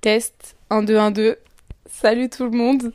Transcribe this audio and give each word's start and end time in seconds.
Test 0.00 0.56
1 0.70 0.82
2 0.82 0.96
1 0.96 1.10
2. 1.10 1.38
Salut 1.90 2.28
tout 2.28 2.44
le 2.44 2.50
monde. 2.50 2.92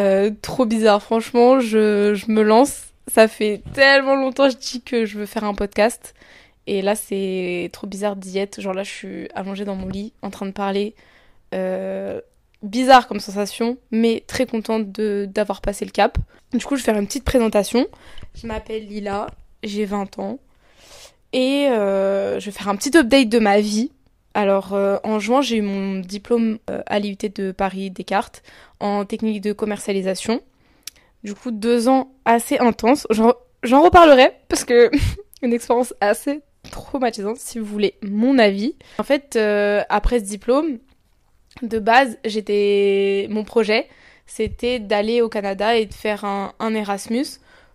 Euh, 0.00 0.30
trop 0.40 0.64
bizarre, 0.64 1.02
franchement, 1.02 1.60
je, 1.60 2.14
je, 2.14 2.30
me 2.30 2.42
lance. 2.42 2.84
Ça 3.08 3.28
fait 3.28 3.62
tellement 3.74 4.16
longtemps 4.16 4.46
que 4.48 4.54
je 4.54 4.58
dis 4.58 4.80
que 4.80 5.04
je 5.04 5.18
veux 5.18 5.26
faire 5.26 5.44
un 5.44 5.54
podcast. 5.54 6.14
Et 6.66 6.82
là, 6.82 6.94
c'est 6.94 7.68
trop 7.72 7.86
bizarre 7.86 8.16
d'y 8.16 8.38
être. 8.38 8.60
Genre 8.60 8.74
là, 8.74 8.84
je 8.84 8.90
suis 8.90 9.28
allongée 9.34 9.64
dans 9.64 9.74
mon 9.74 9.88
lit, 9.88 10.12
en 10.22 10.30
train 10.30 10.46
de 10.46 10.52
parler. 10.52 10.94
Euh, 11.54 12.20
bizarre 12.62 13.08
comme 13.08 13.20
sensation, 13.20 13.76
mais 13.90 14.22
très 14.26 14.46
contente 14.46 14.90
d'avoir 14.92 15.60
passé 15.60 15.84
le 15.84 15.90
cap. 15.90 16.16
Du 16.52 16.64
coup, 16.64 16.76
je 16.76 16.82
vais 16.82 16.86
faire 16.92 16.98
une 16.98 17.06
petite 17.06 17.24
présentation. 17.24 17.86
Je 18.34 18.46
m'appelle 18.46 18.86
Lila, 18.86 19.26
j'ai 19.62 19.84
20 19.84 20.18
ans. 20.18 20.38
Et 21.32 21.68
euh, 21.68 22.38
je 22.38 22.46
vais 22.46 22.52
faire 22.52 22.68
un 22.68 22.76
petit 22.76 22.96
update 22.96 23.28
de 23.28 23.38
ma 23.38 23.60
vie. 23.60 23.90
Alors, 24.34 24.72
euh, 24.72 24.96
en 25.04 25.18
juin, 25.18 25.42
j'ai 25.42 25.56
eu 25.56 25.62
mon 25.62 26.00
diplôme 26.00 26.58
euh, 26.70 26.82
à 26.86 26.98
l'IUT 26.98 27.16
de 27.34 27.52
Paris 27.52 27.90
Descartes 27.90 28.42
en 28.80 29.04
technique 29.04 29.40
de 29.40 29.52
commercialisation. 29.52 30.40
Du 31.22 31.34
coup, 31.34 31.50
deux 31.50 31.88
ans 31.88 32.12
assez 32.24 32.58
intenses. 32.58 33.06
J'en 33.10 33.82
reparlerai 33.82 34.32
parce 34.48 34.64
que 34.64 34.90
une 35.42 35.52
expérience 35.52 35.94
assez 36.00 36.40
traumatisante, 36.70 37.36
si 37.36 37.58
vous 37.58 37.66
voulez 37.66 37.94
mon 38.02 38.38
avis. 38.38 38.74
En 38.98 39.02
fait, 39.02 39.36
euh, 39.36 39.82
après 39.88 40.20
ce 40.20 40.24
diplôme, 40.24 40.78
de 41.60 41.78
base, 41.78 42.18
j'étais 42.24 43.26
mon 43.30 43.44
projet, 43.44 43.88
c'était 44.26 44.78
d'aller 44.78 45.20
au 45.20 45.28
Canada 45.28 45.76
et 45.76 45.86
de 45.86 45.94
faire 45.94 46.24
un, 46.24 46.54
un 46.58 46.74
Erasmus. 46.74 47.26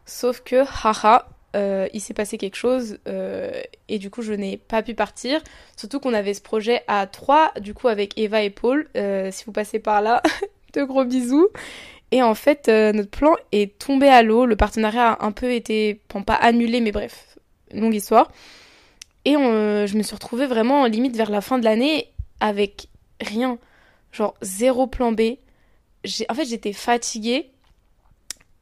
Sauf 0.06 0.42
que, 0.42 0.64
haha, 0.84 1.28
euh, 1.58 1.88
il 1.92 2.02
s'est 2.02 2.14
passé 2.14 2.38
quelque 2.38 2.56
chose 2.56 3.00
euh, 3.08 3.62
et 3.90 3.98
du 3.98 4.12
coup 4.12 4.22
je 4.22 4.34
n'ai 4.34 4.58
pas 4.58 4.84
pu 4.84 4.94
partir. 4.94 5.42
Surtout 5.76 6.00
qu'on 6.00 6.14
avait 6.14 6.36
ce 6.36 6.42
projet 6.42 6.84
à 6.88 7.08
trois, 7.08 7.52
du 7.60 7.74
coup 7.74 7.88
avec 7.88 8.18
Eva 8.18 8.44
et 8.44 8.52
Paul. 8.52 8.88
Euh, 8.96 9.32
si 9.32 9.44
vous 9.46 9.52
passez 9.52 9.80
par 9.80 10.02
là, 10.02 10.22
de 10.74 10.84
gros 10.84 11.04
bisous. 11.04 11.48
Et 12.12 12.22
en 12.22 12.36
fait, 12.36 12.70
notre 12.70 13.10
plan 13.10 13.34
est 13.52 13.78
tombé 13.80 14.08
à 14.08 14.24
l'eau. 14.24 14.46
Le 14.46 14.56
partenariat 14.56 15.12
a 15.12 15.26
un 15.26 15.34
peu 15.34 15.52
été, 15.52 16.00
pas 16.26 16.36
annulé, 16.36 16.80
mais 16.80 16.94
bref, 16.94 17.38
longue 17.74 17.96
histoire. 17.96 18.32
Et 19.26 19.34
je 19.34 19.98
me 19.98 20.04
suis 20.04 20.16
retrouvée 20.16 20.46
vraiment 20.46 20.86
limite 20.86 21.18
vers 21.18 21.30
la 21.30 21.42
fin 21.42 21.60
de 21.60 21.66
l'année 21.66 22.14
avec 22.40 22.88
rien. 23.20 23.58
Genre 24.14 24.36
zéro 24.42 24.88
plan 24.88 25.12
B. 25.12 25.36
En 26.30 26.34
fait, 26.34 26.46
j'étais 26.46 26.72
fatiguée 26.72 27.52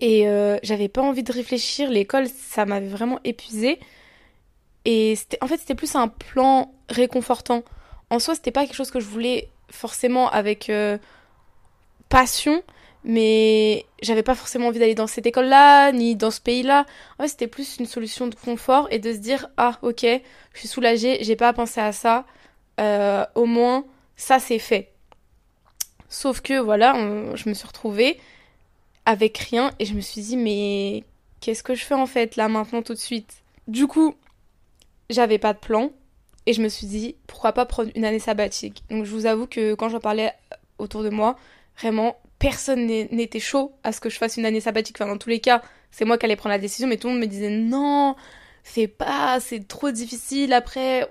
et 0.01 0.27
euh, 0.27 0.57
j'avais 0.63 0.88
pas 0.88 1.01
envie 1.01 1.23
de 1.23 1.31
réfléchir. 1.31 1.89
L'école, 1.89 2.27
ça 2.27 2.65
m'avait 2.65 2.88
vraiment 2.88 3.19
épuisée. 3.23 3.79
Et 4.83 5.15
c'était, 5.15 5.38
en 5.41 5.47
fait, 5.47 5.57
c'était 5.57 5.75
plus 5.75 5.95
un 5.95 6.07
plan 6.07 6.73
réconfortant. 6.89 7.63
En 8.09 8.19
soi, 8.19 8.35
c'était 8.35 8.51
pas 8.51 8.66
quelque 8.66 8.75
chose 8.75 8.91
que 8.91 8.99
je 8.99 9.07
voulais 9.07 9.49
forcément 9.69 10.29
avec 10.29 10.69
euh, 10.69 10.97
passion, 12.09 12.61
mais 13.03 13.85
j'avais 14.01 14.21
pas 14.21 14.35
forcément 14.35 14.67
envie 14.67 14.79
d'aller 14.79 14.95
dans 14.95 15.07
cette 15.07 15.25
école-là, 15.25 15.91
ni 15.91 16.16
dans 16.16 16.29
ce 16.29 16.41
pays-là. 16.41 16.85
En 17.17 17.23
fait, 17.23 17.29
c'était 17.29 17.47
plus 17.47 17.77
une 17.79 17.88
solution 17.88 18.27
de 18.27 18.35
confort 18.35 18.88
et 18.91 18.99
de 18.99 19.11
se 19.11 19.17
dire 19.17 19.47
ah 19.57 19.79
ok, 19.81 20.03
je 20.03 20.59
suis 20.59 20.67
soulagée, 20.67 21.17
j'ai 21.21 21.35
pas 21.35 21.47
à 21.49 21.53
penser 21.53 21.81
à 21.81 21.91
ça. 21.91 22.25
Euh, 22.79 23.25
au 23.33 23.45
moins, 23.45 23.85
ça 24.17 24.39
c'est 24.39 24.59
fait. 24.59 24.91
Sauf 26.09 26.41
que 26.41 26.59
voilà, 26.59 26.93
je 27.35 27.49
me 27.49 27.53
suis 27.53 27.67
retrouvée 27.67 28.19
avec 29.06 29.38
rien 29.38 29.72
et 29.80 29.86
je 29.86 29.94
me 29.94 30.02
suis 30.02 30.22
dit 30.22 30.38
mais 30.38 31.03
qu'est-ce 31.39 31.64
que 31.64 31.75
je 31.75 31.84
fais 31.84 31.94
en 31.94 32.06
fait 32.06 32.36
là 32.36 32.48
maintenant 32.48 32.81
tout 32.81 32.94
de 32.94 33.00
suite? 33.00 33.44
Du 33.67 33.88
coup, 33.88 34.16
j'avais 35.09 35.38
pas 35.38 35.53
de 35.53 35.59
plan 35.59 35.92
et 36.45 36.53
je 36.53 36.62
me 36.62 36.70
suis 36.70 36.88
dit 36.88 37.16
pourquoi 37.28 37.53
pas 37.53 37.66
prendre 37.66 37.92
une 37.95 38.06
année 38.06 38.20
sabbatique? 38.20 38.84
Donc 38.89 39.06
je 39.06 39.12
vous 39.12 39.25
avoue 39.25 39.47
que 39.47 39.73
quand 39.75 39.89
j'en 39.89 40.00
parlais 40.00 40.31
autour 40.78 41.03
de 41.03 41.09
moi, 41.09 41.38
vraiment 41.80 42.17
personne 42.39 42.86
n'était 42.86 43.39
chaud 43.39 43.73
à 43.84 43.92
ce 43.92 44.02
que 44.02 44.09
je 44.09 44.17
fasse 44.17 44.38
une 44.38 44.45
année 44.45 44.62
sabbatique. 44.62 44.97
Enfin 45.00 45.09
dans 45.12 45.17
tous 45.17 45.30
les 45.30 45.40
cas, 45.40 45.62
c'est 45.92 46.06
moi 46.06 46.17
qui 46.17 46.25
allais 46.25 46.36
prendre 46.36 46.53
la 46.53 46.59
décision 46.59 46.88
mais 46.88 46.97
tout 46.97 47.08
le 47.08 47.14
monde 47.14 47.22
me 47.22 47.28
disait 47.28 47.50
non, 47.50 48.16
fais 48.63 48.88
pas, 48.88 49.40
c'est 49.40 49.68
trop 49.68 49.91
difficile 49.91 50.53
après, 50.53 51.08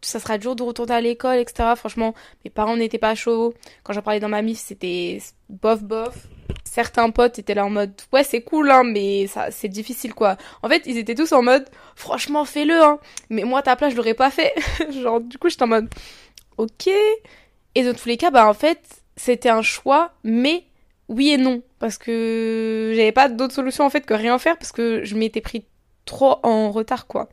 ça 0.00 0.20
sera 0.20 0.38
dur 0.38 0.56
de 0.56 0.62
retourner 0.62 0.94
à 0.94 1.00
l'école, 1.00 1.38
etc. 1.38 1.74
Franchement, 1.76 2.14
mes 2.44 2.50
parents 2.50 2.76
n'étaient 2.76 2.98
pas 2.98 3.14
chauds. 3.14 3.54
Quand 3.82 3.92
j'en 3.92 4.02
parlais 4.02 4.20
dans 4.20 4.28
ma 4.28 4.42
mif, 4.42 4.58
c'était 4.58 5.20
bof 5.48 5.82
bof 5.82 6.28
certains 6.64 7.10
potes 7.10 7.38
étaient 7.38 7.54
là 7.54 7.64
en 7.64 7.70
mode 7.70 7.92
ouais 8.12 8.24
c'est 8.24 8.42
cool 8.42 8.70
hein 8.70 8.84
mais 8.84 9.26
ça 9.26 9.50
c'est 9.50 9.68
difficile 9.68 10.14
quoi. 10.14 10.36
En 10.62 10.68
fait 10.68 10.82
ils 10.86 10.98
étaient 10.98 11.14
tous 11.14 11.32
en 11.32 11.42
mode 11.42 11.68
franchement 11.96 12.44
fais-le 12.44 12.80
hein 12.82 12.98
mais 13.30 13.44
moi 13.44 13.62
ta 13.62 13.76
place 13.76 13.92
je 13.92 13.96
l'aurais 13.96 14.14
pas 14.14 14.30
fait. 14.30 14.54
Genre 15.02 15.20
du 15.20 15.38
coup 15.38 15.48
j'étais 15.48 15.62
en 15.62 15.68
mode 15.68 15.88
ok 16.56 16.88
et 17.74 17.82
dans 17.82 17.94
tous 17.94 18.08
les 18.08 18.16
cas 18.16 18.30
bah 18.30 18.48
en 18.48 18.54
fait 18.54 18.80
c'était 19.16 19.48
un 19.48 19.62
choix 19.62 20.12
mais 20.24 20.64
oui 21.08 21.30
et 21.30 21.38
non 21.38 21.62
parce 21.78 21.98
que 21.98 22.92
j'avais 22.94 23.12
pas 23.12 23.28
d'autre 23.28 23.54
solution 23.54 23.84
en 23.84 23.90
fait 23.90 24.04
que 24.06 24.14
rien 24.14 24.38
faire 24.38 24.56
parce 24.56 24.72
que 24.72 25.04
je 25.04 25.14
m'étais 25.16 25.40
pris 25.40 25.64
trop 26.04 26.38
en 26.42 26.70
retard 26.70 27.06
quoi. 27.06 27.28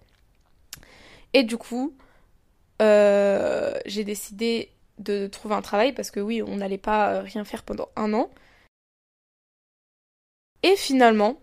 Et 1.33 1.43
du 1.43 1.57
coup 1.57 1.93
j'ai 2.79 4.03
décidé 4.03 4.69
de 4.99 5.27
trouver 5.27 5.55
un 5.55 5.61
travail 5.61 5.93
parce 5.93 6.09
que 6.09 6.19
oui 6.19 6.41
on 6.41 6.55
n'allait 6.57 6.77
pas 6.77 7.21
rien 7.21 7.43
faire 7.43 7.63
pendant 7.63 7.89
un 7.95 8.13
an 8.13 8.29
et 10.65 10.75
finalement, 10.77 11.37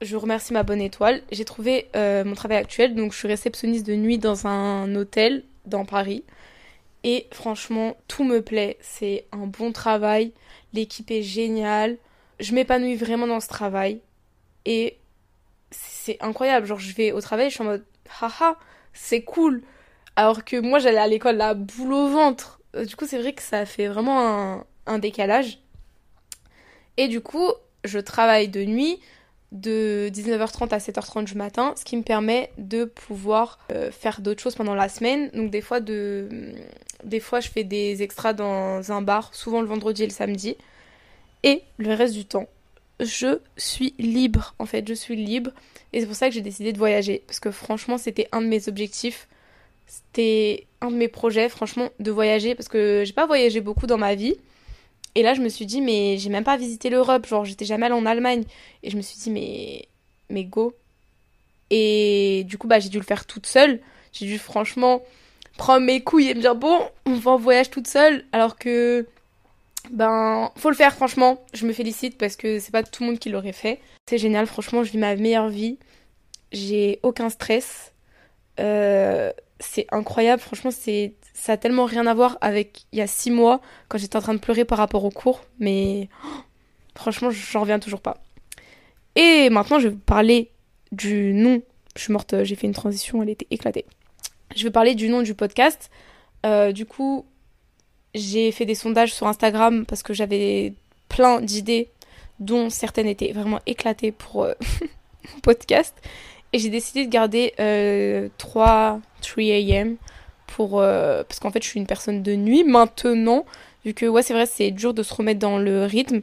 je 0.00 0.16
remercie 0.16 0.52
ma 0.52 0.64
bonne 0.64 0.80
étoile, 0.80 1.22
j'ai 1.30 1.44
trouvé 1.44 1.88
euh, 1.94 2.24
mon 2.24 2.34
travail 2.34 2.58
actuel. 2.58 2.96
Donc 2.96 3.12
je 3.12 3.18
suis 3.18 3.28
réceptionniste 3.28 3.86
de 3.86 3.94
nuit 3.94 4.18
dans 4.18 4.48
un 4.48 4.92
hôtel 4.96 5.44
dans 5.64 5.84
Paris. 5.84 6.24
Et 7.04 7.28
franchement, 7.30 7.96
tout 8.08 8.24
me 8.24 8.42
plaît. 8.42 8.78
C'est 8.80 9.26
un 9.30 9.46
bon 9.46 9.70
travail. 9.70 10.32
L'équipe 10.72 11.08
est 11.12 11.22
géniale. 11.22 11.98
Je 12.40 12.52
m'épanouis 12.52 12.96
vraiment 12.96 13.28
dans 13.28 13.38
ce 13.38 13.46
travail. 13.46 14.00
Et 14.64 14.98
c'est 15.70 16.20
incroyable. 16.20 16.66
Genre, 16.66 16.80
je 16.80 16.92
vais 16.96 17.12
au 17.12 17.20
travail, 17.20 17.50
je 17.50 17.54
suis 17.54 17.62
en 17.62 17.66
mode, 17.66 17.84
haha, 18.20 18.56
c'est 18.92 19.22
cool. 19.22 19.62
Alors 20.16 20.44
que 20.44 20.58
moi, 20.58 20.78
j'allais 20.78 20.98
à 20.98 21.06
l'école 21.06 21.36
la 21.36 21.54
boule 21.54 21.92
au 21.92 22.08
ventre. 22.08 22.60
Euh, 22.74 22.84
du 22.84 22.96
coup, 22.96 23.06
c'est 23.06 23.18
vrai 23.18 23.34
que 23.34 23.42
ça 23.42 23.66
fait 23.66 23.86
vraiment 23.86 24.64
un, 24.86 24.98
décalage. 24.98 25.58
Et 26.96 27.08
du 27.08 27.20
coup, 27.20 27.52
je 27.84 27.98
travaille 27.98 28.48
de 28.48 28.64
nuit 28.64 28.98
de 29.52 30.10
19h30 30.12 30.70
à 30.70 30.78
7h30 30.78 31.24
du 31.24 31.34
matin, 31.34 31.74
ce 31.76 31.84
qui 31.84 31.96
me 31.96 32.02
permet 32.02 32.50
de 32.58 32.84
pouvoir 32.84 33.58
euh, 33.72 33.90
faire 33.90 34.20
d'autres 34.20 34.42
choses 34.42 34.54
pendant 34.54 34.74
la 34.74 34.88
semaine. 34.88 35.30
Donc 35.34 35.50
des 35.50 35.60
fois, 35.60 35.80
de... 35.80 36.54
des 37.04 37.20
fois, 37.20 37.40
je 37.40 37.48
fais 37.48 37.64
des 37.64 38.02
extras 38.02 38.32
dans 38.32 38.90
un 38.90 39.02
bar, 39.02 39.34
souvent 39.34 39.60
le 39.60 39.66
vendredi 39.66 40.02
et 40.02 40.06
le 40.06 40.12
samedi. 40.12 40.56
Et 41.42 41.62
le 41.76 41.92
reste 41.92 42.14
du 42.14 42.24
temps, 42.24 42.48
je 43.00 43.38
suis 43.56 43.94
libre. 43.98 44.54
En 44.58 44.66
fait, 44.66 44.88
je 44.88 44.94
suis 44.94 45.16
libre. 45.16 45.50
Et 45.92 46.00
c'est 46.00 46.06
pour 46.06 46.16
ça 46.16 46.28
que 46.28 46.34
j'ai 46.34 46.40
décidé 46.40 46.72
de 46.72 46.78
voyager. 46.78 47.22
Parce 47.26 47.38
que 47.38 47.50
franchement, 47.50 47.98
c'était 47.98 48.28
un 48.32 48.40
de 48.40 48.46
mes 48.46 48.68
objectifs. 48.68 49.28
C'était 49.86 50.66
un 50.80 50.90
de 50.90 50.96
mes 50.96 51.08
projets, 51.08 51.48
franchement, 51.48 51.90
de 52.00 52.10
voyager. 52.10 52.54
Parce 52.54 52.68
que 52.68 53.04
j'ai 53.04 53.12
pas 53.12 53.26
voyagé 53.26 53.60
beaucoup 53.60 53.86
dans 53.86 53.98
ma 53.98 54.14
vie. 54.14 54.36
Et 55.14 55.22
là, 55.22 55.32
je 55.32 55.40
me 55.40 55.48
suis 55.48 55.64
dit, 55.64 55.80
mais 55.80 56.18
j'ai 56.18 56.28
même 56.28 56.44
pas 56.44 56.58
visité 56.58 56.90
l'Europe, 56.90 57.26
genre 57.26 57.44
j'étais 57.44 57.64
jamais 57.64 57.86
allée 57.86 57.94
en 57.94 58.04
Allemagne. 58.04 58.44
Et 58.82 58.90
je 58.90 58.96
me 58.98 59.02
suis 59.02 59.16
dit, 59.18 59.30
mais, 59.30 59.88
mais 60.28 60.44
go. 60.44 60.74
Et 61.70 62.44
du 62.46 62.58
coup, 62.58 62.66
bah, 62.66 62.80
j'ai 62.80 62.90
dû 62.90 62.98
le 62.98 63.04
faire 63.04 63.26
toute 63.26 63.46
seule. 63.46 63.80
J'ai 64.12 64.26
dû 64.26 64.38
franchement 64.38 65.02
prendre 65.56 65.86
mes 65.86 66.02
couilles 66.02 66.28
et 66.28 66.34
me 66.34 66.40
dire, 66.40 66.54
bon, 66.54 66.80
on 67.06 67.14
va 67.14 67.30
en 67.30 67.38
voyage 67.38 67.70
toute 67.70 67.86
seule. 67.86 68.26
Alors 68.32 68.58
que, 68.58 69.06
ben, 69.90 70.52
faut 70.56 70.68
le 70.68 70.76
faire, 70.76 70.94
franchement. 70.94 71.42
Je 71.54 71.66
me 71.66 71.72
félicite 71.72 72.18
parce 72.18 72.36
que 72.36 72.58
c'est 72.58 72.72
pas 72.72 72.82
tout 72.82 73.02
le 73.02 73.08
monde 73.10 73.18
qui 73.18 73.30
l'aurait 73.30 73.52
fait. 73.52 73.80
C'est 74.08 74.18
génial, 74.18 74.46
franchement, 74.46 74.84
je 74.84 74.92
vis 74.92 74.98
ma 74.98 75.16
meilleure 75.16 75.48
vie. 75.48 75.78
J'ai 76.52 77.00
aucun 77.02 77.30
stress. 77.30 77.92
Euh, 78.60 79.32
c'est 79.58 79.86
incroyable, 79.90 80.42
franchement, 80.42 80.70
c'est 80.70 81.14
ça 81.32 81.52
a 81.52 81.56
tellement 81.56 81.84
rien 81.84 82.06
à 82.06 82.14
voir 82.14 82.38
avec 82.40 82.86
il 82.92 82.98
y 82.98 83.02
a 83.02 83.06
six 83.06 83.30
mois 83.30 83.60
quand 83.88 83.98
j'étais 83.98 84.16
en 84.16 84.20
train 84.20 84.34
de 84.34 84.38
pleurer 84.38 84.64
par 84.64 84.78
rapport 84.78 85.04
au 85.04 85.10
cours, 85.10 85.42
mais 85.58 86.08
franchement, 86.94 87.30
j'en 87.30 87.60
reviens 87.60 87.78
toujours 87.78 88.00
pas. 88.00 88.18
Et 89.14 89.48
maintenant, 89.50 89.78
je 89.78 89.88
vais 89.88 89.94
vous 89.94 90.00
parler 90.00 90.50
du 90.92 91.32
nom. 91.32 91.62
Je 91.96 92.02
suis 92.02 92.12
morte, 92.12 92.44
j'ai 92.44 92.54
fait 92.54 92.66
une 92.66 92.74
transition, 92.74 93.22
elle 93.22 93.30
était 93.30 93.46
éclatée. 93.50 93.86
Je 94.54 94.62
vais 94.64 94.70
parler 94.70 94.94
du 94.94 95.08
nom 95.08 95.22
du 95.22 95.34
podcast. 95.34 95.90
Euh, 96.44 96.72
du 96.72 96.84
coup, 96.84 97.24
j'ai 98.14 98.52
fait 98.52 98.66
des 98.66 98.74
sondages 98.74 99.14
sur 99.14 99.26
Instagram 99.26 99.86
parce 99.86 100.02
que 100.02 100.12
j'avais 100.12 100.74
plein 101.08 101.40
d'idées, 101.40 101.88
dont 102.40 102.68
certaines 102.68 103.06
étaient 103.06 103.32
vraiment 103.32 103.60
éclatées 103.66 104.12
pour 104.12 104.44
euh, 104.44 104.52
mon 105.34 105.40
podcast. 105.40 105.94
Et 106.52 106.58
j'ai 106.58 106.68
décidé 106.68 107.06
de 107.06 107.10
garder 107.10 108.30
3, 108.38 109.00
3 109.26 109.78
am 109.78 109.96
pour 110.46 110.80
euh, 110.80 111.22
parce 111.24 111.40
qu'en 111.40 111.50
fait 111.50 111.62
je 111.62 111.68
suis 111.68 111.80
une 111.80 111.86
personne 111.86 112.22
de 112.22 112.34
nuit 112.34 112.64
maintenant 112.64 113.44
vu 113.84 113.94
que 113.94 114.06
ouais 114.06 114.22
c'est 114.22 114.34
vrai 114.34 114.46
c'est 114.46 114.70
dur 114.70 114.94
de 114.94 115.02
se 115.02 115.12
remettre 115.12 115.40
dans 115.40 115.58
le 115.58 115.84
rythme 115.84 116.22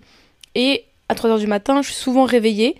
et 0.56 0.86
à 1.10 1.16
3h 1.16 1.40
du 1.40 1.48
matin 1.48 1.82
je 1.82 1.88
suis 1.88 1.96
souvent 1.96 2.24
réveillée 2.26 2.76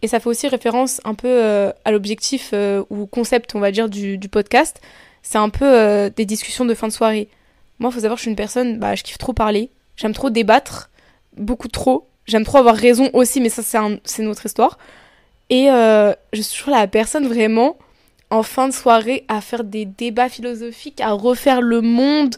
et 0.00 0.08
ça 0.08 0.20
fait 0.20 0.28
aussi 0.28 0.48
référence 0.48 1.00
un 1.04 1.14
peu 1.14 1.28
euh, 1.28 1.72
à 1.84 1.90
l'objectif 1.90 2.50
euh, 2.52 2.84
ou 2.90 3.06
concept 3.06 3.54
on 3.54 3.60
va 3.60 3.70
dire 3.70 3.88
du, 3.88 4.18
podcast 4.30 4.80
c'est 5.22 5.38
un 5.38 5.50
peu 5.50 6.10
des 6.16 6.24
discussions 6.24 6.64
de 6.64 6.72
fin 6.74 6.88
de 6.88 6.92
soirée 6.92 7.28
Moi, 7.80 7.90
faut 7.90 8.00
savoir 8.00 8.16
je 8.16 8.22
suis 8.22 8.30
une 8.30 8.36
personne, 8.36 8.78
bah, 8.78 8.94
je 8.94 9.02
kiffe 9.02 9.18
trop 9.18 9.34
parler. 9.34 9.68
J'aime 9.96 10.14
trop 10.14 10.30
débattre, 10.30 10.90
beaucoup 11.36 11.68
trop. 11.68 12.08
J'aime 12.24 12.44
trop 12.44 12.58
avoir 12.58 12.76
raison 12.76 13.10
aussi, 13.12 13.40
mais 13.40 13.50
ça, 13.50 13.62
c'est 13.62 13.76
un, 13.76 13.98
une 14.18 14.28
autre 14.28 14.46
histoire. 14.46 14.78
Et 15.50 15.66
je 15.66 16.40
suis 16.40 16.56
toujours 16.56 16.74
la 16.74 16.86
personne 16.86 17.26
vraiment 17.26 17.76
en 18.30 18.42
fin 18.42 18.68
de 18.68 18.74
soirée 18.74 19.24
à 19.28 19.40
faire 19.40 19.64
des 19.64 19.84
débats 19.84 20.28
philosophiques, 20.28 21.00
à 21.00 21.12
refaire 21.12 21.60
le 21.60 21.80
monde. 21.80 22.36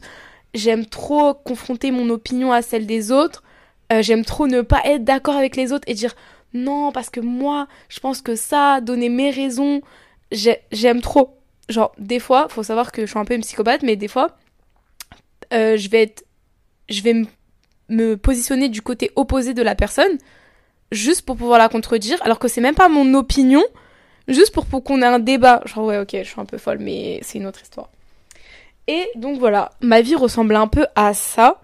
J'aime 0.55 0.87
trop 0.87 1.35
confronter 1.35 1.91
mon 1.91 2.11
opinion 2.11 2.53
à 2.53 2.63
celle 2.63 2.87
des 2.87 3.13
autres. 3.13 3.43
Euh, 3.93 4.03
j'aime 4.03 4.25
trop 4.25 4.47
ne 4.47 4.61
pas 4.63 4.83
être 4.85 5.05
d'accord 5.05 5.37
avec 5.37 5.57
les 5.57 5.73
autres 5.73 5.85
et 5.89 5.95
dire 5.95 6.15
non 6.53 6.93
parce 6.93 7.11
que 7.11 7.21
moi 7.21 7.67
je 7.89 8.01
pense 8.01 8.23
que 8.23 8.35
ça, 8.37 8.81
donner 8.81 9.09
mes 9.09 9.31
raisons. 9.31 9.81
J'aime 10.31 11.01
trop. 11.01 11.37
Genre 11.69 11.93
des 11.99 12.21
fois, 12.21 12.49
faut 12.49 12.63
savoir 12.63 12.93
que 12.93 13.03
je 13.03 13.11
suis 13.11 13.19
un 13.19 13.25
peu 13.25 13.35
une 13.35 13.43
psychopathe, 13.43 13.83
mais 13.83 13.97
des 13.97 14.09
fois, 14.09 14.37
euh, 15.53 15.77
je 15.77 15.89
vais 15.89 16.03
être, 16.03 16.25
je 16.89 17.03
vais 17.03 17.23
me 17.89 18.17
positionner 18.17 18.69
du 18.69 18.83
côté 18.83 19.11
opposé 19.17 19.55
de 19.55 19.63
la 19.63 19.75
personne 19.75 20.19
juste 20.93 21.23
pour 21.23 21.37
pouvoir 21.37 21.59
la 21.59 21.69
contredire, 21.69 22.19
alors 22.23 22.39
que 22.39 22.49
c'est 22.49 22.61
même 22.61 22.75
pas 22.75 22.89
mon 22.89 23.15
opinion, 23.15 23.63
juste 24.31 24.53
pour, 24.53 24.67
pour 24.67 24.83
qu'on 24.83 25.03
ait 25.03 25.07
un 25.07 25.19
débat. 25.19 25.63
Genre, 25.67 25.85
ouais, 25.85 25.99
ok, 25.99 26.11
je 26.13 26.23
suis 26.25 26.41
un 26.41 26.45
peu 26.45 26.59
folle, 26.59 26.79
mais 26.79 27.21
c'est 27.23 27.39
une 27.39 27.47
autre 27.47 27.63
histoire. 27.63 27.91
Et 28.87 29.09
donc 29.15 29.39
voilà, 29.39 29.71
ma 29.81 30.01
vie 30.01 30.15
ressemble 30.15 30.57
un 30.57 30.67
peu 30.67 30.87
à 30.97 31.15
ça. 31.15 31.61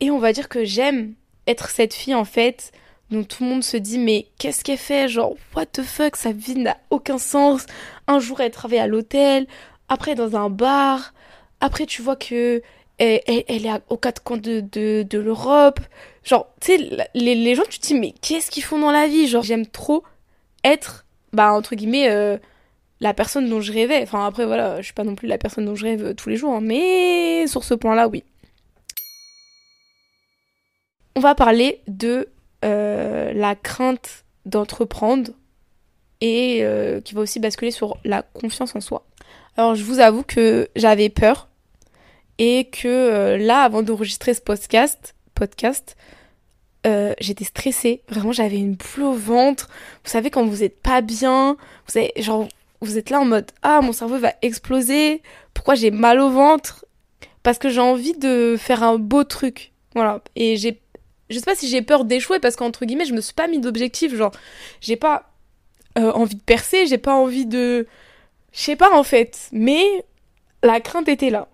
Et 0.00 0.10
on 0.10 0.18
va 0.18 0.32
dire 0.32 0.48
que 0.48 0.64
j'aime 0.64 1.14
être 1.46 1.70
cette 1.70 1.94
fille, 1.94 2.14
en 2.14 2.24
fait, 2.24 2.72
dont 3.10 3.24
tout 3.24 3.44
le 3.44 3.50
monde 3.50 3.64
se 3.64 3.76
dit, 3.76 3.98
mais 3.98 4.26
qu'est-ce 4.38 4.64
qu'elle 4.64 4.78
fait? 4.78 5.08
Genre, 5.08 5.34
what 5.54 5.66
the 5.66 5.82
fuck, 5.82 6.16
sa 6.16 6.32
vie 6.32 6.56
n'a 6.56 6.76
aucun 6.90 7.18
sens. 7.18 7.66
Un 8.08 8.18
jour, 8.18 8.40
elle 8.40 8.50
travaille 8.50 8.78
à 8.78 8.86
l'hôtel, 8.86 9.46
après 9.88 10.14
dans 10.14 10.36
un 10.36 10.50
bar. 10.50 11.12
Après, 11.60 11.86
tu 11.86 12.02
vois 12.02 12.16
que 12.16 12.62
elle, 12.98 13.20
est 13.66 13.82
aux 13.88 13.96
quatre 13.96 14.22
coins 14.22 14.38
de, 14.38 14.60
de, 14.60 15.04
de 15.08 15.18
l'Europe. 15.18 15.80
Genre, 16.24 16.48
tu 16.60 16.76
sais, 16.76 17.06
les, 17.14 17.34
les 17.34 17.54
gens, 17.54 17.62
tu 17.68 17.78
te 17.78 17.86
dis, 17.86 17.94
mais 17.94 18.12
qu'est-ce 18.20 18.50
qu'ils 18.50 18.64
font 18.64 18.78
dans 18.78 18.90
la 18.90 19.06
vie? 19.06 19.28
Genre, 19.28 19.42
j'aime 19.42 19.66
trop 19.66 20.02
être, 20.64 21.05
bah, 21.36 21.52
entre 21.52 21.76
guillemets, 21.76 22.10
euh, 22.10 22.38
la 23.00 23.14
personne 23.14 23.48
dont 23.48 23.60
je 23.60 23.72
rêvais. 23.72 24.02
Enfin, 24.02 24.26
après, 24.26 24.46
voilà, 24.46 24.78
je 24.78 24.86
suis 24.86 24.94
pas 24.94 25.04
non 25.04 25.14
plus 25.14 25.28
la 25.28 25.38
personne 25.38 25.66
dont 25.66 25.74
je 25.74 25.84
rêve 25.84 26.14
tous 26.14 26.28
les 26.28 26.36
jours, 26.36 26.54
hein, 26.54 26.60
mais 26.62 27.46
sur 27.46 27.62
ce 27.62 27.74
point-là, 27.74 28.08
oui. 28.08 28.24
On 31.14 31.20
va 31.20 31.34
parler 31.34 31.80
de 31.86 32.28
euh, 32.64 33.32
la 33.32 33.54
crainte 33.54 34.24
d'entreprendre 34.44 35.30
et 36.20 36.60
euh, 36.62 37.00
qui 37.00 37.14
va 37.14 37.20
aussi 37.20 37.40
basculer 37.40 37.70
sur 37.70 37.96
la 38.04 38.22
confiance 38.22 38.74
en 38.74 38.80
soi. 38.80 39.06
Alors, 39.56 39.74
je 39.74 39.84
vous 39.84 40.00
avoue 40.00 40.22
que 40.22 40.68
j'avais 40.76 41.08
peur 41.08 41.48
et 42.38 42.68
que 42.70 42.88
euh, 42.88 43.38
là, 43.38 43.62
avant 43.62 43.82
d'enregistrer 43.82 44.34
ce 44.34 44.40
podcast 44.40 45.96
euh, 46.86 47.14
j'étais 47.20 47.44
stressée. 47.44 48.02
Vraiment, 48.08 48.32
j'avais 48.32 48.58
une 48.58 48.74
boule 48.74 49.04
au 49.04 49.12
ventre. 49.12 49.68
Vous 50.04 50.10
savez, 50.10 50.30
quand 50.30 50.44
vous 50.46 50.62
êtes 50.62 50.80
pas 50.80 51.00
bien, 51.00 51.56
vous 51.88 51.98
avez, 51.98 52.12
genre, 52.18 52.48
vous 52.80 52.98
êtes 52.98 53.10
là 53.10 53.20
en 53.20 53.24
mode 53.24 53.50
Ah, 53.62 53.80
mon 53.80 53.92
cerveau 53.92 54.18
va 54.18 54.34
exploser. 54.42 55.22
Pourquoi 55.54 55.74
j'ai 55.74 55.90
mal 55.90 56.20
au 56.20 56.30
ventre? 56.30 56.84
Parce 57.42 57.58
que 57.58 57.68
j'ai 57.68 57.80
envie 57.80 58.14
de 58.14 58.56
faire 58.58 58.82
un 58.82 58.98
beau 58.98 59.24
truc. 59.24 59.72
Voilà. 59.94 60.22
Et 60.36 60.56
j'ai. 60.56 60.80
Je 61.28 61.38
sais 61.38 61.44
pas 61.44 61.56
si 61.56 61.68
j'ai 61.68 61.82
peur 61.82 62.04
d'échouer 62.04 62.38
parce 62.38 62.54
qu'entre 62.54 62.84
guillemets, 62.84 63.04
je 63.04 63.14
me 63.14 63.20
suis 63.20 63.34
pas 63.34 63.48
mis 63.48 63.58
d'objectif. 63.58 64.14
Genre, 64.14 64.32
j'ai 64.80 64.96
pas 64.96 65.30
euh, 65.98 66.12
envie 66.12 66.36
de 66.36 66.42
percer, 66.42 66.86
j'ai 66.86 66.98
pas 66.98 67.14
envie 67.14 67.46
de. 67.46 67.86
Je 68.52 68.60
sais 68.60 68.76
pas 68.76 68.96
en 68.96 69.02
fait. 69.02 69.48
Mais 69.52 69.82
la 70.62 70.80
crainte 70.80 71.08
était 71.08 71.30
là 71.30 71.48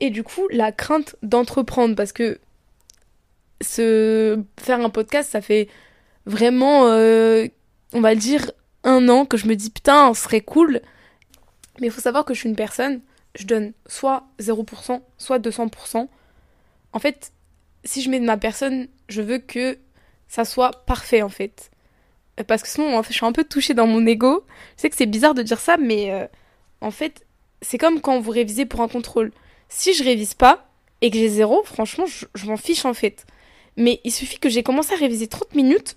et 0.00 0.10
du 0.10 0.22
coup 0.22 0.48
la 0.50 0.72
crainte 0.72 1.16
d'entreprendre 1.22 1.94
parce 1.94 2.12
que 2.12 2.38
se 3.60 4.38
faire 4.58 4.80
un 4.80 4.90
podcast 4.90 5.30
ça 5.30 5.40
fait 5.40 5.68
vraiment 6.26 6.86
euh, 6.86 7.46
on 7.92 8.00
va 8.00 8.14
dire 8.14 8.52
un 8.84 9.08
an 9.08 9.26
que 9.26 9.36
je 9.36 9.46
me 9.46 9.56
dis 9.56 9.70
putain 9.70 10.12
ce 10.14 10.22
serait 10.22 10.40
cool. 10.40 10.80
Mais 11.80 11.86
il 11.86 11.90
faut 11.90 12.00
savoir 12.00 12.24
que 12.24 12.34
je 12.34 12.40
suis 12.40 12.48
une 12.48 12.56
personne 12.56 13.00
je 13.34 13.46
donne 13.46 13.72
soit 13.86 14.24
0% 14.40 15.00
soit 15.18 15.38
200% 15.38 16.08
en 16.92 16.98
fait 16.98 17.32
si 17.84 18.02
je 18.02 18.10
mets 18.10 18.20
de 18.20 18.24
ma 18.24 18.36
personne 18.36 18.88
je 19.08 19.22
veux 19.22 19.38
que 19.38 19.78
ça 20.28 20.44
soit 20.44 20.84
parfait 20.86 21.22
en 21.22 21.28
fait. 21.28 21.70
Parce 22.46 22.62
que 22.62 22.68
sinon 22.68 22.96
en 22.96 23.02
fait, 23.02 23.12
je 23.12 23.18
suis 23.18 23.26
un 23.26 23.32
peu 23.32 23.44
touchée 23.44 23.74
dans 23.74 23.86
mon 23.86 24.06
ego. 24.06 24.46
Je 24.76 24.82
sais 24.82 24.90
que 24.90 24.96
c'est 24.96 25.06
bizarre 25.06 25.34
de 25.34 25.42
dire 25.42 25.60
ça 25.60 25.76
mais 25.76 26.12
euh, 26.12 26.26
en 26.80 26.90
fait 26.90 27.26
c'est 27.62 27.78
comme 27.78 28.00
quand 28.00 28.20
vous 28.20 28.30
révisez 28.30 28.66
pour 28.66 28.80
un 28.80 28.88
contrôle. 28.88 29.32
Si 29.68 29.94
je 29.94 30.02
révise 30.02 30.34
pas 30.34 30.68
et 31.00 31.10
que 31.10 31.16
j'ai 31.16 31.28
zéro, 31.28 31.62
franchement, 31.64 32.04
je, 32.06 32.46
m'en 32.46 32.56
fiche 32.56 32.84
en 32.84 32.94
fait. 32.94 33.26
Mais 33.80 34.00
il 34.04 34.12
suffit 34.12 34.38
que 34.38 34.50
j'ai 34.50 34.62
commencé 34.62 34.92
à 34.92 34.96
réviser 34.96 35.26
30 35.26 35.54
minutes, 35.54 35.96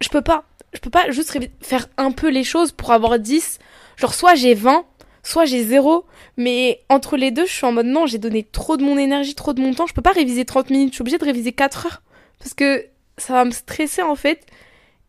je 0.00 0.08
peux 0.08 0.22
pas. 0.22 0.44
Je 0.72 0.80
peux 0.80 0.90
pas 0.90 1.10
juste 1.10 1.36
faire 1.60 1.88
un 1.96 2.10
peu 2.10 2.28
les 2.28 2.44
choses 2.44 2.72
pour 2.72 2.92
avoir 2.92 3.18
10. 3.18 3.58
Genre, 3.96 4.14
soit 4.14 4.34
j'ai 4.34 4.54
20, 4.54 4.84
soit 5.22 5.44
j'ai 5.44 5.62
0. 5.62 6.04
Mais 6.36 6.80
entre 6.88 7.16
les 7.16 7.30
deux, 7.30 7.46
je 7.46 7.52
suis 7.52 7.66
en 7.66 7.72
mode 7.72 7.86
non, 7.86 8.06
j'ai 8.06 8.18
donné 8.18 8.44
trop 8.44 8.76
de 8.76 8.82
mon 8.82 8.98
énergie, 8.98 9.34
trop 9.34 9.52
de 9.52 9.60
mon 9.60 9.74
temps. 9.74 9.86
Je 9.86 9.94
peux 9.94 10.02
pas 10.02 10.12
réviser 10.12 10.44
30 10.44 10.70
minutes. 10.70 10.90
Je 10.90 10.94
suis 10.94 11.02
obligée 11.02 11.18
de 11.18 11.24
réviser 11.24 11.52
4 11.52 11.86
heures. 11.86 12.02
Parce 12.38 12.54
que 12.54 12.86
ça 13.18 13.32
va 13.34 13.44
me 13.44 13.50
stresser 13.50 14.02
en 14.02 14.16
fait. 14.16 14.46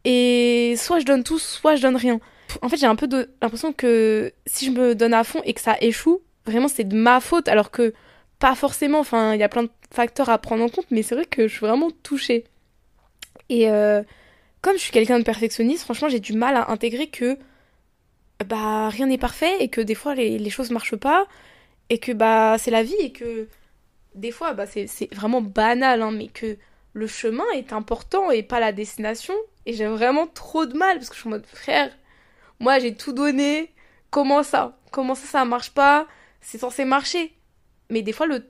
Et 0.04 0.76
soit 0.78 1.00
je 1.00 1.06
donne 1.06 1.24
tout, 1.24 1.40
soit 1.40 1.76
je 1.76 1.82
donne 1.82 1.96
rien. 1.96 2.20
En 2.62 2.70
fait, 2.70 2.78
j'ai 2.78 2.86
un 2.86 2.96
peu 2.96 3.08
l'impression 3.42 3.74
que 3.74 4.34
si 4.46 4.66
je 4.66 4.72
me 4.72 4.96
donne 4.96 5.14
à 5.14 5.24
fond 5.24 5.42
et 5.46 5.54
que 5.54 5.62
ça 5.62 5.78
échoue, 5.82 6.22
vraiment 6.46 6.68
c'est 6.68 6.84
de 6.84 6.96
ma 6.96 7.20
faute. 7.20 7.48
Alors 7.48 7.72
que 7.72 7.94
pas 8.40 8.56
forcément, 8.56 9.00
enfin, 9.00 9.34
il 9.34 9.40
y 9.40 9.44
a 9.44 9.50
plein 9.50 9.64
de 9.64 9.70
facteurs 9.92 10.30
à 10.30 10.38
prendre 10.38 10.64
en 10.64 10.70
compte, 10.70 10.86
mais 10.92 11.04
c'est 11.04 11.16
vrai 11.16 11.26
que 11.26 11.48
je 11.48 11.54
suis 11.54 11.66
vraiment 11.66 11.92
touchée. 12.04 12.46
Et 13.50 13.70
euh, 13.70 14.04
comme 14.62 14.74
je 14.76 14.82
suis 14.82 14.92
quelqu'un 14.92 15.20
de 15.20 15.24
perfectionniste, 15.24 15.84
franchement, 15.84 16.10
j'ai 16.10 16.20
du 16.20 16.34
mal 16.34 16.56
à 16.56 16.72
intégrer 16.72 17.08
que 17.08 17.38
bah 18.46 18.90
rien 18.90 19.08
n'est 19.08 19.18
parfait 19.18 19.56
et 19.62 19.70
que 19.70 19.80
des 19.80 19.96
fois 19.96 20.14
les, 20.14 20.38
les 20.38 20.50
choses 20.50 20.70
marchent 20.70 20.98
pas 20.98 21.26
et 21.90 22.00
que 22.00 22.12
bah 22.12 22.58
c'est 22.60 22.72
la 22.72 22.84
vie 22.84 22.96
et 23.00 23.14
que 23.14 23.48
des 24.14 24.32
fois 24.32 24.54
bah 24.54 24.66
c'est 24.66 25.14
vraiment 25.14 25.42
banal 25.42 26.02
hein, 26.02 26.12
mais 26.12 26.28
que 26.28 26.58
le 26.94 27.08
chemin 27.08 27.46
est 27.54 27.72
important 27.72 28.32
et 28.32 28.44
pas 28.44 28.60
la 28.60 28.72
destination. 28.74 29.34
Et 29.66 29.74
j'ai 29.74 29.88
vraiment 29.88 30.28
trop 30.28 30.66
de 30.66 30.78
mal 30.78 30.98
parce 30.98 31.10
que 31.10 31.16
je 31.16 31.22
suis 31.22 31.28
en 31.30 31.32
mode 31.32 31.46
frère 31.46 31.92
moi 32.60 32.80
j'ai 32.80 32.96
tout 32.96 33.14
donné. 33.14 33.72
Comment 34.10 34.44
ça? 34.44 34.78
Comment 34.92 35.16
ça 35.16 35.28
ça 35.28 35.46
marche 35.46 35.72
pas? 35.72 36.08
C'est 36.42 36.58
censé 36.58 36.86
marcher. 36.86 37.34
Mais 37.90 38.02
des 38.02 38.14
fois, 38.14 38.28
le, 38.28 38.46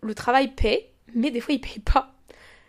le 0.00 0.14
travail 0.14 0.48
paie, 0.48 0.90
mais 1.14 1.30
des 1.30 1.40
fois, 1.40 1.54
il 1.54 1.60
paye 1.60 1.80
pas. 1.80 2.14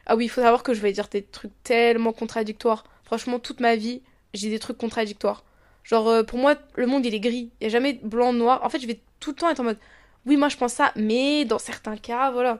Ah 0.05 0.15
oui, 0.15 0.25
il 0.25 0.29
faut 0.29 0.41
savoir 0.41 0.63
que 0.63 0.73
je 0.73 0.81
vais 0.81 0.91
dire 0.91 1.07
des 1.07 1.23
trucs 1.23 1.51
tellement 1.63 2.13
contradictoires. 2.13 2.83
Franchement, 3.03 3.39
toute 3.39 3.59
ma 3.59 3.75
vie, 3.75 4.01
j'ai 4.33 4.49
des 4.49 4.59
trucs 4.59 4.77
contradictoires. 4.77 5.43
Genre, 5.83 6.07
euh, 6.07 6.23
pour 6.23 6.39
moi, 6.39 6.55
le 6.75 6.87
monde, 6.87 7.05
il 7.05 7.13
est 7.13 7.19
gris. 7.19 7.51
Il 7.59 7.63
n'y 7.63 7.67
a 7.67 7.69
jamais 7.69 7.93
blanc, 7.93 8.33
noir. 8.33 8.63
En 8.63 8.69
fait, 8.69 8.79
je 8.79 8.87
vais 8.87 8.99
tout 9.19 9.31
le 9.31 9.35
temps 9.35 9.49
être 9.49 9.59
en 9.59 9.63
mode, 9.63 9.79
oui, 10.25 10.37
moi, 10.37 10.49
je 10.49 10.57
pense 10.57 10.73
ça, 10.73 10.91
mais 10.95 11.45
dans 11.45 11.59
certains 11.59 11.97
cas, 11.97 12.31
voilà. 12.31 12.59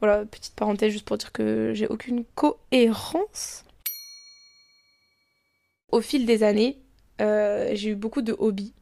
Voilà, 0.00 0.26
petite 0.26 0.54
parenthèse 0.54 0.92
juste 0.92 1.06
pour 1.06 1.16
dire 1.16 1.32
que 1.32 1.72
j'ai 1.74 1.86
aucune 1.86 2.24
cohérence. 2.34 3.64
Au 5.90 6.00
fil 6.00 6.26
des 6.26 6.42
années, 6.42 6.78
euh, 7.22 7.70
j'ai 7.72 7.90
eu 7.90 7.94
beaucoup 7.94 8.20
de 8.20 8.36
hobbies 8.38 8.74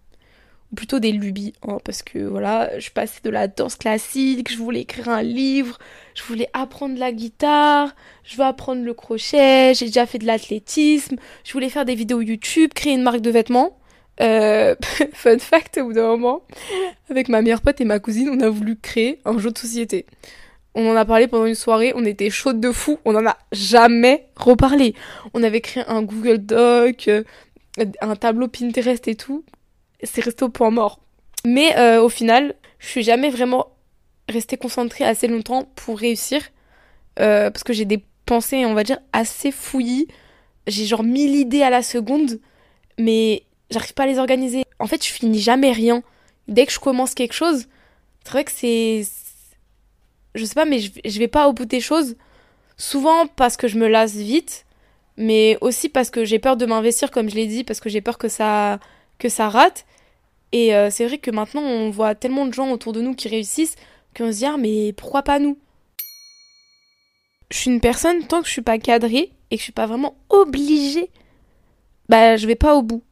plutôt 0.75 0.99
des 0.99 1.13
lubies, 1.13 1.55
hein, 1.67 1.79
parce 1.85 2.03
que 2.03 2.19
voilà, 2.19 2.79
je 2.79 2.91
passais 2.91 3.21
de 3.23 3.31
la 3.31 3.49
danse 3.49 3.77
classique, 3.77 4.53
je 4.53 4.59
voulais 4.59 4.81
écrire 4.81 5.09
un 5.09 5.23
livre, 5.23 5.79
je 6.15 6.23
voulais 6.23 6.49
apprendre 6.53 6.99
la 6.99 7.13
guitare, 7.13 7.95
je 8.25 8.37
veux 8.37 8.45
apprendre 8.45 8.83
le 8.83 8.95
crochet, 8.95 9.73
j'ai 9.75 9.87
déjà 9.87 10.07
fait 10.07 10.19
de 10.19 10.27
l'athlétisme, 10.27 11.17
je 11.45 11.53
voulais 11.53 11.69
faire 11.69 11.85
des 11.85 11.95
vidéos 11.95 12.21
YouTube, 12.21 12.73
créer 12.75 12.95
une 12.95 13.03
marque 13.03 13.21
de 13.21 13.31
vêtements. 13.31 13.79
Euh, 14.21 14.75
fun 15.13 15.39
fact, 15.39 15.79
au 15.79 15.87
bout 15.87 15.93
d'un 15.93 16.09
moment, 16.09 16.43
avec 17.11 17.29
ma 17.29 17.43
meilleure 17.43 17.63
pote 17.63 17.81
et 17.81 17.85
ma 17.85 17.99
cousine, 17.99 18.29
on 18.31 18.41
a 18.41 18.49
voulu 18.49 18.77
créer 18.77 19.21
un 19.25 19.39
jeu 19.39 19.51
de 19.51 19.59
société. 19.59 20.07
On 20.75 20.91
en 20.91 20.97
a 20.97 21.05
parlé 21.05 21.29
pendant 21.29 21.47
une 21.47 21.55
soirée, 21.55 21.93
on 21.95 22.05
était 22.05 22.31
chaude 22.31 22.61
de 22.61 22.73
fou, 22.73 22.99
on 23.05 23.15
en 23.15 23.27
a 23.27 23.37
jamais 23.53 24.27
reparlé. 24.37 24.95
On 25.33 25.43
avait 25.43 25.61
créé 25.61 25.85
un 25.87 26.03
Google 26.03 26.39
Doc, 26.39 27.09
euh, 27.09 27.23
un 28.01 28.17
tableau 28.17 28.49
Pinterest 28.49 29.07
et 29.09 29.15
tout 29.15 29.45
c'est 30.03 30.25
resté 30.25 30.45
au 30.45 30.49
point 30.49 30.71
mort. 30.71 31.01
Mais 31.45 31.77
euh, 31.77 32.03
au 32.03 32.09
final, 32.09 32.55
je 32.79 32.89
suis 32.89 33.03
jamais 33.03 33.31
vraiment 33.31 33.69
restée 34.29 34.57
concentrée 34.57 35.05
assez 35.05 35.29
longtemps 35.29 35.69
pour 35.77 35.99
réussir. 35.99 36.43
Euh, 37.21 37.51
parce 37.51 37.65
que 37.65 37.73
j'ai 37.73 37.85
des 37.85 38.03
pensées, 38.27 38.67
on 38.67 38.75
va 38.75 38.85
dire, 38.85 38.99
assez 39.13 39.51
fouillies. 39.51 40.09
J'ai 40.67 40.87
genre 40.87 41.03
mille 41.03 41.35
idées 41.35 41.63
à 41.63 41.71
la 41.71 41.83
seconde, 41.83 42.41
mais 42.99 43.45
j'arrive 43.71 43.95
pas 43.95 44.05
à 44.05 44.07
les 44.07 44.19
organiser. 44.19 44.65
En 44.79 44.87
fait, 44.87 45.05
je 45.05 45.13
finis 45.13 45.41
jamais 45.41 45.73
rien. 45.73 46.03
Dès 46.49 46.67
que 46.67 46.73
je 46.73 46.79
commence 46.79 47.15
quelque 47.15 47.35
chose, 47.35 47.67
c'est 48.25 48.31
vrai 48.31 48.45
que 48.45 48.53
c'est. 48.53 49.05
Je 50.35 50.45
sais 50.45 50.55
pas, 50.55 50.65
mais 50.65 50.81
je, 50.81 51.19
vais 51.19 51.29
pas 51.29 51.49
au 51.49 51.53
bout 51.53 51.65
des 51.65 51.81
choses. 51.81 52.17
Souvent 52.77 53.27
parce 53.27 53.57
que 53.57 53.69
je 53.69 53.79
me 53.79 53.87
lasse 53.87 54.17
vite, 54.17 54.67
mais 55.17 55.57
aussi 55.61 55.89
parce 55.89 56.11
que 56.11 56.25
j'ai 56.25 56.41
peur 56.41 56.57
de 56.57 56.67
m'investir, 56.67 57.11
comme 57.13 57.31
je 57.31 57.37
l'ai 57.37 57.47
dit, 57.47 57.63
parce 57.63 57.79
que 57.79 57.89
j'ai 57.89 58.01
peur 58.01 58.19
que 58.19 58.29
ça 58.29 58.81
que 59.19 59.29
ça 59.29 59.49
rate. 59.49 59.87
Et 60.53 60.75
euh, 60.75 60.91
c'est 60.91 61.07
vrai 61.07 61.19
que 61.19 61.31
maintenant, 61.31 61.63
on 61.63 61.91
voit 61.91 62.15
tellement 62.15 62.47
de 62.47 62.55
gens 62.55 62.71
autour 62.71 62.93
de 62.93 63.01
nous 63.01 63.15
qui 63.15 63.29
réussissent 63.29 63.77
qu'on 64.17 64.31
se 64.31 64.39
dit 64.39 64.47
ah 64.47 64.57
mais 64.57 64.93
pourquoi 64.93 65.23
pas 65.23 65.39
nous? 65.39 65.59
Je 67.51 67.59
suis 67.59 67.71
une 67.71 67.81
personne 67.81 68.27
tant 68.27 68.41
que 68.41 68.47
je 68.47 68.53
suis 68.53 68.63
pas 68.63 68.79
cadrée 68.79 69.33
et 69.51 69.57
que 69.57 69.61
je 69.61 69.65
suis 69.65 69.73
pas 69.73 69.87
vraiment 69.87 70.17
obligée, 70.29 71.11
bah 72.09 72.37
je 72.37 72.47
vais 72.47 72.55
pas 72.55 72.75
au 72.75 72.83
bout. 72.83 73.03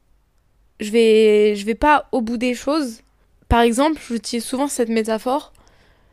Je 0.80 0.90
vais 0.90 1.54
je 1.56 1.64
vais 1.66 1.74
pas 1.74 2.08
au 2.12 2.20
bout 2.20 2.36
des 2.36 2.54
choses. 2.54 3.02
Par 3.48 3.60
exemple, 3.60 4.00
j'utilise 4.08 4.44
souvent 4.44 4.68
cette 4.68 4.88
métaphore. 4.88 5.52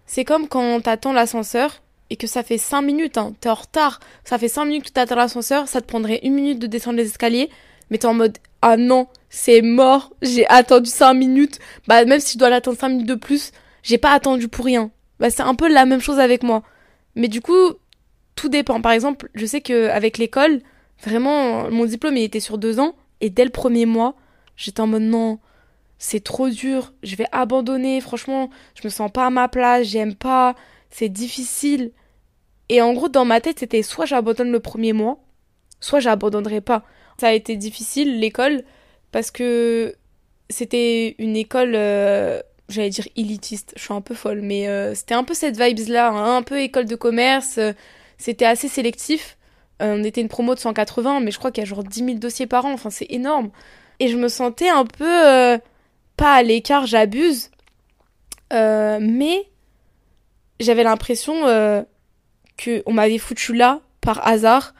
C'est 0.05 0.25
comme 0.25 0.47
quand 0.47 0.81
t'attends 0.81 1.13
l'ascenseur 1.13 1.81
et 2.09 2.15
que 2.17 2.27
ça 2.27 2.43
fait 2.43 2.57
5 2.57 2.81
minutes, 2.81 3.17
hein, 3.17 3.33
t'es 3.39 3.49
en 3.49 3.53
retard, 3.53 3.99
ça 4.23 4.37
fait 4.37 4.47
5 4.47 4.65
minutes 4.65 4.85
que 4.85 4.91
t'attends 4.91 5.15
l'ascenseur, 5.15 5.67
ça 5.67 5.81
te 5.81 5.85
prendrait 5.85 6.19
une 6.23 6.33
minute 6.33 6.59
de 6.59 6.67
descendre 6.67 6.97
les 6.97 7.05
escaliers, 7.05 7.49
mais 7.89 7.97
t'es 7.97 8.07
en 8.07 8.13
mode 8.13 8.37
ah 8.61 8.77
non, 8.77 9.07
c'est 9.29 9.61
mort, 9.61 10.13
j'ai 10.21 10.47
attendu 10.47 10.89
5 10.89 11.13
minutes, 11.13 11.59
bah 11.87 12.03
même 12.05 12.19
si 12.19 12.33
je 12.33 12.39
dois 12.39 12.49
l'attendre 12.49 12.77
5 12.77 12.89
minutes 12.89 13.07
de 13.07 13.15
plus, 13.15 13.51
j'ai 13.83 13.97
pas 13.97 14.11
attendu 14.11 14.47
pour 14.47 14.65
rien. 14.65 14.91
Bah 15.19 15.29
c'est 15.29 15.43
un 15.43 15.55
peu 15.55 15.71
la 15.71 15.85
même 15.85 16.01
chose 16.01 16.19
avec 16.19 16.43
moi. 16.43 16.63
Mais 17.15 17.27
du 17.27 17.41
coup, 17.41 17.73
tout 18.35 18.49
dépend. 18.49 18.81
Par 18.81 18.91
exemple, 18.91 19.29
je 19.33 19.45
sais 19.45 19.61
qu'avec 19.61 20.17
l'école, 20.17 20.61
vraiment, 21.03 21.69
mon 21.71 21.85
diplôme 21.85 22.17
il 22.17 22.23
était 22.23 22.39
sur 22.39 22.57
deux 22.57 22.79
ans, 22.79 22.95
et 23.21 23.29
dès 23.29 23.43
le 23.43 23.49
premier 23.49 23.85
mois, 23.85 24.15
j'étais 24.55 24.81
en 24.81 24.87
mode 24.87 25.03
non, 25.03 25.39
c'est 25.97 26.23
trop 26.23 26.49
dur, 26.49 26.93
je 27.03 27.15
vais 27.15 27.27
abandonner, 27.31 27.99
franchement, 28.01 28.49
je 28.75 28.87
me 28.87 28.89
sens 28.89 29.11
pas 29.11 29.25
à 29.25 29.29
ma 29.29 29.49
place, 29.49 29.87
j'aime 29.87 30.15
pas, 30.15 30.55
c'est 30.89 31.09
difficile. 31.09 31.91
Et 32.69 32.81
en 32.81 32.93
gros, 32.93 33.09
dans 33.09 33.25
ma 33.25 33.41
tête, 33.41 33.59
c'était 33.59 33.83
soit 33.83 34.05
j'abandonne 34.05 34.51
le 34.51 34.59
premier 34.59 34.93
mois, 34.93 35.19
soit 35.81 35.99
j'abandonnerai 35.99 36.61
pas. 36.61 36.83
Ça 37.19 37.27
a 37.27 37.31
été 37.33 37.57
difficile, 37.57 38.19
l'école, 38.19 38.63
parce 39.11 39.29
que 39.29 39.95
c'était 40.49 41.15
une 41.19 41.35
école, 41.35 41.73
euh, 41.75 42.41
j'allais 42.69 42.89
dire 42.89 43.07
élitiste, 43.15 43.73
je 43.75 43.83
suis 43.83 43.93
un 43.93 44.01
peu 44.01 44.15
folle, 44.15 44.41
mais 44.41 44.67
euh, 44.67 44.95
c'était 44.95 45.15
un 45.15 45.23
peu 45.23 45.33
cette 45.33 45.59
vibes-là, 45.59 46.09
hein, 46.09 46.37
un 46.37 46.43
peu 46.43 46.59
école 46.59 46.85
de 46.85 46.95
commerce, 46.95 47.57
euh, 47.57 47.73
c'était 48.17 48.45
assez 48.45 48.67
sélectif. 48.67 49.37
on 49.81 50.03
était 50.03 50.21
une 50.21 50.29
promo 50.29 50.55
de 50.55 50.59
180, 50.59 51.19
mais 51.21 51.31
je 51.31 51.39
crois 51.39 51.51
qu'il 51.51 51.61
y 51.61 51.67
a 51.67 51.69
genre 51.69 51.83
10 51.83 52.05
000 52.05 52.17
dossiers 52.19 52.47
par 52.47 52.65
an, 52.65 52.73
enfin 52.73 52.89
c'est 52.89 53.07
énorme. 53.09 53.51
Et 53.99 54.07
je 54.07 54.17
me 54.17 54.27
sentais 54.29 54.69
un 54.69 54.85
peu, 54.85 55.59
pas 56.17 56.33
à 56.33 56.43
l'écart, 56.43 56.85
j'abuse, 56.85 57.51
mais 58.51 59.49
j'avais 60.59 60.83
l'impression 60.83 61.43
que 62.57 62.83
on 62.85 62.93
m'avait 62.93 63.17
foutu 63.17 63.53
là 63.53 63.81
par 64.01 64.25
hasard 64.27 64.73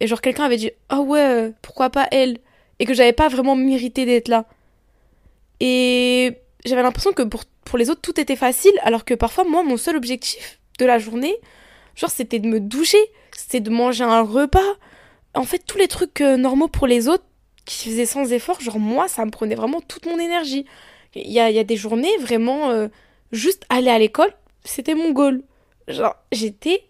et 0.00 0.06
genre 0.06 0.20
quelqu'un 0.20 0.44
avait 0.44 0.56
dit 0.56 0.70
ah 0.88 1.00
ouais 1.00 1.52
pourquoi 1.62 1.90
pas 1.90 2.08
elle? 2.10 2.38
Et 2.78 2.86
que 2.86 2.94
j'avais 2.94 3.12
pas 3.12 3.28
vraiment 3.28 3.54
mérité 3.54 4.04
d'être 4.04 4.28
là. 4.28 4.46
Et 5.60 6.36
j'avais 6.64 6.82
l'impression 6.82 7.12
que 7.12 7.22
pour, 7.22 7.44
pour 7.64 7.78
les 7.78 7.90
autres 7.90 8.00
tout 8.00 8.20
était 8.20 8.36
facile 8.36 8.72
alors 8.82 9.04
que 9.04 9.14
parfois 9.14 9.44
moi 9.44 9.62
mon 9.62 9.76
seul 9.76 9.96
objectif 9.96 10.58
de 10.78 10.86
la 10.86 10.98
journée 10.98 11.36
genre 11.94 12.10
c'était 12.10 12.40
de 12.40 12.48
me 12.48 12.58
doucher 12.58 12.98
c'était 13.36 13.60
de 13.60 13.70
manger 13.70 14.04
un 14.04 14.22
repas. 14.22 14.60
En 15.34 15.44
fait 15.44 15.60
tous 15.66 15.78
les 15.78 15.88
trucs 15.88 16.20
euh, 16.20 16.36
normaux 16.36 16.68
pour 16.68 16.86
les 16.86 17.08
autres 17.08 17.24
qui 17.64 17.88
faisaient 17.88 18.06
sans 18.06 18.32
effort 18.32 18.60
genre 18.60 18.78
moi 18.78 19.08
ça 19.08 19.24
me 19.24 19.30
prenait 19.30 19.54
vraiment 19.54 19.80
toute 19.80 20.06
mon 20.06 20.18
énergie. 20.18 20.66
Il 21.14 21.30
y 21.30 21.38
a, 21.38 21.50
y 21.50 21.58
a 21.58 21.64
des 21.64 21.76
journées 21.76 22.16
vraiment 22.18 22.70
euh, 22.70 22.88
juste 23.30 23.64
aller 23.68 23.90
à 23.90 23.98
l'école 23.98 24.32
c'était 24.64 24.94
mon 24.94 25.12
goal. 25.12 25.42
Genre 25.88 26.16
j'étais 26.32 26.84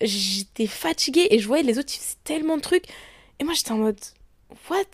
j'étais 0.00 0.66
fatiguée 0.66 1.28
et 1.30 1.38
je 1.38 1.46
voyais 1.46 1.62
les 1.62 1.78
autres 1.78 1.92
ils 1.94 1.98
faisaient 1.98 2.16
tellement 2.24 2.56
de 2.56 2.62
trucs. 2.62 2.84
Et 3.38 3.44
moi 3.44 3.54
j'étais 3.54 3.72
en 3.72 3.78
mode 3.78 4.00
what? 4.70 4.84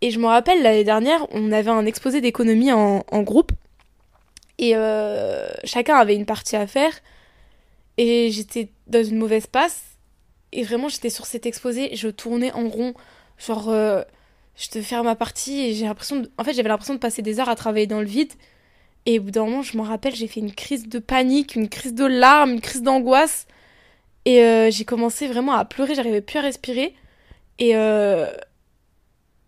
Et 0.00 0.10
je 0.10 0.18
me 0.18 0.26
rappelle 0.26 0.62
l'année 0.62 0.84
dernière 0.84 1.26
on 1.30 1.52
avait 1.52 1.70
un 1.70 1.86
exposé 1.86 2.20
d'économie 2.20 2.72
en, 2.72 3.04
en, 3.10 3.22
groupe. 3.22 3.52
Et 4.58 4.74
euh, 4.74 5.48
chacun 5.64 5.96
avait 5.96 6.16
une 6.16 6.26
partie 6.26 6.56
à 6.56 6.66
faire. 6.66 6.92
Et 7.96 8.30
j'étais 8.30 8.68
dans 8.86 9.04
une 9.04 9.18
mauvaise 9.18 9.46
passe. 9.46 9.82
Et 10.52 10.62
vraiment 10.62 10.88
j'étais 10.88 11.10
sur 11.10 11.26
cet 11.26 11.46
exposé 11.46 11.94
je 11.94 12.08
tournais 12.08 12.52
en 12.52 12.68
rond. 12.68 12.94
Genre 13.38 13.68
euh, 13.68 14.02
je 14.56 14.68
te 14.68 14.82
faire 14.82 15.04
ma 15.04 15.14
partie 15.14 15.60
et 15.60 15.74
j'ai 15.74 15.84
l'impression 15.84 16.24
en 16.36 16.44
fait 16.44 16.54
j'avais 16.54 16.68
l'impression 16.68 16.94
de 16.94 16.98
passer 16.98 17.22
des 17.22 17.38
heures 17.38 17.48
à 17.48 17.56
travailler 17.56 17.86
dans 17.86 18.00
le 18.00 18.06
vide. 18.06 18.32
Et 19.06 19.20
au 19.20 19.22
bout 19.22 19.30
d'un 19.30 19.44
moment 19.44 19.62
je 19.62 19.76
me 19.76 19.82
rappelle 19.82 20.14
j'ai 20.14 20.26
fait 20.26 20.40
une 20.40 20.52
crise 20.52 20.88
de 20.88 20.98
panique 20.98 21.54
une 21.54 21.68
crise 21.68 21.94
de 21.94 22.04
larmes 22.04 22.50
une 22.50 22.60
crise 22.60 22.82
d'angoisse 22.82 23.46
et 24.24 24.42
euh, 24.42 24.70
j'ai 24.70 24.84
commencé 24.84 25.26
vraiment 25.26 25.52
à 25.52 25.64
pleurer, 25.64 25.94
j'arrivais 25.94 26.20
plus 26.20 26.38
à 26.38 26.42
respirer. 26.42 26.94
Et, 27.58 27.76
euh, 27.76 28.30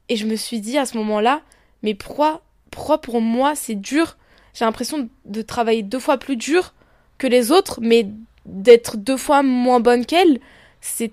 et 0.08 0.16
je 0.16 0.26
me 0.26 0.36
suis 0.36 0.60
dit 0.60 0.78
à 0.78 0.86
ce 0.86 0.96
moment-là, 0.98 1.42
mais 1.82 1.94
pourquoi, 1.94 2.42
pourquoi 2.70 3.00
pour 3.00 3.20
moi 3.20 3.54
c'est 3.54 3.74
dur? 3.74 4.16
J'ai 4.54 4.64
l'impression 4.64 5.08
de 5.26 5.42
travailler 5.42 5.82
deux 5.82 6.00
fois 6.00 6.18
plus 6.18 6.36
dur 6.36 6.74
que 7.18 7.26
les 7.26 7.52
autres, 7.52 7.80
mais 7.80 8.08
d'être 8.46 8.96
deux 8.96 9.16
fois 9.16 9.42
moins 9.42 9.80
bonne 9.80 10.06
qu'elle. 10.06 10.40
C'est, 10.80 11.12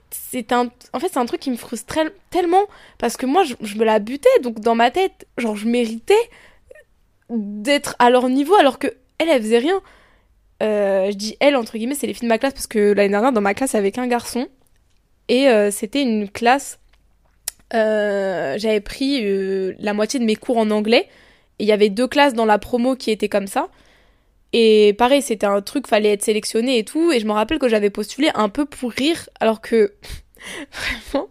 un, 0.54 0.70
en 0.94 1.00
fait, 1.00 1.10
c'est 1.10 1.20
un 1.20 1.26
truc 1.26 1.42
qui 1.42 1.52
me 1.52 1.58
frustre 1.58 2.00
tellement 2.30 2.64
parce 2.98 3.18
que 3.18 3.26
moi, 3.26 3.44
je, 3.44 3.56
je 3.60 3.76
me 3.76 3.84
la 3.84 4.00
butais, 4.00 4.30
donc 4.42 4.62
dans 4.62 4.76
ma 4.76 4.92
tête, 4.92 5.28
genre, 5.38 5.58
je 5.58 5.68
méritais 5.68 6.16
d'être 7.30 7.96
à 8.00 8.10
leur 8.10 8.30
niveau 8.30 8.56
alors 8.56 8.80
que 8.80 8.88
elle, 9.18 9.30
elle 9.30 9.42
faisait 9.42 9.58
rien. 9.58 9.82
Euh, 10.64 11.12
je 11.12 11.16
dis 11.16 11.38
elle 11.40 11.56
entre 11.56 11.78
guillemets, 11.78 11.96
c'est 11.96 12.08
les 12.08 12.14
filles 12.14 12.28
de 12.28 12.34
ma 12.34 12.38
classe 12.38 12.54
parce 12.54 12.68
que 12.68 12.94
l'année 12.94 13.10
dernière 13.10 13.32
dans 13.32 13.42
ma 13.42 13.54
classe 13.54 13.76
avec 13.76 13.98
un 13.98 14.08
garçon 14.08 14.48
et 15.28 15.48
euh, 15.50 15.72
c'était 15.72 16.02
une 16.02 16.30
classe. 16.30 16.80
Euh, 17.74 18.56
j'avais 18.58 18.80
pris 18.80 19.22
la 19.80 19.94
moitié 19.94 20.20
de 20.20 20.26
mes 20.26 20.36
cours 20.36 20.58
en 20.58 20.72
anglais 20.72 21.08
et 21.60 21.64
il 21.64 21.68
y 21.68 21.72
avait 21.72 21.90
deux 21.90 22.08
classes 22.08 22.34
dans 22.34 22.46
la 22.46 22.60
promo 22.60 22.96
qui 22.96 23.12
étaient 23.12 23.30
comme 23.30 23.48
ça. 23.48 23.68
Et 24.54 24.96
pareil, 24.98 25.22
c'était 25.22 25.46
un 25.46 25.62
truc, 25.62 25.88
fallait 25.88 26.14
être 26.14 26.24
sélectionné 26.24 26.78
et 26.78 26.86
tout. 26.86 27.12
Et 27.12 27.20
je 27.20 27.26
me 27.26 27.34
rappelle 27.34 27.60
que 27.60 27.68
j'avais 27.68 27.90
postulé 27.90 28.30
un 28.34 28.48
peu 28.48 28.66
pour 28.66 28.92
rire, 28.92 29.28
alors 29.42 29.60
que 29.60 29.94
vraiment, 31.12 31.28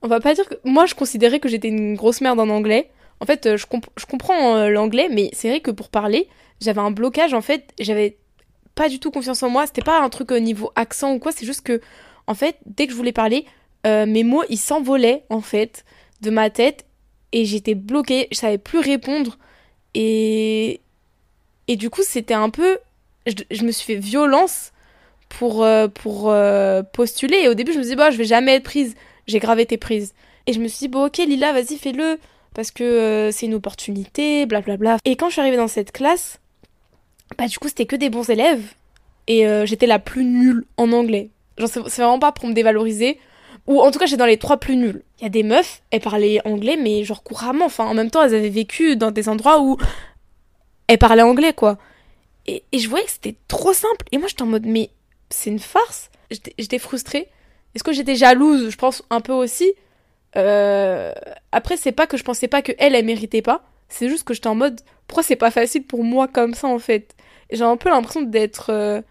on 0.00 0.08
va 0.08 0.20
pas 0.20 0.34
dire 0.34 0.48
que 0.48 0.54
moi 0.64 0.86
je 0.86 0.94
considérais 0.94 1.40
que 1.40 1.48
j'étais 1.48 1.68
une 1.68 1.94
grosse 1.94 2.22
merde 2.22 2.40
en 2.40 2.48
anglais. 2.48 2.90
En 3.20 3.26
fait, 3.26 3.56
je, 3.56 3.66
je 3.96 4.06
comprends 4.06 4.66
l'anglais, 4.68 5.08
mais 5.10 5.30
c'est 5.32 5.48
vrai 5.48 5.60
que 5.60 5.70
pour 5.70 5.90
parler, 5.90 6.28
j'avais 6.60 6.80
un 6.80 6.90
blocage. 6.90 7.34
En 7.34 7.42
fait, 7.42 7.72
j'avais 7.78 8.16
pas 8.74 8.88
du 8.88 8.98
tout 8.98 9.10
confiance 9.10 9.42
en 9.42 9.50
moi. 9.50 9.66
C'était 9.66 9.82
pas 9.82 10.00
un 10.00 10.08
truc 10.08 10.32
au 10.32 10.38
niveau 10.38 10.70
accent 10.74 11.12
ou 11.12 11.18
quoi. 11.18 11.32
C'est 11.32 11.46
juste 11.46 11.62
que, 11.62 11.80
en 12.26 12.34
fait, 12.34 12.56
dès 12.66 12.86
que 12.86 12.92
je 12.92 12.96
voulais 12.96 13.12
parler, 13.12 13.46
euh, 13.86 14.06
mes 14.06 14.24
mots, 14.24 14.44
ils 14.48 14.58
s'envolaient, 14.58 15.24
en 15.28 15.40
fait, 15.40 15.84
de 16.20 16.30
ma 16.30 16.50
tête. 16.50 16.84
Et 17.32 17.44
j'étais 17.44 17.74
bloquée. 17.74 18.28
Je 18.30 18.38
savais 18.38 18.58
plus 18.58 18.78
répondre. 18.78 19.38
Et, 19.94 20.80
et 21.68 21.76
du 21.76 21.90
coup, 21.90 22.02
c'était 22.02 22.34
un 22.34 22.50
peu. 22.50 22.78
Je, 23.26 23.64
me 23.64 23.70
suis 23.70 23.94
fait 23.94 24.00
violence 24.00 24.72
pour, 25.28 25.62
euh, 25.62 25.88
pour 25.88 26.30
euh, 26.30 26.82
postuler. 26.82 27.38
Et 27.38 27.48
au 27.48 27.54
début, 27.54 27.72
je 27.72 27.78
me 27.78 27.82
suis 27.82 27.90
dit, 27.90 27.96
bah, 27.96 28.10
je 28.10 28.16
vais 28.16 28.24
jamais 28.24 28.56
être 28.56 28.64
prise. 28.64 28.94
J'ai 29.26 29.38
grave 29.38 29.60
été 29.60 29.76
prise. 29.76 30.12
Et 30.46 30.52
je 30.52 30.60
me 30.60 30.68
suis 30.68 30.80
dit, 30.80 30.88
bon, 30.88 31.06
ok, 31.06 31.18
Lila, 31.18 31.52
vas-y, 31.52 31.78
fais-le. 31.78 32.18
Parce 32.54 32.70
que 32.70 33.30
c'est 33.32 33.46
une 33.46 33.54
opportunité, 33.54 34.44
blablabla. 34.44 34.98
Et 35.04 35.16
quand 35.16 35.28
je 35.28 35.32
suis 35.32 35.40
arrivée 35.40 35.56
dans 35.56 35.68
cette 35.68 35.92
classe, 35.92 36.38
bah 37.38 37.46
du 37.46 37.58
coup 37.58 37.68
c'était 37.68 37.86
que 37.86 37.96
des 37.96 38.10
bons 38.10 38.28
élèves 38.28 38.62
et 39.26 39.46
euh, 39.46 39.66
j'étais 39.66 39.86
la 39.86 39.98
plus 39.98 40.24
nulle 40.24 40.64
en 40.76 40.92
anglais. 40.92 41.30
Genre 41.58 41.68
c'est 41.68 42.02
vraiment 42.02 42.18
pas 42.18 42.32
pour 42.32 42.48
me 42.48 42.54
dévaloriser 42.54 43.18
ou 43.66 43.80
en 43.80 43.90
tout 43.90 43.98
cas 43.98 44.06
j'étais 44.06 44.18
dans 44.18 44.26
les 44.26 44.38
trois 44.38 44.58
plus 44.58 44.76
nuls. 44.76 45.02
Il 45.18 45.24
y 45.24 45.26
a 45.26 45.30
des 45.30 45.42
meufs, 45.42 45.82
elles 45.90 46.00
parlaient 46.00 46.40
anglais 46.46 46.76
mais 46.76 47.04
genre 47.04 47.22
couramment, 47.22 47.66
enfin 47.66 47.86
en 47.86 47.94
même 47.94 48.10
temps 48.10 48.22
elles 48.22 48.34
avaient 48.34 48.48
vécu 48.48 48.96
dans 48.96 49.10
des 49.10 49.28
endroits 49.28 49.60
où 49.60 49.76
elles 50.88 50.98
parlaient 50.98 51.22
anglais 51.22 51.52
quoi. 51.52 51.78
Et, 52.46 52.64
je 52.76 52.88
voyais 52.88 53.04
que 53.04 53.12
c'était 53.12 53.36
trop 53.46 53.72
simple 53.72 54.06
et 54.10 54.18
moi 54.18 54.28
j'étais 54.28 54.42
en 54.42 54.46
mode 54.46 54.66
mais 54.66 54.90
c'est 55.30 55.50
une 55.50 55.60
farce. 55.60 56.10
J'étais 56.30 56.78
frustrée. 56.78 57.28
Est-ce 57.74 57.84
que 57.84 57.92
j'étais 57.92 58.16
jalouse? 58.16 58.70
Je 58.70 58.76
pense 58.76 59.02
un 59.10 59.20
peu 59.20 59.32
aussi. 59.32 59.72
Euh... 60.36 61.12
Après 61.52 61.76
c'est 61.76 61.92
pas 61.92 62.06
que 62.06 62.16
je 62.16 62.24
pensais 62.24 62.48
pas 62.48 62.62
que 62.62 62.72
elle 62.78 62.94
elle 62.94 63.04
méritait 63.04 63.42
pas, 63.42 63.62
c'est 63.92 64.08
juste 64.08 64.24
que 64.24 64.34
j'étais 64.34 64.48
en 64.48 64.54
mode 64.54 64.80
pourquoi 65.06 65.22
c'est 65.22 65.36
pas 65.36 65.50
facile 65.50 65.84
pour 65.86 66.02
moi 66.04 66.26
comme 66.28 66.54
ça 66.54 66.68
en 66.68 66.78
fait? 66.78 67.14
J'ai 67.50 67.62
un 67.64 67.76
peu 67.76 67.90
l'impression 67.90 68.22
d'être 68.22 68.70
euh, 68.70 69.02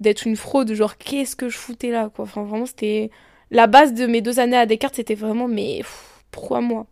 d'être 0.00 0.26
une 0.26 0.36
fraude 0.36 0.72
genre 0.72 0.96
qu'est-ce 0.96 1.36
que 1.36 1.48
je 1.48 1.58
foutais 1.58 1.90
là 1.90 2.10
quoi? 2.14 2.24
Enfin 2.24 2.44
vraiment 2.44 2.66
c'était 2.66 3.10
la 3.50 3.66
base 3.66 3.94
de 3.94 4.06
mes 4.06 4.20
deux 4.20 4.38
années 4.40 4.56
à 4.56 4.66
Descartes 4.66 4.94
c'était 4.96 5.14
vraiment 5.14 5.48
mais 5.48 5.82
pourquoi 6.30 6.60
moi? 6.60 6.86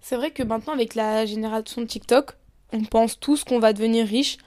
C'est 0.00 0.16
vrai 0.16 0.30
que 0.30 0.42
maintenant 0.42 0.72
avec 0.72 0.94
la 0.94 1.26
génération 1.26 1.82
de 1.82 1.86
TikTok 1.86 2.32
on 2.72 2.84
pense 2.84 3.20
tous 3.20 3.44
qu'on 3.44 3.58
va 3.58 3.72
devenir 3.72 4.06
riche. 4.06 4.38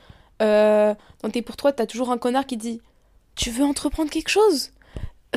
Euh, 0.42 0.96
dans 1.22 1.30
tes 1.30 1.42
pour 1.42 1.58
toi 1.58 1.72
t'as 1.72 1.86
toujours 1.86 2.12
un 2.12 2.18
connard 2.18 2.46
qui 2.46 2.58
dit 2.58 2.82
tu 3.36 3.52
veux 3.52 3.64
entreprendre 3.66 4.10
quelque 4.10 4.30
chose? 4.30 4.72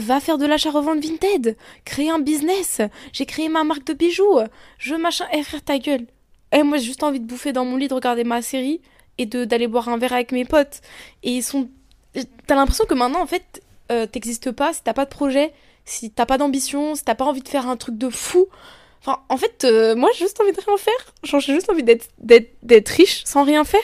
Va 0.01 0.21
faire 0.21 0.39
de 0.39 0.47
l'achat-revente 0.47 1.05
Vinted, 1.05 1.57
créer 1.85 2.09
un 2.09 2.19
business, 2.19 2.81
j'ai 3.13 3.27
créé 3.27 3.51
ma 3.51 3.63
marque 3.63 3.85
de 3.85 3.93
bijoux, 3.93 4.39
je 4.79 4.95
machin, 4.95 5.27
eh 5.35 5.43
frère 5.43 5.63
ta 5.63 5.79
gueule. 5.79 6.07
Eh 6.51 6.63
moi 6.63 6.79
j'ai 6.79 6.85
juste 6.85 7.03
envie 7.03 7.21
de 7.21 7.27
bouffer 7.27 7.53
dans 7.53 7.67
mon 7.67 7.77
lit, 7.77 7.89
de 7.89 7.95
regarder 7.95 8.25
ma 8.25 8.41
série 8.41 8.81
et 9.19 9.27
d'aller 9.27 9.69
boire 9.69 9.91
un 9.91 9.99
verre 9.99 10.15
avec 10.15 10.33
mes 10.33 10.47
potes. 10.47 10.81
Et 11.23 11.33
ils 11.33 11.43
sont... 11.43 11.69
T'as 12.47 12.55
l'impression 12.55 12.87
que 12.87 12.95
maintenant 12.95 13.21
en 13.21 13.27
fait 13.27 13.63
euh, 13.91 14.07
t'existes 14.07 14.51
pas 14.51 14.73
si 14.73 14.83
t'as 14.83 14.95
pas 14.95 15.05
de 15.05 15.11
projet, 15.11 15.53
si 15.85 16.11
t'as 16.11 16.25
pas 16.25 16.39
d'ambition, 16.39 16.95
si 16.95 17.05
t'as 17.05 17.15
pas 17.15 17.27
envie 17.27 17.43
de 17.43 17.49
faire 17.49 17.69
un 17.69 17.77
truc 17.77 17.99
de 17.99 18.09
fou. 18.09 18.47
Enfin 19.01 19.21
en 19.29 19.37
fait 19.37 19.65
euh, 19.65 19.95
moi 19.95 20.09
j'ai 20.15 20.25
juste 20.25 20.41
envie 20.41 20.53
de 20.53 20.61
rien 20.61 20.77
faire, 20.79 21.15
genre 21.23 21.41
j'ai 21.41 21.53
juste 21.53 21.69
envie 21.69 21.83
d'être 21.83 22.89
riche 22.89 23.25
sans 23.27 23.45
rien 23.45 23.65
faire. 23.65 23.81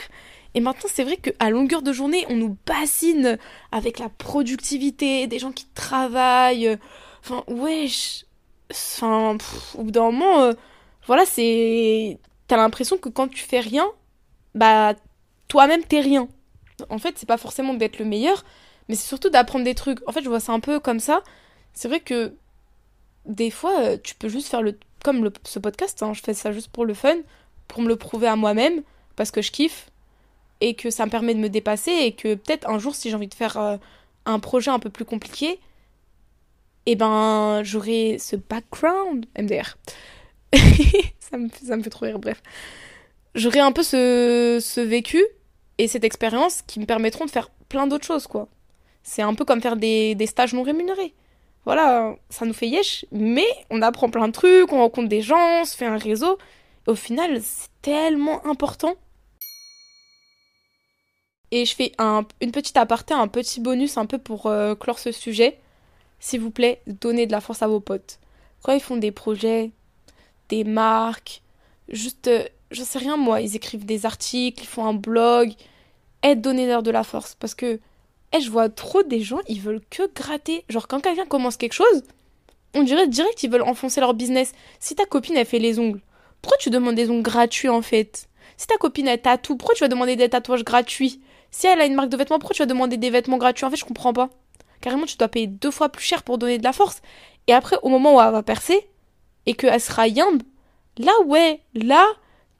Et 0.58 0.60
maintenant, 0.60 0.90
c'est 0.92 1.04
vrai 1.04 1.18
qu'à 1.18 1.50
longueur 1.50 1.82
de 1.82 1.92
journée, 1.92 2.26
on 2.30 2.34
nous 2.34 2.56
bassine 2.66 3.38
avec 3.70 4.00
la 4.00 4.08
productivité, 4.08 5.28
des 5.28 5.38
gens 5.38 5.52
qui 5.52 5.66
travaillent. 5.66 6.76
Enfin, 7.20 7.44
wesh. 7.46 8.24
Enfin, 8.72 9.38
au 9.76 9.84
bout 9.84 9.92
d'un 9.92 10.10
moment, 10.10 10.40
euh, 10.40 10.54
voilà, 11.06 11.24
c'est. 11.26 12.18
T'as 12.48 12.56
l'impression 12.56 12.98
que 12.98 13.08
quand 13.08 13.28
tu 13.28 13.44
fais 13.44 13.60
rien, 13.60 13.86
bah, 14.56 14.94
toi-même, 15.46 15.84
t'es 15.84 16.00
rien. 16.00 16.26
En 16.90 16.98
fait, 16.98 17.14
c'est 17.18 17.28
pas 17.28 17.38
forcément 17.38 17.74
d'être 17.74 18.00
le 18.00 18.04
meilleur, 18.04 18.44
mais 18.88 18.96
c'est 18.96 19.06
surtout 19.06 19.30
d'apprendre 19.30 19.64
des 19.64 19.76
trucs. 19.76 20.00
En 20.08 20.12
fait, 20.12 20.24
je 20.24 20.28
vois 20.28 20.40
ça 20.40 20.50
un 20.50 20.60
peu 20.60 20.80
comme 20.80 20.98
ça. 20.98 21.22
C'est 21.72 21.86
vrai 21.86 22.00
que 22.00 22.34
des 23.26 23.52
fois, 23.52 23.78
euh, 23.78 23.96
tu 24.02 24.16
peux 24.16 24.28
juste 24.28 24.48
faire 24.48 24.62
le. 24.62 24.76
Comme 25.04 25.30
ce 25.44 25.60
podcast, 25.60 26.02
hein, 26.02 26.14
je 26.14 26.20
fais 26.20 26.34
ça 26.34 26.50
juste 26.50 26.72
pour 26.72 26.84
le 26.84 26.94
fun, 26.94 27.18
pour 27.68 27.80
me 27.80 27.86
le 27.86 27.94
prouver 27.94 28.26
à 28.26 28.34
moi-même, 28.34 28.82
parce 29.14 29.30
que 29.30 29.40
je 29.40 29.52
kiffe, 29.52 29.92
et 30.60 30.74
que 30.74 30.90
ça 30.90 31.06
me 31.06 31.10
permet 31.10 31.34
de 31.34 31.40
me 31.40 31.48
dépasser, 31.48 31.92
et 31.92 32.12
que 32.12 32.34
peut-être 32.34 32.68
un 32.68 32.78
jour, 32.78 32.94
si 32.94 33.10
j'ai 33.10 33.16
envie 33.16 33.28
de 33.28 33.34
faire 33.34 33.56
euh, 33.56 33.76
un 34.26 34.38
projet 34.38 34.70
un 34.70 34.78
peu 34.78 34.90
plus 34.90 35.04
compliqué, 35.04 35.58
et 36.86 36.92
eh 36.92 36.96
ben, 36.96 37.60
j'aurai 37.64 38.16
ce 38.18 38.34
background, 38.36 39.26
MDR. 39.38 39.76
ça, 41.20 41.36
me, 41.36 41.48
ça 41.62 41.76
me 41.76 41.82
fait 41.82 41.90
trop 41.90 42.06
rire, 42.06 42.18
bref. 42.18 42.42
J'aurai 43.34 43.60
un 43.60 43.72
peu 43.72 43.82
ce, 43.82 44.58
ce 44.60 44.80
vécu 44.80 45.22
et 45.76 45.86
cette 45.86 46.04
expérience 46.04 46.62
qui 46.66 46.80
me 46.80 46.86
permettront 46.86 47.26
de 47.26 47.30
faire 47.30 47.50
plein 47.68 47.86
d'autres 47.86 48.06
choses, 48.06 48.26
quoi. 48.26 48.48
C'est 49.02 49.20
un 49.20 49.34
peu 49.34 49.44
comme 49.44 49.60
faire 49.60 49.76
des, 49.76 50.14
des 50.14 50.26
stages 50.26 50.54
non 50.54 50.62
rémunérés 50.62 51.14
voilà, 51.68 52.16
ça 52.30 52.46
nous 52.46 52.54
fait 52.54 52.66
yesh, 52.66 53.04
mais 53.12 53.44
on 53.68 53.82
apprend 53.82 54.08
plein 54.08 54.26
de 54.28 54.32
trucs, 54.32 54.72
on 54.72 54.78
rencontre 54.78 55.08
des 55.08 55.20
gens, 55.20 55.60
on 55.60 55.64
se 55.66 55.76
fait 55.76 55.84
un 55.84 55.98
réseau. 55.98 56.38
au 56.86 56.94
final, 56.94 57.42
c'est 57.42 57.68
tellement 57.82 58.46
important. 58.46 58.94
Et 61.50 61.64
je 61.64 61.74
fais 61.74 61.92
un, 61.98 62.24
une 62.40 62.52
petite 62.52 62.76
aparté, 62.76 63.14
un 63.14 63.28
petit 63.28 63.60
bonus 63.60 63.96
un 63.96 64.06
peu 64.06 64.18
pour 64.18 64.46
euh, 64.46 64.74
clore 64.74 64.98
ce 64.98 65.12
sujet. 65.12 65.58
S'il 66.20 66.40
vous 66.40 66.50
plaît, 66.50 66.82
donnez 66.86 67.26
de 67.26 67.32
la 67.32 67.40
force 67.40 67.62
à 67.62 67.68
vos 67.68 67.80
potes. 67.80 68.18
Quand 68.62 68.72
ils 68.72 68.80
font 68.80 68.96
des 68.96 69.12
projets, 69.12 69.70
des 70.48 70.64
marques, 70.64 71.42
juste, 71.88 72.28
euh, 72.28 72.44
je 72.70 72.82
sais 72.82 72.98
rien 72.98 73.16
moi, 73.16 73.40
ils 73.40 73.56
écrivent 73.56 73.86
des 73.86 74.04
articles, 74.04 74.62
ils 74.62 74.66
font 74.66 74.84
un 74.84 74.94
blog, 74.94 75.52
aide, 76.22 76.40
donnez-leur 76.40 76.82
de 76.82 76.90
la 76.90 77.04
force. 77.04 77.34
Parce 77.34 77.54
que 77.54 77.80
et 78.36 78.40
je 78.40 78.50
vois 78.50 78.68
trop 78.68 79.02
des 79.02 79.20
gens, 79.20 79.40
ils 79.48 79.60
veulent 79.60 79.80
que 79.90 80.12
gratter. 80.12 80.64
Genre, 80.68 80.86
quand 80.86 81.00
quelqu'un 81.00 81.24
commence 81.24 81.56
quelque 81.56 81.72
chose, 81.72 82.02
on 82.74 82.82
dirait 82.82 83.08
direct 83.08 83.38
qu'ils 83.38 83.50
veulent 83.50 83.62
enfoncer 83.62 84.00
leur 84.00 84.14
business. 84.14 84.52
Si 84.80 84.94
ta 84.94 85.06
copine, 85.06 85.36
elle 85.36 85.46
fait 85.46 85.58
les 85.58 85.78
ongles, 85.78 86.02
pourquoi 86.42 86.58
tu 86.58 86.70
demandes 86.70 86.94
des 86.94 87.10
ongles 87.10 87.22
gratuits 87.22 87.70
en 87.70 87.82
fait? 87.82 88.28
Si 88.56 88.66
ta 88.66 88.76
copine, 88.76 89.08
elle 89.08 89.22
tatoue, 89.22 89.56
pourquoi 89.56 89.74
tu 89.74 89.84
vas 89.84 89.88
demander 89.88 90.16
des 90.16 90.28
tatouages 90.28 90.64
gratuits? 90.64 91.20
Si 91.50 91.66
elle 91.66 91.80
a 91.80 91.86
une 91.86 91.94
marque 91.94 92.10
de 92.10 92.16
vêtements, 92.16 92.38
pourquoi 92.38 92.54
tu 92.54 92.62
vas 92.62 92.66
demander 92.66 92.96
des 92.96 93.10
vêtements 93.10 93.38
gratuits 93.38 93.64
En 93.64 93.70
fait, 93.70 93.76
je 93.76 93.84
comprends 93.84 94.12
pas. 94.12 94.30
Carrément, 94.80 95.06
tu 95.06 95.16
dois 95.16 95.28
payer 95.28 95.46
deux 95.46 95.70
fois 95.70 95.88
plus 95.88 96.04
cher 96.04 96.22
pour 96.22 96.38
donner 96.38 96.58
de 96.58 96.64
la 96.64 96.72
force. 96.72 97.00
Et 97.46 97.52
après, 97.52 97.76
au 97.82 97.88
moment 97.88 98.16
où 98.16 98.20
elle 98.20 98.30
va 98.30 98.42
percer, 98.42 98.88
et 99.46 99.54
qu'elle 99.54 99.80
sera 99.80 100.06
yambe, 100.06 100.42
là, 100.98 101.12
ouais, 101.24 101.60
là, 101.74 102.06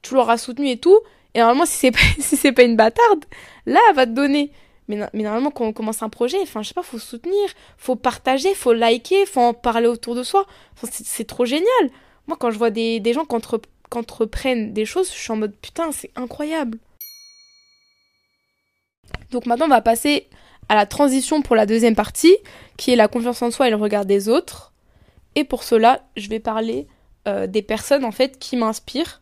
tu 0.01 0.15
l'auras 0.15 0.37
soutenu 0.37 0.69
et 0.69 0.77
tout. 0.77 0.99
Et 1.33 1.39
normalement, 1.39 1.65
si 1.65 1.73
c'est 1.73 1.91
pas, 1.91 1.99
si 2.19 2.51
pas 2.51 2.63
une 2.63 2.75
bâtarde, 2.75 3.25
là, 3.65 3.79
elle 3.89 3.95
va 3.95 4.05
te 4.05 4.11
donner. 4.11 4.51
Mais, 4.87 4.97
normalement, 5.13 5.51
quand 5.51 5.65
on 5.65 5.73
commence 5.73 6.01
un 6.01 6.09
projet, 6.09 6.39
enfin, 6.41 6.63
je 6.63 6.69
sais 6.69 6.73
pas, 6.73 6.81
faut 6.81 6.97
soutenir, 6.97 7.49
faut 7.77 7.95
partager, 7.95 8.55
faut 8.55 8.73
liker, 8.73 9.27
faut 9.27 9.39
en 9.39 9.53
parler 9.53 9.87
autour 9.87 10.15
de 10.15 10.23
soi. 10.23 10.47
c'est 10.91 11.27
trop 11.27 11.45
génial. 11.45 11.91
Moi, 12.25 12.37
quand 12.39 12.49
je 12.49 12.57
vois 12.57 12.71
des, 12.71 12.99
des 12.99 13.13
gens 13.13 13.23
qui 13.25 13.35
entreprennent 13.95 14.73
des 14.73 14.85
choses, 14.85 15.13
je 15.13 15.19
suis 15.19 15.31
en 15.31 15.35
mode 15.35 15.55
putain, 15.61 15.91
c'est 15.91 16.09
incroyable. 16.15 16.79
Donc 19.31 19.45
maintenant, 19.45 19.65
on 19.65 19.69
va 19.69 19.81
passer 19.81 20.27
à 20.69 20.75
la 20.75 20.85
transition 20.85 21.41
pour 21.41 21.55
la 21.55 21.65
deuxième 21.65 21.95
partie, 21.95 22.35
qui 22.77 22.91
est 22.91 22.95
la 22.95 23.07
confiance 23.07 23.41
en 23.41 23.51
soi 23.51 23.67
et 23.67 23.71
le 23.71 23.75
regard 23.75 24.05
des 24.05 24.29
autres. 24.29 24.71
Et 25.35 25.43
pour 25.43 25.63
cela, 25.63 26.01
je 26.15 26.29
vais 26.29 26.39
parler 26.39 26.87
euh, 27.27 27.47
des 27.47 27.61
personnes 27.61 28.05
en 28.05 28.11
fait 28.11 28.39
qui 28.39 28.55
m'inspirent 28.55 29.21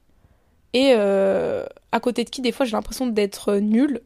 et 0.73 0.93
euh, 0.95 1.65
à 1.91 1.99
côté 1.99 2.23
de 2.23 2.29
qui 2.29 2.41
des 2.41 2.51
fois 2.51 2.65
j'ai 2.65 2.73
l'impression 2.73 3.07
d'être 3.07 3.55
nulle. 3.55 4.01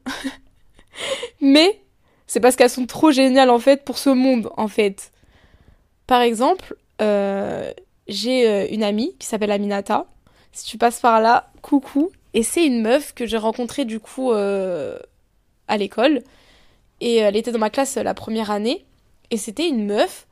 Mais 1.41 1.82
c'est 2.28 2.39
parce 2.39 2.56
qu'elles 2.56 2.69
sont 2.69 2.86
trop 2.86 3.12
géniales 3.12 3.49
en 3.49 3.60
fait 3.60 3.84
pour 3.84 3.97
ce 3.97 4.10
monde 4.10 4.49
en 4.56 4.67
fait. 4.67 5.12
Par 6.08 6.21
exemple, 6.21 6.75
euh, 7.02 7.71
j'ai 8.08 8.73
une 8.73 8.84
amie 8.84 9.15
qui 9.19 9.28
s'appelle 9.28 9.52
Aminata. 9.52 10.06
Si 10.52 10.65
tu 10.65 10.78
passes 10.78 10.99
par 10.99 11.21
là, 11.21 11.52
coucou. 11.62 12.12
Et 12.34 12.43
c'est 12.43 12.65
une 12.65 12.82
meuf 12.82 13.13
que 13.13 13.25
j'ai 13.25 13.38
rencontrée 13.38 13.84
du 13.84 13.99
coup 13.99 14.32
à 15.71 15.77
l'école. 15.77 16.21
Et 16.99 17.15
elle 17.15 17.36
était 17.36 17.51
dans 17.51 17.60
ma 17.60 17.71
classe 17.71 17.95
la 17.95 18.13
première 18.13 18.51
année. 18.51 18.86
Et 19.31 19.38
c'était 19.38 19.67
une 19.67 19.88
meuf, 19.88 20.27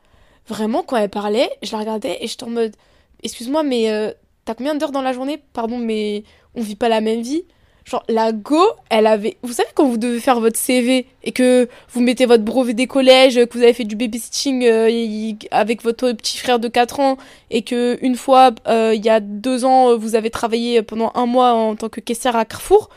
vraiment 0.47 0.83
quand 0.83 0.97
elle 0.97 1.09
parlait, 1.09 1.49
je 1.63 1.71
la 1.71 1.79
regardais 1.79 2.17
et 2.21 2.27
j'étais 2.27 2.43
en 2.43 2.49
mode, 2.49 2.75
excuse-moi, 3.23 3.63
mais 3.63 4.13
t'as 4.45 4.53
combien 4.53 4.75
d'heures 4.75 4.91
dans 4.91 5.01
la 5.01 5.13
journée? 5.13 5.41
Pardon, 5.53 5.77
mais 5.77 6.23
on 6.55 6.61
vit 6.61 6.75
pas 6.75 6.89
la 6.89 7.01
même 7.01 7.21
vie. 7.21 7.43
Genre, 7.85 8.03
la 8.07 8.31
Go, 8.31 8.61
elle 8.89 9.07
avait. 9.07 9.37
Vous 9.41 9.53
savez, 9.53 9.69
quand 9.73 9.87
vous 9.87 9.97
devez 9.97 10.19
faire 10.19 10.39
votre 10.39 10.59
CV 10.59 11.07
et 11.23 11.31
que 11.31 11.67
vous 11.91 12.01
mettez 12.01 12.27
votre 12.27 12.43
brevet 12.43 12.73
des 12.73 12.85
collèges, 12.85 13.43
que 13.45 13.57
vous 13.57 13.63
avez 13.63 13.73
fait 13.73 13.83
du 13.83 13.95
babysitting 13.95 14.63
euh, 14.63 15.33
avec 15.49 15.81
votre 15.81 16.11
petit 16.11 16.37
frère 16.37 16.59
de 16.59 16.67
4 16.67 16.99
ans 16.99 17.17
et 17.49 17.63
que 17.63 17.97
une 18.01 18.15
fois, 18.15 18.51
euh, 18.67 18.93
il 18.95 19.03
y 19.03 19.09
a 19.09 19.19
deux 19.19 19.65
ans, 19.65 19.97
vous 19.97 20.13
avez 20.13 20.29
travaillé 20.29 20.83
pendant 20.83 21.11
un 21.15 21.25
mois 21.25 21.53
en 21.53 21.75
tant 21.75 21.89
que 21.89 21.99
caissière 21.99 22.35
à 22.35 22.45
Carrefour, 22.45 22.89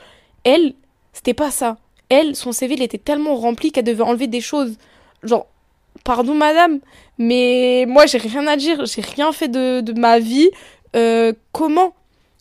elle, 0.44 0.74
c'était 1.14 1.34
pas 1.34 1.50
ça. 1.50 1.78
Elle, 2.12 2.36
son 2.36 2.52
CV, 2.52 2.74
était 2.82 2.98
tellement 2.98 3.36
rempli 3.36 3.72
qu'elle 3.72 3.86
devait 3.86 4.02
enlever 4.02 4.26
des 4.26 4.42
choses. 4.42 4.76
Genre, 5.22 5.46
pardon 6.04 6.34
madame, 6.34 6.80
mais 7.16 7.86
moi, 7.88 8.04
j'ai 8.04 8.18
rien 8.18 8.46
à 8.46 8.56
dire. 8.56 8.84
J'ai 8.84 9.00
rien 9.00 9.32
fait 9.32 9.48
de, 9.48 9.80
de 9.80 9.98
ma 9.98 10.18
vie. 10.18 10.50
Euh, 10.94 11.32
comment 11.52 11.94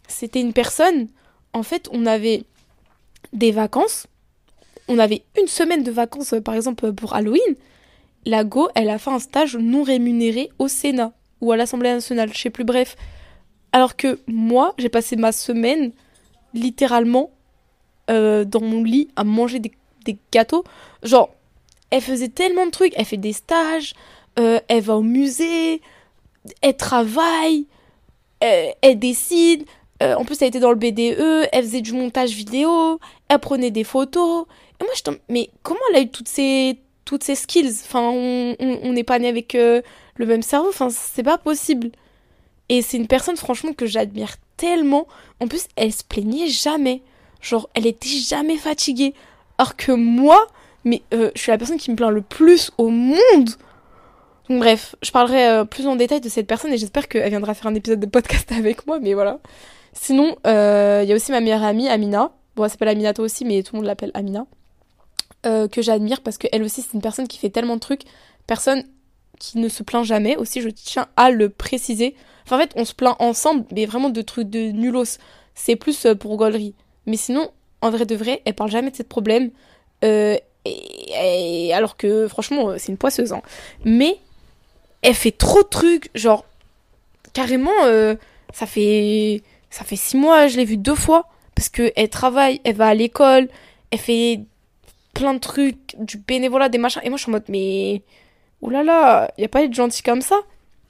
C'était 0.10 0.42
une 0.42 0.52
personne? 0.52 1.08
En 1.54 1.64
fait, 1.64 1.88
on 1.94 2.06
avait 2.06 2.44
des 3.32 3.52
vacances. 3.52 4.08
On 4.90 5.00
avait 5.00 5.24
une 5.40 5.48
semaine 5.48 5.84
de 5.84 5.92
vacances, 5.92 6.34
euh, 6.34 6.42
par 6.42 6.56
exemple, 6.56 6.92
pour 6.92 7.14
Halloween. 7.16 7.56
La 8.26 8.44
Go, 8.44 8.68
elle 8.76 8.90
a 8.90 8.98
fait 8.98 9.12
un 9.12 9.20
stage 9.20 9.56
non 9.56 9.84
rémunéré 9.84 10.50
au 10.60 10.68
Sénat 10.68 11.14
ou 11.40 11.54
à 11.54 11.56
l'Assemblée 11.56 11.94
nationale, 11.94 12.30
je 12.34 12.38
sais 12.38 12.50
plus, 12.50 12.66
bref. 12.66 12.98
Alors 13.72 13.96
que 13.96 14.20
moi, 14.28 14.76
j'ai 14.78 14.90
passé 14.90 15.16
ma 15.16 15.32
semaine 15.32 15.94
littéralement 16.54 17.32
euh, 18.10 18.44
dans 18.46 18.62
mon 18.62 18.84
lit 18.84 19.10
à 19.16 19.24
manger 19.24 19.60
des, 19.60 19.72
gâteaux. 20.32 20.64
Genre, 21.04 21.30
elle 21.90 22.02
faisait 22.02 22.30
tellement 22.30 22.66
de 22.66 22.72
trucs. 22.72 22.94
Elle 22.96 23.06
fait 23.06 23.18
des 23.18 23.34
stages, 23.34 23.94
euh, 24.40 24.60
elle 24.68 24.82
va 24.82 24.96
au 24.96 25.04
musée, 25.04 25.82
elle 26.62 26.78
travaille, 26.78 27.66
elle 28.40 29.00
décide. 29.00 29.66
Euh, 30.02 30.16
en 30.16 30.26
plus, 30.26 30.42
elle 30.42 30.48
était 30.48 30.60
dans 30.60 30.72
le 30.72 30.78
BDE, 30.78 31.48
elle 31.52 31.64
faisait 31.64 31.82
du 31.82 31.94
montage 31.94 32.32
vidéo, 32.32 33.00
elle 33.28 33.40
prenait 33.40 33.72
des 33.72 33.84
photos. 33.84 34.46
Et 34.80 34.84
moi, 34.84 34.94
je 34.96 35.12
mais 35.30 35.50
comment 35.62 35.80
elle 35.92 35.98
a 35.98 36.02
eu 36.02 36.10
toutes 36.10 36.28
ces, 36.28 36.80
toutes 37.06 37.24
ces 37.24 37.36
skills? 37.36 37.82
Enfin, 37.86 38.02
on 38.10 38.94
n'est 38.94 39.04
pas 39.04 39.20
né 39.20 39.28
avec 39.28 39.54
euh, 39.54 39.82
le 40.16 40.26
même 40.26 40.42
cerveau, 40.42 40.70
enfin, 40.70 40.90
c'est 40.90 41.24
pas 41.24 41.38
possible. 41.38 41.92
Et 42.70 42.82
c'est 42.82 42.98
une 42.98 43.08
personne, 43.08 43.38
franchement, 43.38 43.74
que 43.74 43.86
j'admire 43.86 44.36
tellement. 44.58 45.08
En 45.40 45.48
plus, 45.48 45.68
elle 45.76 45.94
se 45.94 46.04
plaignait 46.04 46.48
jamais. 46.48 47.04
Genre, 47.42 47.70
elle 47.74 47.88
était 47.88 48.10
jamais 48.10 48.58
fatiguée. 48.58 49.14
Alors 49.58 49.76
que 49.76 49.92
moi, 49.92 50.48
mais 50.84 51.02
euh, 51.14 51.32
je 51.36 51.42
suis 51.42 51.52
la 51.52 51.58
personne 51.58 51.78
qui 51.78 51.92
me 51.92 51.96
plaint 51.96 52.12
le 52.12 52.22
plus 52.22 52.72
au 52.78 52.90
monde. 52.90 53.50
Donc, 54.50 54.60
bref, 54.60 54.96
je 55.02 55.12
parlerai 55.12 55.66
plus 55.66 55.88
en 55.88 55.96
détail 55.96 56.22
de 56.22 56.30
cette 56.30 56.48
personne 56.48 56.74
et 56.74 56.78
j'espère 56.78 57.08
qu'elle 57.08 57.30
viendra 57.30 57.54
faire 57.54 57.68
un 57.68 57.76
épisode 57.76 58.00
de 58.00 58.06
podcast 58.06 58.52
avec 58.58 58.86
moi, 58.88 59.00
mais 59.00 59.14
voilà. 59.14 59.40
Sinon, 59.94 60.36
euh, 60.48 61.02
il 61.04 61.10
y 61.10 61.12
a 61.12 61.16
aussi 61.16 61.32
ma 61.32 61.42
meilleure 61.42 61.64
amie, 61.64 61.88
Amina. 61.88 62.32
Bon, 62.56 62.64
elle 62.64 62.70
s'appelle 62.70 62.88
Aminata 62.88 63.22
aussi, 63.22 63.46
mais 63.46 63.62
tout 63.64 63.76
le 63.76 63.80
monde 63.80 63.88
l'appelle 63.88 64.12
Amina. 64.14 64.46
Euh, 65.46 65.68
que 65.68 65.82
j'admire 65.82 66.22
parce 66.22 66.38
qu'elle 66.38 66.64
aussi, 66.64 66.82
c'est 66.82 66.94
une 66.94 67.02
personne 67.02 67.28
qui 67.28 67.38
fait 67.38 67.50
tellement 67.50 67.76
de 67.76 67.80
trucs. 67.80 68.04
Personne 68.48 68.84
qui 69.40 69.58
ne 69.58 69.70
se 69.70 69.84
plaint 69.84 70.06
jamais. 70.06 70.38
Aussi, 70.38 70.62
je 70.62 70.70
tiens 70.70 71.08
à 71.18 71.32
le 71.32 71.50
préciser. 71.50 72.16
Enfin, 72.46 72.58
en 72.58 72.60
fait, 72.60 72.72
on 72.76 72.86
se 72.86 72.94
plaint 72.94 73.16
ensemble, 73.20 73.66
mais 73.72 73.86
vraiment 73.86 74.10
de 74.10 74.22
trucs 74.22 74.50
de 74.50 74.72
nulos. 74.72 75.18
C'est 75.56 75.76
plus 75.76 76.06
euh, 76.06 76.16
pour 76.16 76.38
gaulerie. 76.38 76.74
Mais 77.06 77.18
sinon, 77.18 77.50
en 77.82 77.90
vrai 77.90 78.06
de 78.06 78.16
vrai, 78.16 78.42
elle 78.46 78.54
parle 78.54 78.72
jamais 78.72 78.92
de 78.92 78.96
ces 78.96 79.04
problèmes. 79.04 79.52
et, 80.04 81.72
alors 81.74 81.98
que, 81.98 82.28
franchement, 82.28 82.74
c'est 82.78 82.92
une 82.92 82.98
poisseuse. 82.98 83.34
Hein. 83.34 83.42
Mais 83.86 84.18
elle 85.02 85.16
fait 85.16 85.32
trop 85.32 85.64
de 85.64 85.68
trucs. 85.68 86.10
Genre, 86.16 86.46
carrément, 87.34 87.72
ça 88.54 88.66
fait 88.66 89.42
ça 89.72 89.86
fait 89.86 89.96
six 89.96 90.18
mois, 90.18 90.48
je 90.48 90.58
l'ai 90.58 90.66
vue 90.66 90.78
deux 90.78 90.96
fois. 90.96 91.28
Parce 91.56 91.70
qu'elle 91.70 92.10
travaille, 92.10 92.62
elle 92.64 92.76
va 92.76 92.88
à 92.88 92.94
l'école, 92.94 93.50
elle 93.90 94.00
fait 94.00 94.42
plein 95.14 95.34
de 95.34 95.40
trucs, 95.40 95.96
du 95.98 96.18
bénévolat, 96.18 96.70
des 96.70 96.78
machins. 96.78 97.02
Et 97.04 97.10
moi, 97.10 97.18
je 97.18 97.24
suis 97.24 97.32
en 97.32 97.34
mode, 97.34 97.46
mais. 97.50 98.04
Oulala, 98.62 99.32
y 99.40 99.44
a 99.44 99.48
pas 99.48 99.64
être 99.64 99.74
gentil 99.74 100.04
comme 100.04 100.22
ça? 100.22 100.36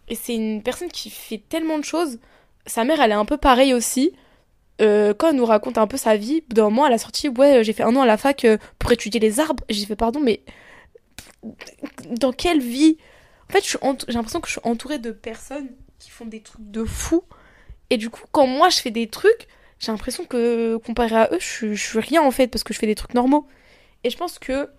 Et 0.10 0.16
c'est 0.16 0.36
une 0.36 0.62
personne 0.62 0.90
qui 0.90 1.10
fait 1.10 1.42
tellement 1.50 1.80
de 1.80 1.86
choses. 1.86 2.20
Sa 2.66 2.84
mère, 2.84 3.00
elle 3.00 3.12
est 3.12 3.16
un 3.16 3.26
peu 3.26 3.38
pareille 3.38 3.74
aussi. 3.74 4.12
Euh, 4.82 5.14
quand 5.14 5.30
elle 5.30 5.36
nous 5.36 5.46
raconte 5.46 5.78
un 5.78 5.88
peu 5.88 5.98
sa 5.98 6.16
vie, 6.18 6.44
d'un 6.50 6.64
moment, 6.64 6.88
elle 6.88 6.94
a 6.94 6.98
sorti 6.98 7.30
Ouais, 7.30 7.64
j'ai 7.64 7.74
fait 7.74 7.84
un 7.84 7.96
an 7.96 8.02
à 8.02 8.06
la 8.06 8.18
fac 8.18 8.46
euh, 8.46 8.58
pour 8.80 8.92
étudier 8.92 9.20
les 9.20 9.40
arbres. 9.40 9.64
J'ai 9.70 9.86
fait 9.86 9.96
Pardon, 9.96 10.20
mais 10.20 10.44
dans 12.10 12.32
quelle 12.32 12.62
vie? 12.62 12.98
En 13.50 13.54
fait, 13.54 13.64
j'ai 13.66 14.14
l'impression 14.14 14.40
que 14.42 14.48
je 14.48 14.54
suis 14.54 14.62
entourée 14.64 15.00
de 15.00 15.12
personnes 15.12 15.70
qui 16.00 16.10
font 16.10 16.26
des 16.26 16.42
trucs 16.42 16.70
de 16.72 16.84
fou. 16.84 17.24
Et 17.90 17.98
du 17.98 18.10
coup, 18.10 18.24
quand 18.32 18.48
moi 18.48 18.70
je 18.70 18.80
fais 18.80 18.92
des 18.92 19.08
trucs, 19.08 19.48
j'ai 19.80 19.92
l'impression 19.92 20.26
que 20.26 20.78
comparé 20.78 21.16
à 21.16 21.30
eux, 21.32 21.40
je, 21.40 21.74
je 21.74 21.84
suis 21.84 22.00
rien 22.00 22.22
en 22.22 22.32
fait 22.32 22.48
parce 22.48 22.64
que 22.64 22.74
je 22.74 22.80
fais 22.80 22.88
des 22.88 22.96
trucs 22.96 23.14
normaux. 23.14 23.48
Et 24.04 24.10
je 24.10 24.18
pense 24.18 24.40
que 24.40 24.70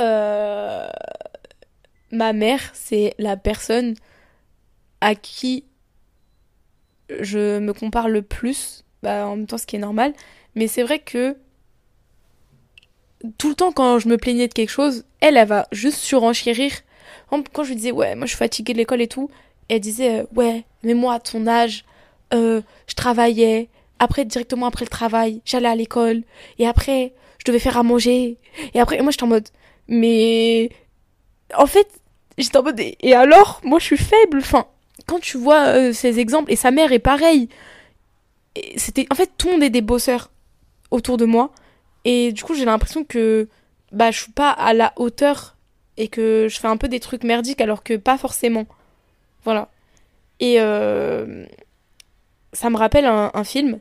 euh, 0.00 0.88
ma 2.10 2.32
mère, 2.32 2.60
c'est 2.72 3.14
la 3.18 3.36
personne 3.36 3.94
à 5.00 5.14
qui 5.14 5.64
je 7.20 7.58
me 7.58 7.72
compare 7.72 8.08
le 8.08 8.22
plus, 8.22 8.83
bah, 9.04 9.26
en 9.26 9.36
même 9.36 9.46
temps 9.46 9.58
ce 9.58 9.66
qui 9.66 9.76
est 9.76 9.80
normal, 9.80 10.14
mais 10.54 10.66
c'est 10.66 10.82
vrai 10.82 10.98
que 10.98 11.36
tout 13.38 13.48
le 13.50 13.54
temps 13.54 13.70
quand 13.70 13.98
je 13.98 14.08
me 14.08 14.16
plaignais 14.16 14.48
de 14.48 14.52
quelque 14.52 14.70
chose, 14.70 15.04
elle, 15.20 15.36
elle 15.36 15.48
va 15.48 15.68
juste 15.70 15.98
surenchérir. 15.98 16.72
Quand 17.30 17.64
je 17.64 17.68
lui 17.68 17.76
disais, 17.76 17.92
ouais, 17.92 18.14
moi 18.14 18.26
je 18.26 18.30
suis 18.30 18.38
fatiguée 18.38 18.72
de 18.72 18.78
l'école 18.78 19.00
et 19.02 19.08
tout, 19.08 19.28
elle 19.68 19.80
disait, 19.80 20.20
euh, 20.20 20.24
ouais, 20.34 20.64
mais 20.82 20.94
moi 20.94 21.14
à 21.14 21.20
ton 21.20 21.46
âge, 21.46 21.84
euh, 22.32 22.60
je 22.86 22.94
travaillais, 22.94 23.68
après 23.98 24.24
directement 24.24 24.66
après 24.66 24.84
le 24.84 24.90
travail, 24.90 25.40
j'allais 25.44 25.68
à 25.68 25.74
l'école, 25.74 26.22
et 26.58 26.66
après 26.66 27.12
je 27.38 27.44
devais 27.44 27.58
faire 27.58 27.76
à 27.76 27.82
manger, 27.82 28.38
et 28.72 28.80
après, 28.80 29.00
moi 29.02 29.10
j'étais 29.10 29.24
en 29.24 29.28
mode, 29.28 29.48
mais 29.88 30.70
en 31.56 31.66
fait, 31.66 31.88
j'étais 32.38 32.56
en 32.56 32.62
mode, 32.62 32.80
et 32.80 33.14
alors, 33.14 33.60
moi 33.64 33.78
je 33.80 33.84
suis 33.84 33.96
faible, 33.96 34.38
enfin, 34.38 34.66
quand 35.06 35.20
tu 35.20 35.36
vois 35.36 35.66
euh, 35.68 35.92
ces 35.92 36.20
exemples, 36.20 36.52
et 36.52 36.56
sa 36.56 36.70
mère 36.70 36.92
est 36.92 37.00
pareil, 37.00 37.48
c'était, 38.76 39.06
en 39.10 39.14
fait, 39.14 39.30
tout 39.36 39.48
le 39.48 39.52
monde 39.54 39.62
est 39.62 39.70
des 39.70 39.82
bosseurs 39.82 40.30
autour 40.90 41.16
de 41.16 41.24
moi, 41.24 41.50
et 42.04 42.32
du 42.32 42.44
coup, 42.44 42.54
j'ai 42.54 42.64
l'impression 42.64 43.04
que, 43.04 43.48
bah, 43.92 44.10
je 44.10 44.20
suis 44.22 44.32
pas 44.32 44.50
à 44.50 44.74
la 44.74 44.92
hauteur, 44.96 45.56
et 45.96 46.08
que 46.08 46.48
je 46.48 46.58
fais 46.58 46.68
un 46.68 46.76
peu 46.76 46.88
des 46.88 47.00
trucs 47.00 47.24
merdiques, 47.24 47.60
alors 47.60 47.82
que 47.82 47.94
pas 47.96 48.18
forcément. 48.18 48.66
Voilà. 49.44 49.68
Et 50.40 50.60
euh, 50.60 51.46
ça 52.52 52.70
me 52.70 52.76
rappelle 52.76 53.06
un, 53.06 53.30
un 53.32 53.44
film 53.44 53.80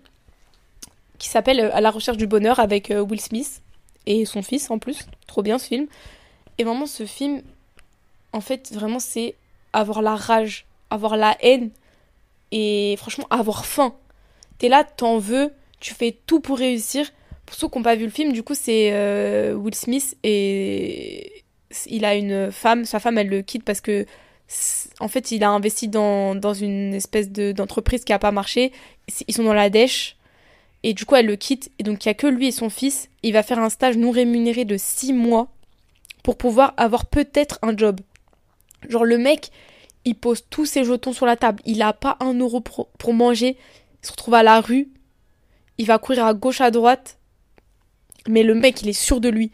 qui 1.18 1.30
s'appelle 1.30 1.72
À 1.74 1.82
la 1.82 1.90
recherche 1.90 2.18
du 2.18 2.28
bonheur 2.28 2.60
avec 2.60 2.92
euh, 2.92 3.02
Will 3.02 3.22
Smith 3.22 3.62
et 4.06 4.26
son 4.26 4.42
fils 4.42 4.70
en 4.70 4.78
plus. 4.78 5.00
Trop 5.26 5.42
bien 5.42 5.58
ce 5.58 5.68
film. 5.68 5.88
Et 6.58 6.64
vraiment, 6.64 6.86
ce 6.86 7.06
film, 7.06 7.42
en 8.34 8.42
fait, 8.42 8.72
vraiment, 8.74 9.00
c'est 9.00 9.36
avoir 9.72 10.02
la 10.02 10.16
rage, 10.16 10.66
avoir 10.90 11.18
la 11.18 11.36
haine 11.42 11.72
et 12.52 12.96
franchement, 12.98 13.26
avoir 13.30 13.66
faim. 13.66 13.96
T'es 14.58 14.70
là, 14.70 14.84
t'en 14.84 15.18
veux, 15.18 15.52
tu 15.80 15.94
fais 15.94 16.18
tout 16.26 16.40
pour 16.40 16.58
réussir. 16.58 17.12
Pour 17.46 17.56
ceux 17.56 17.68
qui 17.68 17.78
n'ont 17.78 17.84
pas 17.84 17.96
vu 17.96 18.06
le 18.06 18.12
film, 18.12 18.32
du 18.32 18.44
coup, 18.44 18.56
c'est 18.56 18.92
euh, 18.94 19.54
Will 19.54 19.76
Smith 19.76 20.18
et 20.24 21.44
il 21.88 22.06
a 22.06 22.16
une 22.16 22.52
femme. 22.52 22.86
Sa 22.86 23.00
femme, 23.00 23.18
elle 23.18 23.28
le 23.28 23.42
quitte 23.42 23.64
parce 23.64 23.82
que, 23.82 24.06
en 25.00 25.08
fait, 25.08 25.32
il 25.32 25.44
a 25.44 25.50
investi 25.50 25.88
dans, 25.88 26.36
dans 26.36 26.54
une 26.54 26.94
espèce 26.94 27.30
d'entreprise 27.30 28.04
qui 28.04 28.12
n'a 28.12 28.20
pas 28.20 28.32
marché. 28.32 28.72
Ils 29.28 29.34
sont 29.34 29.44
dans 29.44 29.54
la 29.54 29.70
dèche. 29.70 30.18
Et 30.84 30.94
du 30.94 31.06
coup, 31.06 31.16
elle 31.16 31.26
le 31.26 31.36
quitte. 31.36 31.72
Et 31.80 31.84
donc, 31.84 32.06
il 32.06 32.10
n'y 32.10 32.12
a 32.12 32.16
que 32.16 32.28
lui 32.28 32.48
et 32.48 32.52
son 32.52 32.70
fils. 32.70 33.10
Il 33.24 33.34
va 33.34 33.44
faire 33.44 33.60
un 33.60 33.70
stage 33.70 33.98
non 33.98 34.12
rémunéré 34.12 34.66
de 34.66 34.78
6 34.78 35.14
mois 35.14 35.48
pour 36.24 36.38
pouvoir 36.38 36.74
avoir 36.78 37.06
peut-être 37.06 37.60
un 37.62 37.76
job. 37.76 38.00
Genre, 38.90 39.06
le 39.06 39.18
mec, 39.18 39.52
il 40.06 40.16
pose 40.16 40.44
tous 40.50 40.66
ses 40.66 40.84
jetons 40.84 41.14
sur 41.14 41.26
la 41.26 41.38
table. 41.38 41.62
Il 41.66 41.80
n'a 41.80 41.94
pas 41.94 42.18
un 42.20 42.34
euro 42.34 42.62
pour, 42.62 43.14
manger. 43.14 43.58
Il 44.04 44.08
se 44.08 44.12
retrouve 44.12 44.34
à 44.34 44.44
la 44.44 44.62
rue. 44.62 44.90
Il 45.78 45.86
va 45.86 45.98
courir 45.98 46.26
à 46.26 46.34
gauche, 46.34 46.62
à 46.62 46.72
droite. 46.72 47.18
Mais 48.28 48.44
le 48.44 48.54
mec, 48.54 48.82
il 48.82 48.90
est 48.90 48.94
sûr 48.94 49.22
de 49.22 49.30
lui. 49.30 49.52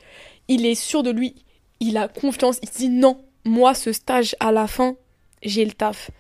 Il 0.47 0.65
est 0.65 0.75
sûr 0.75 1.03
de 1.03 1.11
lui. 1.11 1.35
Il 1.79 1.97
a 1.97 2.07
confiance. 2.07 2.59
Il 2.63 2.69
dit 2.69 2.89
non, 2.89 3.23
moi, 3.45 3.73
ce 3.73 3.93
stage 3.93 4.35
à 4.39 4.51
la 4.51 4.67
fin, 4.67 4.95
j'ai 5.41 5.65
le 5.65 5.71
taf. 5.71 6.11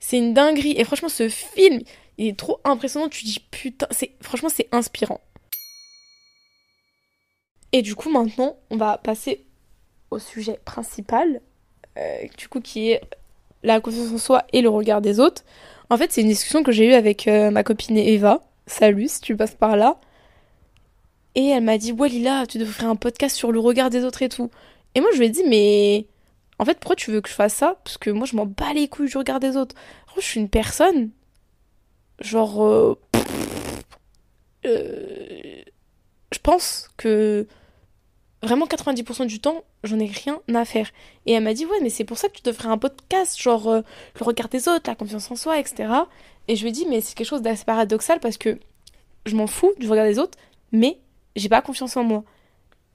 C'est 0.00 0.18
une 0.18 0.34
dinguerie. 0.34 0.74
Et 0.76 0.84
franchement, 0.84 1.08
ce 1.08 1.28
film, 1.28 1.80
il 2.18 2.28
est 2.28 2.38
trop 2.38 2.60
impressionnant. 2.64 3.08
Tu 3.08 3.24
dis 3.24 3.40
putain, 3.50 3.86
franchement 4.20 4.48
c'est 4.48 4.68
inspirant. 4.72 5.20
Et 7.72 7.82
du 7.82 7.94
coup 7.94 8.10
maintenant, 8.10 8.56
on 8.70 8.76
va 8.76 8.98
passer 8.98 9.44
au 10.10 10.18
sujet 10.18 10.58
principal, 10.64 11.40
euh, 11.98 12.26
du 12.38 12.48
coup 12.48 12.60
qui 12.60 12.90
est 12.90 13.02
la 13.62 13.80
confiance 13.80 14.12
en 14.12 14.18
soi 14.18 14.44
et 14.52 14.62
le 14.62 14.68
regard 14.68 15.00
des 15.00 15.20
autres. 15.20 15.44
En 15.88 15.96
fait, 15.96 16.12
c'est 16.12 16.22
une 16.22 16.28
discussion 16.28 16.62
que 16.62 16.72
j'ai 16.72 16.86
eue 16.88 16.94
avec 16.94 17.28
euh, 17.28 17.50
ma 17.50 17.62
copine 17.62 17.96
Eva. 17.96 18.40
Salut, 18.66 19.08
si 19.08 19.20
tu 19.20 19.36
passes 19.36 19.54
par 19.54 19.76
là. 19.76 20.00
Et 21.34 21.48
elle 21.48 21.62
m'a 21.62 21.78
dit, 21.78 21.92
ouais 21.92 22.08
Lila, 22.08 22.46
tu 22.46 22.58
devrais 22.58 22.72
faire 22.72 22.88
un 22.88 22.96
podcast 22.96 23.36
sur 23.36 23.52
le 23.52 23.60
regard 23.60 23.90
des 23.90 24.04
autres 24.04 24.22
et 24.22 24.28
tout. 24.28 24.50
Et 24.94 25.00
moi, 25.00 25.10
je 25.12 25.18
lui 25.18 25.26
ai 25.26 25.30
dit, 25.30 25.44
mais 25.46 26.06
en 26.58 26.64
fait, 26.64 26.78
pourquoi 26.80 26.96
tu 26.96 27.10
veux 27.10 27.20
que 27.20 27.28
je 27.28 27.34
fasse 27.34 27.54
ça? 27.54 27.76
Parce 27.84 27.98
que 27.98 28.10
moi, 28.10 28.26
je 28.26 28.34
m'en 28.34 28.46
bats 28.46 28.72
les 28.74 28.88
couilles 28.88 29.10
du 29.10 29.18
regard 29.18 29.40
des 29.40 29.56
autres. 29.56 29.76
je 30.16 30.22
suis 30.22 30.40
une 30.40 30.48
personne 30.48 31.10
Genre. 32.20 32.64
Euh, 32.64 32.98
euh, 34.64 35.62
je 36.32 36.38
pense 36.42 36.88
que 36.96 37.46
vraiment 38.42 38.66
90% 38.66 39.26
du 39.26 39.40
temps, 39.40 39.64
j'en 39.84 39.98
ai 39.98 40.06
rien 40.06 40.40
à 40.54 40.64
faire. 40.64 40.90
Et 41.26 41.32
elle 41.32 41.42
m'a 41.42 41.54
dit, 41.54 41.66
ouais, 41.66 41.80
mais 41.82 41.90
c'est 41.90 42.04
pour 42.04 42.18
ça 42.18 42.28
que 42.28 42.36
tu 42.36 42.42
devrais 42.42 42.68
un 42.68 42.78
podcast, 42.78 43.40
genre 43.40 43.68
euh, 43.68 43.80
le 44.18 44.24
regard 44.24 44.48
des 44.48 44.68
autres, 44.68 44.88
la 44.88 44.94
confiance 44.94 45.30
en 45.30 45.36
soi, 45.36 45.58
etc. 45.58 45.92
Et 46.48 46.56
je 46.56 46.62
lui 46.62 46.68
ai 46.68 46.72
dit, 46.72 46.86
mais 46.88 47.00
c'est 47.00 47.14
quelque 47.14 47.26
chose 47.26 47.42
d'assez 47.42 47.64
paradoxal 47.64 48.20
parce 48.20 48.36
que 48.36 48.58
je 49.24 49.36
m'en 49.36 49.46
fous 49.46 49.72
du 49.78 49.88
regard 49.88 50.06
des 50.06 50.18
autres, 50.18 50.38
mais 50.72 51.00
j'ai 51.34 51.48
pas 51.48 51.62
confiance 51.62 51.96
en 51.96 52.04
moi. 52.04 52.24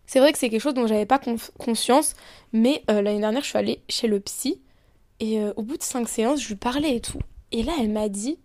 C'est 0.06 0.20
vrai 0.20 0.32
que 0.32 0.38
c'est 0.38 0.50
quelque 0.50 0.62
chose 0.62 0.74
dont 0.74 0.88
j'avais 0.88 1.06
pas 1.06 1.20
conscience, 1.58 2.16
mais 2.54 2.84
l'année 2.88 3.20
dernière, 3.20 3.44
je 3.44 3.48
suis 3.48 3.58
allée 3.58 3.82
chez 3.88 4.08
le 4.08 4.20
psy, 4.20 4.62
et 5.20 5.40
au 5.56 5.64
bout 5.64 5.78
de 5.78 5.84
cinq 5.84 6.10
séances, 6.10 6.42
je 6.42 6.50
lui 6.50 6.56
parlais 6.56 6.96
et 6.96 7.02
tout. 7.02 7.20
Et 7.52 7.64
là, 7.64 7.74
elle 7.80 7.90
m'a 7.92 8.10
dit, 8.10 8.40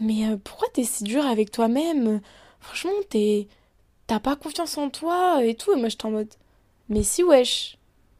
mais 0.00 0.28
euh, 0.28 0.36
pourquoi 0.42 0.68
t'es 0.72 0.84
si 0.84 1.04
dur 1.04 1.24
avec 1.24 1.50
toi-même? 1.50 2.20
Franchement, 2.60 2.92
t'es. 3.08 3.48
T'as 4.06 4.20
pas 4.20 4.36
confiance 4.36 4.78
en 4.78 4.90
toi 4.90 5.44
et 5.44 5.54
tout. 5.54 5.72
Et 5.72 5.76
moi, 5.76 5.88
j'étais 5.88 6.06
en 6.06 6.10
mode. 6.10 6.32
Mais 6.88 7.02
si, 7.02 7.22
wesh. 7.22 7.78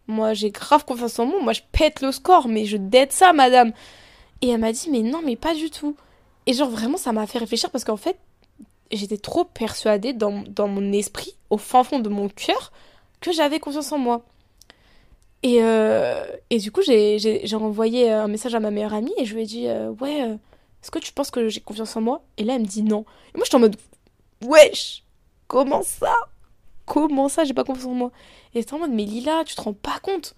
Moi, 0.09 0.35
j'ai 0.35 0.51
grave 0.51 0.85
confiance 0.85 1.19
en 1.19 1.27
moi. 1.27 1.43
Moi, 1.43 1.53
je 1.53 1.63
pète 1.73 2.01
le 2.01 2.13
score, 2.13 2.49
mais 2.49 2.65
je 2.65 2.77
dette 2.77 3.13
ça, 3.13 3.33
madame. 3.33 3.73
Et 4.43 4.49
elle 4.51 4.61
m'a 4.61 4.73
dit, 4.73 4.89
mais 4.91 5.03
non, 5.03 5.21
mais 5.25 5.37
pas 5.37 5.55
du 5.55 5.71
tout. 5.71 5.97
Et 6.47 6.53
genre, 6.53 6.71
vraiment, 6.71 6.97
ça 6.97 7.13
m'a 7.13 7.27
fait 7.27 7.39
réfléchir 7.39 7.71
parce 7.71 7.85
qu'en 7.85 7.97
fait, 7.97 8.17
j'étais 8.93 9.19
trop 9.19 9.45
persuadée 9.45 10.13
dans, 10.13 10.45
dans, 10.49 10.69
mon 10.69 10.93
esprit, 10.93 11.37
au 11.51 11.59
fin 11.59 11.83
fond 11.83 11.99
de 11.99 12.09
mon 12.09 12.29
cœur, 12.29 12.73
que 13.21 13.33
j'avais 13.33 13.59
confiance 13.59 13.91
en 13.93 13.99
moi. 13.99 14.25
Et, 15.43 15.59
euh, 15.63 16.25
et 16.51 16.59
du 16.59 16.71
coup, 16.71 16.83
j'ai 16.83 17.55
envoyé 17.55 18.11
un 18.11 18.29
message 18.29 18.55
à 18.55 18.61
ma 18.61 18.71
meilleure 18.71 18.95
amie 18.95 19.15
et 19.19 19.25
je 19.25 19.35
lui 19.35 19.43
ai 19.43 19.47
dit, 19.47 19.67
euh, 19.69 19.91
ouais 20.01 20.39
est-ce 20.87 20.93
que 20.93 21.01
tu 21.01 21.13
penses 21.13 21.33
que 21.33 21.49
j'ai 21.49 21.61
confiance 21.61 21.97
en 21.97 22.01
moi? 22.01 22.23
Et 22.37 22.45
là, 22.45 22.55
elle 22.55 22.63
me 22.63 22.67
dit 22.67 22.85
non. 22.85 23.05
Et 23.35 23.39
moi, 23.39 23.45
je 23.45 23.49
suis 23.49 23.57
en 23.57 23.59
mode, 23.59 23.75
wesh, 24.45 25.03
comment 25.47 25.83
ça? 25.83 26.15
Comment 26.87 27.29
ça, 27.29 27.45
j'ai 27.45 27.55
pas 27.55 27.65
confiance 27.65 27.87
en 27.87 27.95
moi 27.95 28.13
Et 28.55 28.63
c'est 28.63 28.73
en 28.73 28.79
mode, 28.79 28.93
mais 28.93 29.05
Lila, 29.05 29.43
tu 29.45 29.55
te 29.55 29.61
rends 29.61 29.73
pas 29.73 29.99
compte 30.01 30.35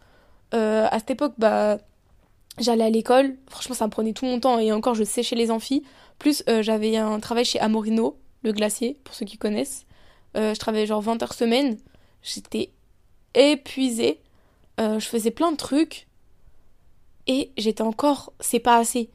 euh, 0.54 0.86
À 0.90 0.98
cette 0.98 1.10
époque, 1.10 1.34
bah, 1.38 1.78
j'allais 2.58 2.84
à 2.84 2.90
l'école. 2.90 3.36
Franchement, 3.48 3.74
ça 3.74 3.86
me 3.86 3.90
prenait 3.90 4.14
tout 4.14 4.24
mon 4.24 4.40
temps. 4.40 4.58
Et 4.58 4.72
encore, 4.72 4.94
je 4.94 5.04
séchais 5.04 5.36
les 5.36 5.50
amphis. 5.50 5.84
Plus, 6.18 6.42
euh, 6.48 6.62
j'avais 6.62 6.96
un 6.96 7.20
travail 7.20 7.44
chez 7.44 7.60
Amorino, 7.60 8.18
le 8.42 8.52
glacier, 8.52 8.98
pour 9.04 9.14
ceux 9.14 9.26
qui 9.26 9.36
connaissent. 9.36 9.84
Euh, 10.36 10.54
je 10.54 10.58
travaillais 10.58 10.86
genre 10.86 11.02
20 11.02 11.22
heures 11.22 11.34
semaine. 11.34 11.78
J'étais 12.22 12.72
épuisée. 13.34 14.20
je 14.78 14.98
faisais 15.00 15.30
plein 15.30 15.52
de 15.52 15.56
trucs. 15.56 16.06
Et 17.26 17.52
j'étais 17.58 17.82
encore, 17.82 18.32
c'est 18.40 18.58
pas 18.58 18.78
assez. 18.78 19.10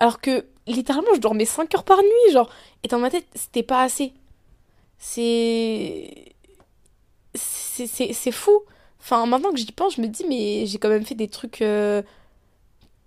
Alors 0.00 0.20
que 0.20 0.46
littéralement, 0.66 1.14
je 1.14 1.20
dormais 1.20 1.44
5 1.44 1.74
heures 1.74 1.84
par 1.84 1.98
nuit, 1.98 2.32
genre. 2.32 2.50
Et 2.82 2.88
dans 2.88 2.98
ma 2.98 3.10
tête, 3.10 3.26
c'était 3.34 3.62
pas 3.62 3.82
assez. 3.82 4.14
C'est. 4.98 6.34
C'est 7.34 8.32
fou. 8.32 8.62
Enfin, 9.00 9.26
maintenant 9.26 9.52
que 9.52 9.58
j'y 9.58 9.72
pense, 9.72 9.96
je 9.96 10.02
me 10.02 10.08
dis, 10.08 10.24
mais 10.28 10.66
j'ai 10.66 10.78
quand 10.78 10.88
même 10.88 11.04
fait 11.04 11.14
des 11.14 11.28
trucs 11.28 11.62
euh, 11.62 12.02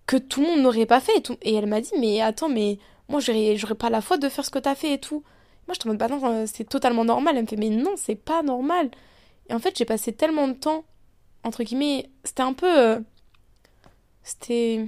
que 0.07 0.17
tout 0.17 0.41
le 0.41 0.47
monde 0.47 0.61
n'aurait 0.61 0.85
pas 0.85 1.01
fait. 1.01 1.29
Et, 1.41 1.55
elle 1.55 1.67
m'a 1.67 1.81
dit, 1.81 1.91
mais 1.99 2.21
attends, 2.21 2.49
mais 2.49 2.79
moi, 3.09 3.19
j'aurais 3.19 3.75
pas 3.75 3.89
la 3.89 4.01
foi 4.01 4.17
de 4.17 4.29
faire 4.29 4.45
ce 4.45 4.49
que 4.49 4.59
t'as 4.59 4.75
fait 4.75 4.93
et 4.93 4.99
tout. 4.99 5.23
Moi, 5.67 5.75
je 5.75 5.79
te 5.79 5.83
demande, 5.83 5.97
bah 5.99 6.07
non, 6.07 6.19
euh, 6.25 6.45
c'est 6.51 6.67
totalement 6.67 7.05
normal. 7.05 7.35
Elle 7.37 7.43
me 7.43 7.47
fait, 7.47 7.57
mais 7.57 7.69
non, 7.69 7.93
c'est 7.97 8.15
pas 8.15 8.41
normal. 8.43 8.89
Et 9.49 9.53
en 9.53 9.59
fait, 9.59 9.77
j'ai 9.77 9.85
passé 9.85 10.13
tellement 10.13 10.47
de 10.47 10.53
temps, 10.53 10.85
entre 11.43 11.63
guillemets, 11.63 12.09
c'était 12.23 12.43
un 12.43 12.53
peu. 12.53 12.79
Euh, 12.79 12.99
c'était 14.23 14.87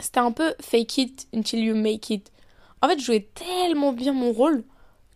c'était 0.00 0.20
un 0.20 0.32
peu 0.32 0.54
fake 0.60 0.98
it 0.98 1.28
until 1.34 1.58
you 1.58 1.74
make 1.74 2.10
it. 2.10 2.30
En 2.82 2.88
fait, 2.88 2.98
je 2.98 3.04
jouais 3.04 3.28
tellement 3.34 3.92
bien 3.92 4.12
mon 4.12 4.32
rôle 4.32 4.64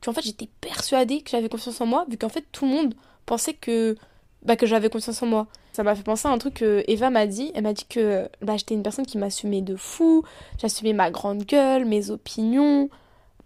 qu'en 0.04 0.12
fait, 0.12 0.22
j'étais 0.22 0.48
persuadée 0.60 1.22
que 1.22 1.30
j'avais 1.30 1.48
confiance 1.48 1.80
en 1.80 1.86
moi, 1.86 2.04
vu 2.08 2.16
qu'en 2.16 2.28
fait, 2.28 2.44
tout 2.52 2.64
le 2.64 2.72
monde 2.72 2.94
pensait 3.26 3.54
que, 3.54 3.96
bah, 4.42 4.56
que 4.56 4.66
j'avais 4.66 4.90
confiance 4.90 5.22
en 5.22 5.26
moi. 5.26 5.46
Ça 5.72 5.82
m'a 5.82 5.94
fait 5.94 6.02
penser 6.02 6.28
à 6.28 6.30
un 6.30 6.38
truc 6.38 6.54
que 6.54 6.84
Eva 6.86 7.10
m'a 7.10 7.26
dit. 7.26 7.50
Elle 7.54 7.62
m'a 7.62 7.72
dit 7.72 7.86
que 7.88 8.28
bah, 8.42 8.56
j'étais 8.56 8.74
une 8.74 8.82
personne 8.82 9.06
qui 9.06 9.18
m'assumait 9.18 9.62
de 9.62 9.76
fou, 9.76 10.22
j'assumais 10.60 10.92
ma 10.92 11.10
grande 11.10 11.44
gueule, 11.44 11.84
mes 11.84 12.10
opinions, 12.10 12.90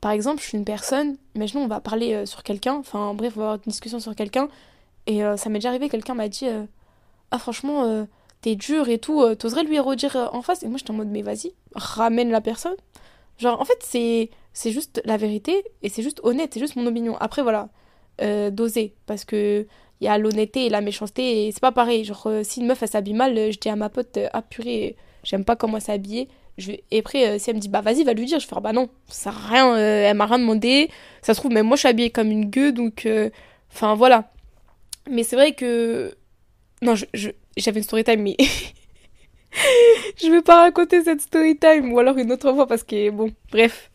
par 0.00 0.10
exemple, 0.10 0.42
je 0.42 0.48
suis 0.48 0.58
une 0.58 0.64
personne, 0.64 1.16
imaginons 1.34 1.62
on 1.62 1.68
va 1.68 1.80
parler 1.80 2.12
euh, 2.12 2.26
sur 2.26 2.42
quelqu'un, 2.42 2.74
enfin 2.74 3.14
bref, 3.14 3.32
on 3.36 3.40
va 3.40 3.46
avoir 3.46 3.56
une 3.64 3.70
discussion 3.70 3.98
sur 3.98 4.14
quelqu'un, 4.14 4.48
et 5.06 5.24
euh, 5.24 5.36
ça 5.36 5.48
m'est 5.48 5.58
déjà 5.58 5.70
arrivé, 5.70 5.88
quelqu'un 5.88 6.14
m'a 6.14 6.28
dit 6.28 6.46
Ah 7.30 7.38
franchement, 7.38 8.06
t'es 8.40 8.56
dur 8.56 8.88
et 8.88 8.98
tout, 8.98 9.22
t'oserais 9.36 9.64
lui 9.64 9.78
redire 9.78 10.30
en 10.32 10.42
face? 10.42 10.62
Et 10.62 10.68
moi 10.68 10.78
j'étais 10.78 10.90
en 10.90 10.94
mode 10.94 11.08
Mais 11.08 11.22
vas-y, 11.22 11.54
ramène 11.74 12.30
la 12.30 12.40
personne. 12.40 12.76
Genre 13.38 13.60
en 13.60 13.64
fait 13.64 13.78
c'est 13.80 14.30
c'est 14.58 14.72
juste 14.72 15.02
la 15.04 15.16
vérité, 15.18 15.62
et 15.82 15.88
c'est 15.90 16.02
juste 16.02 16.20
honnête, 16.22 16.50
c'est 16.54 16.60
juste 16.60 16.76
mon 16.76 16.86
opinion. 16.86 17.16
Après 17.18 17.42
voilà, 17.42 17.68
doser, 18.50 18.94
parce 19.06 19.24
que 19.24 19.66
il 20.00 20.04
y 20.04 20.08
a 20.08 20.18
l'honnêteté 20.18 20.66
et 20.66 20.68
la 20.68 20.80
méchanceté, 20.80 21.46
et 21.46 21.52
c'est 21.52 21.60
pas 21.60 21.72
pareil. 21.72 22.04
Genre 22.04 22.28
si 22.42 22.60
une 22.60 22.66
meuf 22.66 22.82
elle 22.82 22.88
s'habille 22.88 23.14
mal, 23.14 23.34
je 23.52 23.58
dis 23.58 23.68
à 23.68 23.76
ma 23.76 23.88
pote 23.88 24.18
Ah 24.32 24.42
purée, 24.42 24.96
j'aime 25.24 25.44
pas 25.44 25.56
comment 25.56 25.80
s'habiller 25.80 26.28
je 26.58 26.68
vais... 26.68 26.84
Et 26.90 27.00
après, 27.00 27.28
euh, 27.28 27.38
si 27.38 27.50
elle 27.50 27.56
me 27.56 27.60
dit, 27.60 27.68
bah 27.68 27.82
vas-y, 27.82 28.02
va 28.02 28.14
lui 28.14 28.24
dire, 28.24 28.40
je 28.40 28.46
faire, 28.46 28.62
bah 28.62 28.72
non, 28.72 28.88
ça 29.08 29.30
rien, 29.30 29.74
euh, 29.76 30.08
elle 30.08 30.16
m'a 30.16 30.24
rien 30.24 30.38
demandé. 30.38 30.88
Ça 31.20 31.34
se 31.34 31.40
trouve, 31.40 31.52
même 31.52 31.66
moi, 31.66 31.76
je 31.76 31.80
suis 31.80 31.88
habillée 31.88 32.08
comme 32.08 32.30
une 32.30 32.46
gueule, 32.46 32.72
donc. 32.72 33.04
euh, 33.04 33.28
Enfin, 33.70 33.94
voilà. 33.94 34.32
Mais 35.10 35.22
c'est 35.22 35.36
vrai 35.36 35.52
que. 35.54 36.14
Non, 36.82 36.94
je, 36.94 37.06
je- 37.14 37.30
j'avais 37.58 37.80
une 37.80 37.84
story 37.84 38.04
time, 38.04 38.22
mais. 38.22 38.36
je 40.22 40.30
vais 40.30 40.42
pas 40.42 40.62
raconter 40.62 41.02
cette 41.04 41.20
story 41.20 41.56
time, 41.58 41.92
ou 41.92 41.98
alors 41.98 42.18
une 42.18 42.32
autre 42.32 42.52
fois, 42.52 42.66
parce 42.66 42.82
que, 42.82 43.10
bon, 43.10 43.30
bref. 43.50 43.90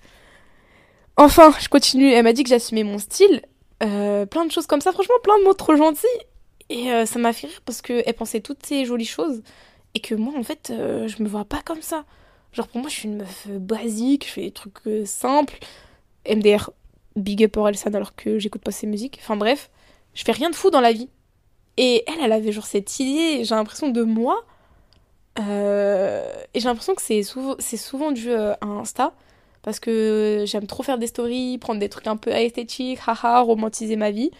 Enfin, 1.17 1.53
je 1.59 1.67
continue. 1.69 2.11
Elle 2.11 2.23
m'a 2.23 2.33
dit 2.33 2.43
que 2.43 2.49
j'assumais 2.49 2.83
mon 2.83 2.97
style. 2.97 3.41
Euh, 3.83 4.25
plein 4.25 4.45
de 4.45 4.51
choses 4.51 4.67
comme 4.67 4.81
ça, 4.81 4.91
franchement, 4.91 5.15
plein 5.23 5.37
de 5.39 5.43
mots 5.43 5.53
trop 5.53 5.75
gentils. 5.75 6.07
Et 6.69 6.91
euh, 6.91 7.05
ça 7.05 7.19
m'a 7.19 7.33
fait 7.33 7.47
rire 7.47 7.61
parce 7.65 7.81
qu'elle 7.81 8.13
pensait 8.13 8.41
toutes 8.41 8.65
ces 8.65 8.85
jolies 8.85 9.05
choses. 9.05 9.41
Et 9.93 9.99
que 9.99 10.15
moi, 10.15 10.33
en 10.37 10.43
fait, 10.43 10.71
euh, 10.71 11.07
je 11.07 11.21
me 11.21 11.27
vois 11.27 11.45
pas 11.45 11.61
comme 11.63 11.81
ça. 11.81 12.05
Genre, 12.53 12.67
pour 12.67 12.81
moi, 12.81 12.89
je 12.89 12.95
suis 12.95 13.07
une 13.07 13.17
meuf 13.17 13.47
basique, 13.47 14.25
je 14.27 14.31
fais 14.31 14.41
des 14.41 14.51
trucs 14.51 14.79
simples. 15.05 15.57
MDR, 16.29 16.69
big 17.15 17.43
up 17.43 17.51
pour 17.51 17.67
Elsan 17.67 17.93
alors 17.93 18.15
que 18.15 18.39
j'écoute 18.39 18.61
pas 18.61 18.71
ses 18.71 18.87
musiques. 18.87 19.19
Enfin, 19.21 19.35
bref, 19.35 19.69
je 20.13 20.23
fais 20.23 20.31
rien 20.31 20.49
de 20.49 20.55
fou 20.55 20.69
dans 20.69 20.81
la 20.81 20.91
vie. 20.91 21.09
Et 21.77 22.03
elle, 22.07 22.23
elle 22.23 22.31
avait 22.31 22.51
genre 22.51 22.65
cette 22.65 22.99
idée, 22.99 23.43
j'ai 23.43 23.55
l'impression, 23.55 23.89
de 23.89 24.03
moi. 24.03 24.43
Et 25.37 26.59
j'ai 26.59 26.67
l'impression 26.67 26.93
que 26.93 27.01
c'est 27.01 27.23
souvent, 27.23 27.55
souvent 27.59 28.11
dû 28.11 28.31
à 28.33 28.57
Insta. 28.61 29.13
Parce 29.63 29.79
que 29.79 30.43
j'aime 30.47 30.67
trop 30.67 30.83
faire 30.83 30.97
des 30.97 31.07
stories, 31.07 31.57
prendre 31.57 31.79
des 31.79 31.89
trucs 31.89 32.07
un 32.07 32.17
peu 32.17 32.31
esthétiques, 32.31 32.99
haha, 33.05 33.41
romantiser 33.41 33.95
ma 33.95 34.11
vie. 34.11 34.31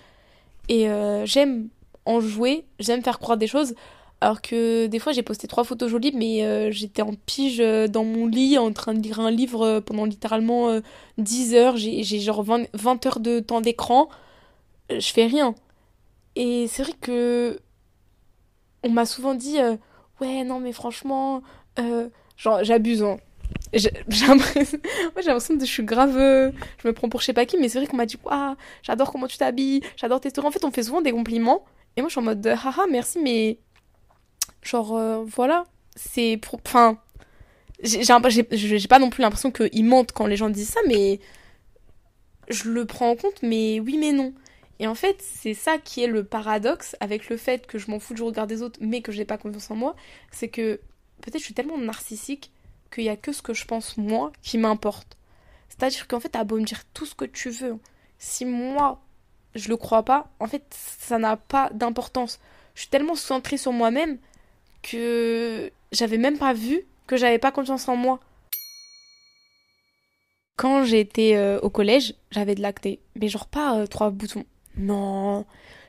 Et 0.70 0.90
euh, 0.90 1.26
j'aime 1.26 1.70
en 2.06 2.20
jouer, 2.20 2.66
j'aime 2.80 3.04
faire 3.04 3.20
croire 3.20 3.38
des 3.38 3.48
choses. 3.48 3.76
Alors 4.24 4.42
que 4.42 4.86
des 4.86 5.00
fois 5.00 5.14
j'ai 5.14 5.24
posté 5.24 5.48
trois 5.48 5.64
photos 5.64 5.90
jolies, 5.90 6.12
mais 6.16 6.46
euh, 6.46 6.70
j'étais 6.72 7.02
en 7.02 7.14
pige 7.26 7.60
euh, 7.60 7.88
dans 7.88 8.04
mon 8.04 8.28
lit 8.28 8.60
en 8.60 8.72
train 8.72 8.94
de 8.94 9.02
lire 9.02 9.20
un 9.20 9.32
livre 9.32 9.80
pendant 9.80 10.06
littéralement 10.06 10.70
euh, 10.70 10.82
10 11.18 11.56
heures. 11.56 11.76
J'ai 11.78 12.04
genre 12.04 12.44
20, 12.44 12.68
20 12.74 13.06
heures 13.08 13.20
de 13.20 13.40
temps 13.40 13.62
d'écran. 13.62 14.10
Je 14.92 15.12
fais 15.12 15.26
rien. 15.26 15.56
Et 16.36 16.68
c'est 16.68 16.84
vrai 16.84 16.94
que 17.02 17.60
on 18.84 18.90
m'a 18.90 19.06
souvent 19.06 19.34
dit 19.34 19.58
Ouais, 20.22 20.44
non, 20.44 20.60
mais 20.60 20.72
franchement, 20.72 21.42
genre 22.38 22.64
j'abuse. 22.64 23.04
Hein. 23.04 23.18
J'ai 23.74 23.92
l'impression 24.28 24.80
l'impression 25.16 25.58
que 25.58 25.66
je 25.66 25.72
suis 25.72 25.84
grave. 25.84 26.18
euh, 26.18 26.52
je 26.82 26.88
me 26.88 26.94
prends 26.94 27.10
pour 27.10 27.22
je 27.22 27.28
sais 27.28 27.34
pas 27.34 27.46
qui, 27.46 27.58
mais 27.58 27.70
c'est 27.70 27.80
vrai 27.80 27.88
qu'on 27.88 27.98
m'a 27.98 28.06
dit 28.06 28.18
Waouh, 28.24 28.56
j'adore 28.84 29.12
comment 29.12 29.28
tu 29.28 29.38
t'habilles, 29.38 29.82
j'adore 29.96 30.20
tes 30.20 30.30
stories. 30.30 30.48
En 30.48 30.52
fait, 30.52 30.64
on 30.66 30.72
fait 30.72 30.84
souvent 30.84 31.02
des 31.02 31.12
compliments. 31.12 31.66
Et 31.96 32.02
moi, 32.02 32.10
je 32.10 32.14
suis 32.14 32.20
en 32.20 32.24
mode 32.24 32.46
Haha, 32.46 32.86
merci, 32.90 33.20
mais 33.20 33.60
Genre, 34.62 34.96
euh, 34.96 35.24
voilà. 35.26 35.66
C'est 35.96 36.38
pour. 36.42 36.60
Enfin. 36.66 37.00
J'ai 37.84 38.88
pas 38.88 39.00
non 39.00 39.10
plus 39.10 39.22
l'impression 39.24 39.52
qu'ils 39.52 39.86
mentent 39.86 40.12
quand 40.12 40.28
les 40.28 40.38
gens 40.38 40.50
disent 40.50 40.70
ça, 40.70 40.82
mais. 40.88 41.20
Je 42.50 42.70
le 42.70 42.86
prends 42.86 43.10
en 43.12 43.16
compte, 43.16 43.42
mais 43.44 43.80
oui, 43.80 43.98
mais 43.98 44.12
non. 44.12 44.34
Et 44.80 44.88
en 44.88 44.96
fait, 44.96 45.18
c'est 45.22 45.54
ça 45.54 45.78
qui 45.78 46.04
est 46.04 46.08
le 46.08 46.24
paradoxe 46.24 46.96
avec 47.00 47.30
le 47.30 47.38
fait 47.38 47.66
que 47.68 47.78
je 47.78 47.90
m'en 47.90 48.00
fous 48.00 48.14
du 48.14 48.24
regard 48.24 48.48
des 48.48 48.62
autres, 48.62 48.80
mais 48.82 49.02
que 49.02 49.12
j'ai 49.12 49.26
pas 49.26 49.38
confiance 49.38 49.70
en 49.72 49.76
moi. 49.76 49.96
C'est 50.32 50.50
que 50.50 50.82
peut-être 51.22 51.38
je 51.38 51.46
suis 51.46 51.54
tellement 51.54 51.78
narcissique 51.78 52.52
qu'il 52.91 53.06
y 53.06 53.10
a 53.10 53.15
que 53.15 53.32
ce 53.32 53.41
que 53.41 53.54
je 53.54 53.65
pense 53.65 53.97
moi 53.97 54.32
qui 54.41 54.58
m'importe. 54.58 55.17
C'est-à-dire 55.69 56.08
qu'en 56.08 56.19
fait, 56.19 56.30
t'as 56.30 56.43
beau 56.43 56.58
me 56.58 56.65
dire 56.65 56.84
tout 56.93 57.06
ce 57.06 57.15
que 57.15 57.25
tu 57.25 57.49
veux. 57.49 57.77
Si 58.19 58.45
moi, 58.45 59.01
je 59.56 59.69
le 59.69 59.77
crois 59.77 60.04
pas, 60.04 60.30
en 60.39 60.47
fait, 60.47 60.63
ça 60.69 61.17
n'a 61.17 61.38
pas 61.38 61.69
d'importance. 61.73 62.39
Je 62.75 62.82
suis 62.82 62.89
tellement 62.89 63.15
centrée 63.15 63.58
sur 63.58 63.71
moi-même 63.71 64.17
que 64.82 65.71
j'avais 65.91 66.17
même 66.17 66.38
pas 66.38 66.54
vu 66.54 66.86
que 67.08 67.17
j'avais 67.17 67.39
pas 67.39 67.51
confiance 67.51 67.88
en 67.88 67.95
moi. 67.95 68.19
Quand 70.56 70.84
j'étais 70.84 71.36
euh, 71.36 71.60
au 71.62 71.69
collège, 71.69 72.13
j'avais 72.30 72.56
de 72.56 72.62
l'acné. 72.62 72.99
Mais 73.15 73.27
genre 73.27 73.47
pas 73.47 73.77
euh, 73.80 73.88
trois 73.88 74.12
boutons. 74.12 74.45
Non, 74.77 75.45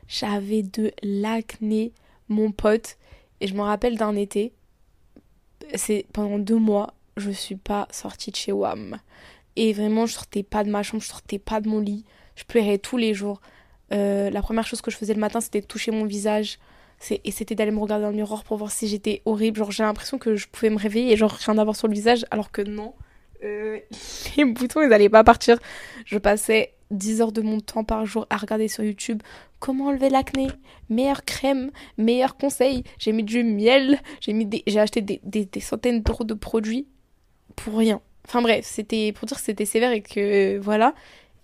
j'avais 0.08 0.62
de 0.62 0.92
l'acné, 1.02 1.92
mon 2.28 2.52
pote. 2.52 2.96
Et 3.40 3.46
je 3.46 3.54
me 3.54 3.60
rappelle 3.60 3.98
d'un 3.98 4.16
été, 4.16 4.52
c'est 5.74 6.06
pendant 6.12 6.38
deux 6.38 6.56
mois, 6.56 6.94
je 7.16 7.30
suis 7.30 7.56
pas 7.56 7.88
sortie 7.90 8.30
de 8.30 8.36
chez 8.36 8.52
WAM. 8.52 8.98
Et 9.56 9.72
vraiment, 9.72 10.06
je 10.06 10.14
sortais 10.14 10.42
pas 10.42 10.64
de 10.64 10.70
ma 10.70 10.82
chambre, 10.82 11.02
je 11.02 11.08
sortais 11.08 11.38
pas 11.38 11.60
de 11.60 11.68
mon 11.68 11.80
lit. 11.80 12.04
Je 12.36 12.44
pleurais 12.44 12.78
tous 12.78 12.96
les 12.96 13.14
jours. 13.14 13.40
Euh, 13.92 14.30
la 14.30 14.42
première 14.42 14.66
chose 14.66 14.80
que 14.80 14.90
je 14.90 14.96
faisais 14.96 15.14
le 15.14 15.20
matin, 15.20 15.40
c'était 15.40 15.60
de 15.60 15.66
toucher 15.66 15.90
mon 15.90 16.04
visage. 16.04 16.58
Et 17.24 17.32
c'était 17.32 17.56
d'aller 17.56 17.72
me 17.72 17.80
regarder 17.80 18.04
dans 18.04 18.10
le 18.10 18.16
miroir 18.16 18.44
pour 18.44 18.56
voir 18.56 18.70
si 18.70 18.86
j'étais 18.86 19.22
horrible. 19.24 19.58
Genre, 19.58 19.72
j'ai 19.72 19.82
l'impression 19.82 20.18
que 20.18 20.36
je 20.36 20.46
pouvais 20.46 20.70
me 20.70 20.78
réveiller 20.78 21.12
et 21.12 21.16
genre 21.16 21.32
rien 21.32 21.58
avoir 21.58 21.74
sur 21.74 21.88
le 21.88 21.94
visage, 21.94 22.24
alors 22.30 22.52
que 22.52 22.62
non. 22.62 22.94
Euh, 23.42 23.80
les 24.36 24.44
boutons, 24.44 24.82
ils 24.82 24.92
allaient 24.92 25.08
pas 25.08 25.24
partir. 25.24 25.58
Je 26.06 26.18
passais 26.18 26.74
10 26.92 27.20
heures 27.20 27.32
de 27.32 27.42
mon 27.42 27.60
temps 27.60 27.84
par 27.84 28.06
jour 28.06 28.26
à 28.30 28.36
regarder 28.36 28.68
sur 28.68 28.84
YouTube 28.84 29.22
comment 29.58 29.86
enlever 29.86 30.10
l'acné, 30.10 30.48
meilleure 30.90 31.24
crème, 31.24 31.70
meilleurs 31.98 32.36
conseils. 32.36 32.84
J'ai 32.98 33.12
mis 33.12 33.22
du 33.22 33.44
miel, 33.44 34.00
j'ai 34.20 34.32
mis 34.32 34.46
des... 34.46 34.62
j'ai 34.66 34.80
acheté 34.80 35.00
des, 35.00 35.20
des, 35.24 35.60
centaines 35.60 36.02
d'euros 36.02 36.24
de 36.24 36.34
produits 36.34 36.86
pour 37.56 37.78
rien. 37.78 38.00
Enfin 38.26 38.42
bref, 38.42 38.64
c'était 38.64 39.12
pour 39.12 39.26
dire 39.26 39.36
que 39.36 39.42
c'était 39.42 39.64
sévère 39.64 39.92
et 39.92 40.02
que 40.02 40.58
voilà. 40.58 40.94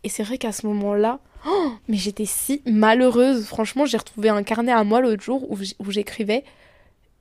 Et 0.05 0.09
c'est 0.09 0.23
vrai 0.23 0.39
qu'à 0.39 0.53
ce 0.53 0.67
moment-là, 0.67 1.21
oh, 1.47 1.73
mais 1.89 1.97
j'étais 1.97 2.25
si 2.25 2.63
malheureuse. 2.67 3.47
Franchement, 3.47 3.85
j'ai 3.87 3.97
retrouvé 3.97 4.29
un 4.29 4.43
carnet 4.43 4.73
à 4.73 4.85
moi 4.85 5.01
l'autre 5.01 5.23
jour 5.23 5.51
où 5.51 5.91
j'écrivais 5.91 6.45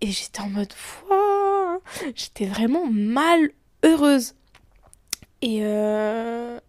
et 0.01 0.07
j'étais 0.07 0.41
en 0.41 0.49
mode 0.49 0.73
Wouah 1.09 1.79
J'étais 2.15 2.45
vraiment 2.45 2.85
malheureuse. 2.91 4.35
Et 5.41 5.59
euh, 5.61 6.59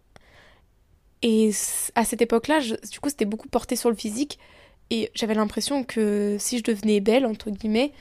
et 1.21 1.51
à 1.95 2.05
cette 2.05 2.21
époque-là, 2.21 2.59
du 2.59 2.99
coup, 2.99 3.09
c'était 3.09 3.25
beaucoup 3.25 3.47
porté 3.47 3.75
sur 3.75 3.89
le 3.89 3.95
physique 3.95 4.39
et 4.89 5.11
j'avais 5.13 5.33
l'impression 5.33 5.83
que 5.83 6.37
si 6.39 6.57
je 6.57 6.63
devenais 6.63 6.99
belle 6.99 7.25
entre 7.25 7.49
guillemets, 7.49 7.91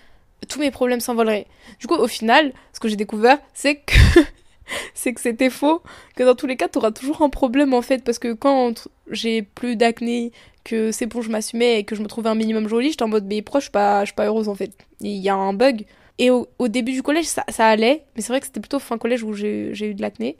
tous 0.48 0.60
mes 0.60 0.70
problèmes 0.70 1.00
s'envoleraient. 1.00 1.46
Du 1.80 1.86
coup, 1.86 1.94
au 1.94 2.06
final, 2.06 2.52
ce 2.72 2.80
que 2.80 2.88
j'ai 2.88 2.96
découvert, 2.96 3.38
c'est 3.54 3.76
que 3.76 3.94
c'est 4.94 5.12
que 5.12 5.20
c'était 5.20 5.50
faux, 5.50 5.82
que 6.16 6.22
dans 6.22 6.34
tous 6.34 6.46
les 6.46 6.56
cas, 6.56 6.68
t'auras 6.68 6.92
toujours 6.92 7.22
un 7.22 7.30
problème 7.30 7.74
en 7.74 7.82
fait, 7.82 8.04
parce 8.04 8.18
que 8.18 8.32
quand 8.32 8.88
j'ai 9.10 9.42
plus 9.42 9.76
d'acné, 9.76 10.32
que 10.64 10.92
c'est 10.92 11.06
bon, 11.06 11.22
je 11.22 11.30
m'assumais 11.30 11.78
et 11.78 11.84
que 11.84 11.96
je 11.96 12.02
me 12.02 12.08
trouvais 12.08 12.28
un 12.28 12.34
minimum 12.34 12.68
jolie, 12.68 12.90
j'étais 12.90 13.02
en 13.02 13.08
mode, 13.08 13.24
mais 13.26 13.42
pourquoi 13.42 13.60
je 13.60 13.64
suis 13.64 13.72
pas, 13.72 14.04
suis 14.04 14.14
pas 14.14 14.26
heureuse 14.26 14.48
en 14.48 14.54
fait? 14.54 14.72
Il 15.00 15.16
y 15.16 15.28
a 15.28 15.34
un 15.34 15.54
bug. 15.54 15.84
Et 16.18 16.30
au, 16.30 16.48
début 16.68 16.92
du 16.92 17.02
collège, 17.02 17.26
ça, 17.26 17.44
allait, 17.58 18.04
mais 18.16 18.22
c'est 18.22 18.32
vrai 18.32 18.40
que 18.40 18.46
c'était 18.46 18.60
plutôt 18.60 18.80
fin 18.80 18.98
collège 18.98 19.22
où 19.22 19.34
j'ai 19.34 19.70
j'ai 19.72 19.86
eu 19.86 19.94
de 19.94 20.02
l'acné. 20.02 20.36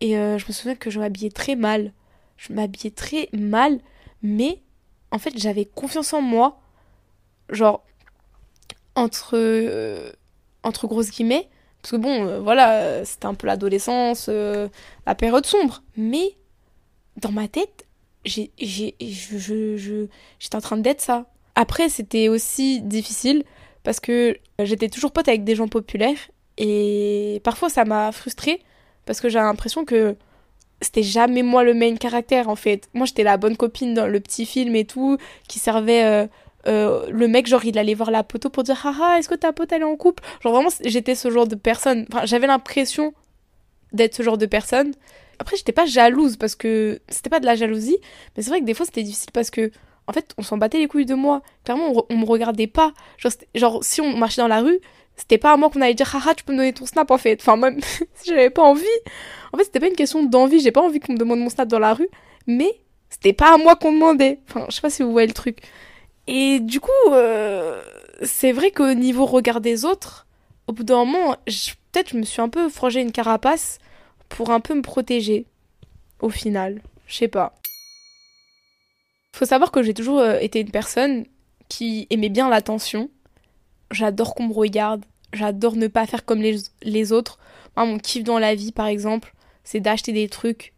Et 0.00 0.18
euh, 0.18 0.38
je 0.38 0.46
me 0.46 0.52
souviens 0.52 0.74
que 0.74 0.90
je 0.90 0.98
m'habillais 0.98 1.30
très 1.30 1.54
mal. 1.54 1.92
Je 2.36 2.52
m'habillais 2.52 2.90
très 2.90 3.28
mal, 3.32 3.80
mais 4.22 4.62
en 5.10 5.18
fait, 5.18 5.38
j'avais 5.38 5.64
confiance 5.64 6.12
en 6.12 6.20
moi. 6.20 6.60
Genre, 7.50 7.84
entre, 8.94 9.34
euh, 9.34 10.10
entre 10.62 10.86
grosses 10.86 11.10
guillemets. 11.10 11.48
Parce 11.82 11.92
que 11.92 11.96
bon, 11.96 12.26
euh, 12.26 12.40
voilà, 12.40 13.04
c'était 13.04 13.26
un 13.26 13.34
peu 13.34 13.46
l'adolescence, 13.46 14.26
euh, 14.28 14.68
la 15.06 15.14
période 15.14 15.44
sombre. 15.46 15.82
Mais 15.96 16.36
dans 17.16 17.32
ma 17.32 17.48
tête, 17.48 17.86
j'étais 18.24 18.94
en 20.54 20.60
train 20.60 20.76
d'être 20.78 21.00
ça. 21.00 21.26
Après, 21.54 21.88
c'était 21.88 22.28
aussi 22.28 22.80
difficile 22.80 23.44
parce 23.82 24.00
que 24.00 24.36
j'étais 24.58 24.88
toujours 24.88 25.12
pote 25.12 25.28
avec 25.28 25.44
des 25.44 25.54
gens 25.54 25.68
populaires 25.68 26.16
et 26.56 27.40
parfois 27.44 27.68
ça 27.68 27.84
m'a 27.84 28.12
frustrée 28.12 28.62
parce 29.06 29.20
que 29.20 29.28
j'ai 29.28 29.38
l'impression 29.38 29.84
que 29.84 30.16
c'était 30.84 31.02
jamais 31.02 31.42
moi 31.42 31.64
le 31.64 31.74
main 31.74 31.96
caractère 31.96 32.48
en 32.48 32.56
fait. 32.56 32.88
Moi 32.94 33.06
j'étais 33.06 33.22
la 33.22 33.36
bonne 33.36 33.56
copine 33.56 33.94
dans 33.94 34.06
le 34.06 34.20
petit 34.20 34.46
film 34.46 34.76
et 34.76 34.84
tout 34.84 35.18
qui 35.48 35.58
servait 35.58 36.04
euh, 36.04 36.26
euh, 36.66 37.06
le 37.10 37.28
mec 37.28 37.46
genre 37.46 37.64
il 37.64 37.78
allait 37.78 37.94
voir 37.94 38.10
la 38.10 38.22
poteau 38.22 38.50
pour 38.50 38.62
dire 38.62 38.86
haha 38.86 39.18
est-ce 39.18 39.28
que 39.28 39.34
ta 39.34 39.52
pote 39.52 39.72
elle 39.72 39.82
est 39.82 39.84
en 39.84 39.96
couple? 39.96 40.22
Genre 40.42 40.52
vraiment 40.52 40.70
j'étais 40.84 41.14
ce 41.14 41.30
genre 41.30 41.46
de 41.46 41.54
personne. 41.54 42.06
Enfin 42.12 42.26
j'avais 42.26 42.46
l'impression 42.46 43.14
d'être 43.92 44.14
ce 44.14 44.22
genre 44.22 44.38
de 44.38 44.46
personne. 44.46 44.92
Après 45.38 45.56
j'étais 45.56 45.72
pas 45.72 45.86
jalouse 45.86 46.36
parce 46.36 46.54
que 46.54 47.00
c'était 47.08 47.30
pas 47.30 47.40
de 47.40 47.46
la 47.46 47.56
jalousie 47.56 47.98
mais 48.36 48.42
c'est 48.42 48.50
vrai 48.50 48.60
que 48.60 48.64
des 48.64 48.74
fois 48.74 48.86
c'était 48.86 49.02
difficile 49.02 49.32
parce 49.32 49.50
que 49.50 49.70
en 50.06 50.12
fait 50.12 50.32
on 50.38 50.42
s'en 50.42 50.58
battait 50.58 50.78
les 50.78 50.86
couilles 50.86 51.06
de 51.06 51.14
moi. 51.14 51.42
Clairement 51.64 51.92
on, 51.92 52.04
on 52.08 52.18
me 52.18 52.26
regardait 52.26 52.66
pas. 52.66 52.92
Genre, 53.18 53.32
genre 53.54 53.82
si 53.82 54.00
on 54.00 54.16
marchait 54.16 54.42
dans 54.42 54.48
la 54.48 54.60
rue 54.60 54.80
c'était 55.16 55.38
pas 55.38 55.52
à 55.52 55.56
moi 55.56 55.70
qu'on 55.70 55.80
allait 55.80 55.94
dire 55.94 56.14
haha 56.14 56.34
tu 56.34 56.44
peux 56.44 56.52
me 56.52 56.58
donner 56.58 56.72
ton 56.72 56.86
snap 56.86 57.10
en 57.10 57.18
fait. 57.18 57.40
Enfin 57.40 57.56
même 57.56 57.80
si 58.14 58.28
j'avais 58.28 58.50
pas 58.50 58.62
envie. 58.62 58.84
En 59.52 59.58
fait 59.58 59.64
c'était 59.64 59.80
pas 59.80 59.88
une 59.88 59.94
question 59.94 60.22
d'envie. 60.22 60.60
J'ai 60.60 60.72
pas 60.72 60.82
envie 60.82 61.00
qu'on 61.00 61.12
me 61.12 61.18
demande 61.18 61.40
mon 61.40 61.50
snap 61.50 61.68
dans 61.68 61.78
la 61.78 61.94
rue 61.94 62.08
mais 62.46 62.80
c'était 63.08 63.32
pas 63.32 63.54
à 63.54 63.56
moi 63.56 63.76
qu'on 63.76 63.92
demandait. 63.92 64.40
Enfin 64.48 64.66
je 64.68 64.74
sais 64.74 64.80
pas 64.80 64.90
si 64.90 65.02
vous 65.02 65.12
voyez 65.12 65.28
le 65.28 65.34
truc. 65.34 65.58
Et 66.26 66.60
du 66.60 66.80
coup 66.80 66.90
euh, 67.12 67.82
c'est 68.22 68.52
vrai 68.52 68.70
qu'au 68.70 68.92
niveau 68.94 69.26
regard 69.26 69.60
des 69.60 69.84
autres 69.84 70.26
au 70.66 70.72
bout 70.72 70.84
d'un 70.84 71.04
moment 71.04 71.36
peut-être 71.92 72.10
je 72.10 72.16
me 72.16 72.24
suis 72.24 72.40
un 72.40 72.48
peu 72.48 72.68
forgé 72.68 73.00
une 73.00 73.12
carapace 73.12 73.78
pour 74.28 74.50
un 74.50 74.60
peu 74.60 74.74
me 74.74 74.82
protéger 74.82 75.46
au 76.20 76.30
final. 76.30 76.80
Je 77.06 77.16
sais 77.16 77.28
pas. 77.28 77.54
Faut 79.32 79.44
savoir 79.44 79.70
que 79.70 79.82
j'ai 79.82 79.94
toujours 79.94 80.20
euh, 80.20 80.38
été 80.38 80.60
une 80.60 80.70
personne 80.70 81.26
qui 81.68 82.06
aimait 82.10 82.28
bien 82.28 82.48
l'attention 82.48 83.10
j'adore 83.94 84.34
qu'on 84.34 84.48
me 84.48 84.52
regarde, 84.52 85.04
j'adore 85.32 85.76
ne 85.76 85.86
pas 85.86 86.06
faire 86.06 86.24
comme 86.24 86.42
les, 86.42 86.56
les 86.82 87.12
autres. 87.12 87.38
Moi, 87.76 87.86
mon 87.86 87.98
kiff 87.98 88.24
dans 88.24 88.38
la 88.38 88.54
vie, 88.54 88.72
par 88.72 88.86
exemple, 88.86 89.34
c'est 89.64 89.80
d'acheter 89.80 90.12
des 90.12 90.28
trucs 90.28 90.74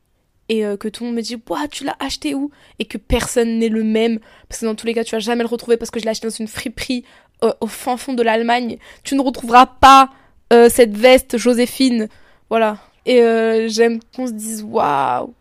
et 0.49 0.65
euh, 0.65 0.77
que 0.77 0.89
tout 0.89 1.03
le 1.03 1.09
monde 1.09 1.17
me 1.17 1.23
dit 1.23 1.37
Ouah, 1.49 1.69
tu 1.69 1.85
l'as 1.85 1.97
acheté 1.99 2.35
où? 2.35 2.51
Et 2.79 2.85
que 2.85 2.99
personne 2.99 3.59
n'est 3.59 3.69
le 3.69 3.83
même. 3.83 4.21
Parce 4.49 4.61
que 4.61 4.67
dans 4.67 4.75
tous 4.75 4.87
les 4.87 4.95
cas, 4.95 5.05
tu 5.05 5.13
vas 5.13 5.19
jamais 5.19 5.43
le 5.43 5.49
retrouver 5.49 5.77
parce 5.77 5.91
que 5.91 5.99
je 5.99 6.05
l'ai 6.05 6.11
acheté 6.11 6.29
dans 6.29 6.35
une 6.35 6.47
friperie 6.47 7.05
euh, 7.43 7.53
au 7.61 7.67
fin 7.67 7.97
fond 7.97 8.15
de 8.15 8.23
l'Allemagne. 8.23 8.79
Tu 9.03 9.17
ne 9.17 9.21
retrouveras 9.23 9.67
pas 9.67 10.11
euh, 10.53 10.69
cette 10.69 10.97
veste 10.97 11.37
Joséphine. 11.37 12.09
Voilà. 12.49 12.79
Et 13.07 13.21
j'aime 13.69 14.01
qu'on 14.17 14.27
se 14.27 14.33
dise 14.33 14.65
Waouh, 14.65 15.33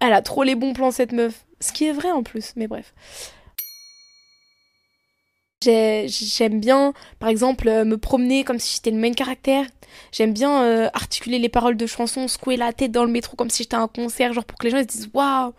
elle 0.00 0.12
a 0.12 0.20
trop 0.20 0.42
les 0.42 0.54
bons 0.54 0.74
plans, 0.74 0.90
cette 0.90 1.12
meuf. 1.12 1.44
Ce 1.60 1.72
qui 1.72 1.86
est 1.86 1.92
vrai 1.92 2.10
en 2.10 2.22
plus, 2.22 2.52
mais 2.56 2.66
bref. 2.66 2.92
J'aime 5.64 6.60
bien, 6.60 6.92
par 7.18 7.28
exemple, 7.30 7.68
euh, 7.68 7.84
me 7.84 7.96
promener 7.96 8.44
comme 8.44 8.58
si 8.58 8.76
j'étais 8.76 8.90
le 8.90 8.98
main 8.98 9.12
caractère. 9.12 9.64
J'aime 10.12 10.32
bien 10.32 10.62
euh, 10.62 10.88
articuler 10.92 11.38
les 11.38 11.48
paroles 11.48 11.76
de 11.76 11.86
chansons, 11.86 12.28
secouer 12.28 12.56
la 12.56 12.72
tête 12.72 12.92
dans 12.92 13.04
le 13.04 13.10
métro 13.10 13.36
comme 13.36 13.48
si 13.48 13.62
j'étais 13.62 13.76
un 13.76 13.88
concert, 13.88 14.32
genre 14.34 14.44
pour 14.44 14.58
que 14.58 14.64
les 14.64 14.70
gens 14.70 14.78
se 14.80 14.84
disent 14.84 15.10
waouh, 15.14 15.54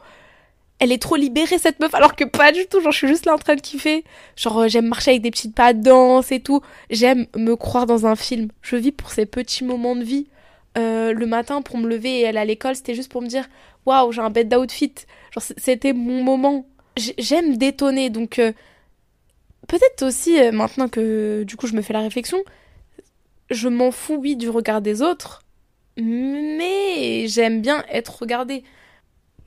elle 0.79 0.91
est 0.91 1.01
trop 1.01 1.15
libérée 1.15 1.57
cette 1.57 1.79
meuf, 1.79 1.93
alors 1.95 2.15
que 2.15 2.23
pas 2.25 2.51
du 2.51 2.67
tout. 2.67 2.79
Genre, 2.79 2.91
je 2.91 2.97
suis 2.97 3.07
juste 3.07 3.25
là 3.25 3.33
en 3.33 3.39
train 3.39 3.55
de 3.55 3.61
kiffer. 3.61 4.03
Genre, 4.35 4.59
euh, 4.59 4.67
j'aime 4.67 4.87
marcher 4.87 5.11
avec 5.11 5.23
des 5.23 5.31
petites 5.31 5.55
pas 5.55 5.73
de 5.73 5.81
danse 5.81 6.31
et 6.31 6.41
tout. 6.41 6.61
J'aime 6.91 7.25
me 7.35 7.55
croire 7.55 7.87
dans 7.87 8.05
un 8.05 8.15
film. 8.15 8.49
Je 8.61 8.75
vis 8.75 8.91
pour 8.91 9.09
ces 9.11 9.25
petits 9.25 9.63
moments 9.63 9.95
de 9.95 10.03
vie. 10.03 10.27
le 10.75 11.25
matin, 11.25 11.63
pour 11.63 11.77
me 11.79 11.87
lever 11.89 12.19
et 12.19 12.27
aller 12.27 12.37
à 12.37 12.45
l'école, 12.45 12.75
c'était 12.75 12.93
juste 12.93 13.11
pour 13.11 13.23
me 13.23 13.27
dire 13.27 13.45
waouh, 13.87 14.11
j'ai 14.11 14.21
un 14.21 14.29
bête 14.29 14.49
d'outfit. 14.49 14.93
Genre, 15.31 15.43
c'était 15.57 15.93
mon 15.93 16.23
moment. 16.23 16.67
J'aime 17.17 17.57
détonner, 17.57 18.09
donc 18.11 18.39
peut-être 19.67 20.03
aussi, 20.03 20.39
euh, 20.39 20.51
maintenant 20.51 20.87
que 20.87 21.43
du 21.43 21.55
coup 21.55 21.67
je 21.67 21.75
me 21.75 21.81
fais 21.81 21.93
la 21.93 22.01
réflexion, 22.01 22.39
je 23.49 23.67
m'en 23.69 23.91
fous, 23.91 24.15
oui, 24.15 24.35
du 24.35 24.49
regard 24.49 24.81
des 24.81 25.01
autres, 25.01 25.43
mais 25.97 27.27
j'aime 27.27 27.61
bien 27.61 27.83
être 27.89 28.19
regardée. 28.21 28.63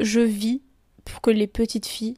Je 0.00 0.20
vis 0.20 0.62
pour 1.04 1.20
que 1.20 1.30
les 1.30 1.46
petites 1.46 1.86
filles 1.86 2.16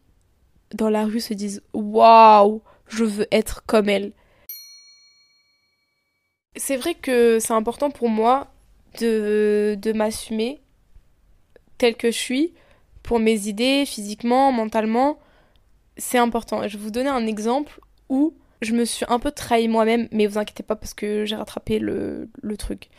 dans 0.75 0.91
la 0.91 1.05
rue 1.05 1.21
se 1.21 1.35
disent 1.35 1.63
Waouh, 1.73 2.63
je 2.89 3.05
veux 3.05 3.27
être 3.31 3.65
comme 3.67 3.89
elle. 3.89 4.13
C'est 6.57 6.77
vrai 6.77 6.95
que 6.95 7.39
c'est 7.41 7.53
important 7.53 7.91
pour 7.91 8.09
moi 8.09 8.53
de, 9.01 9.77
de 9.81 9.93
m'assumer 9.93 10.61
tel 11.79 11.97
que 11.97 12.11
je 12.11 12.19
suis, 12.19 12.53
pour 13.03 13.19
mes 13.19 13.49
idées, 13.49 13.85
physiquement, 13.87 14.53
mentalement. 14.53 15.19
C'est 15.97 16.19
important. 16.19 16.67
Je 16.69 16.77
vais 16.77 16.85
vous 16.85 16.91
donner 16.91 17.09
un 17.09 17.27
exemple 17.27 17.81
où 18.13 18.35
je 18.61 18.75
me 18.75 18.85
suis 18.85 19.07
un 19.09 19.19
peu 19.19 19.33
trahi 19.33 19.67
moi-même, 19.69 20.07
mais 20.13 20.27
vous 20.27 20.39
inquiétez 20.39 20.63
pas 20.63 20.77
parce 20.77 20.95
que 20.95 21.25
j'ai 21.25 21.35
rattrapé 21.35 21.79
le, 21.79 22.29
truc. 22.59 22.91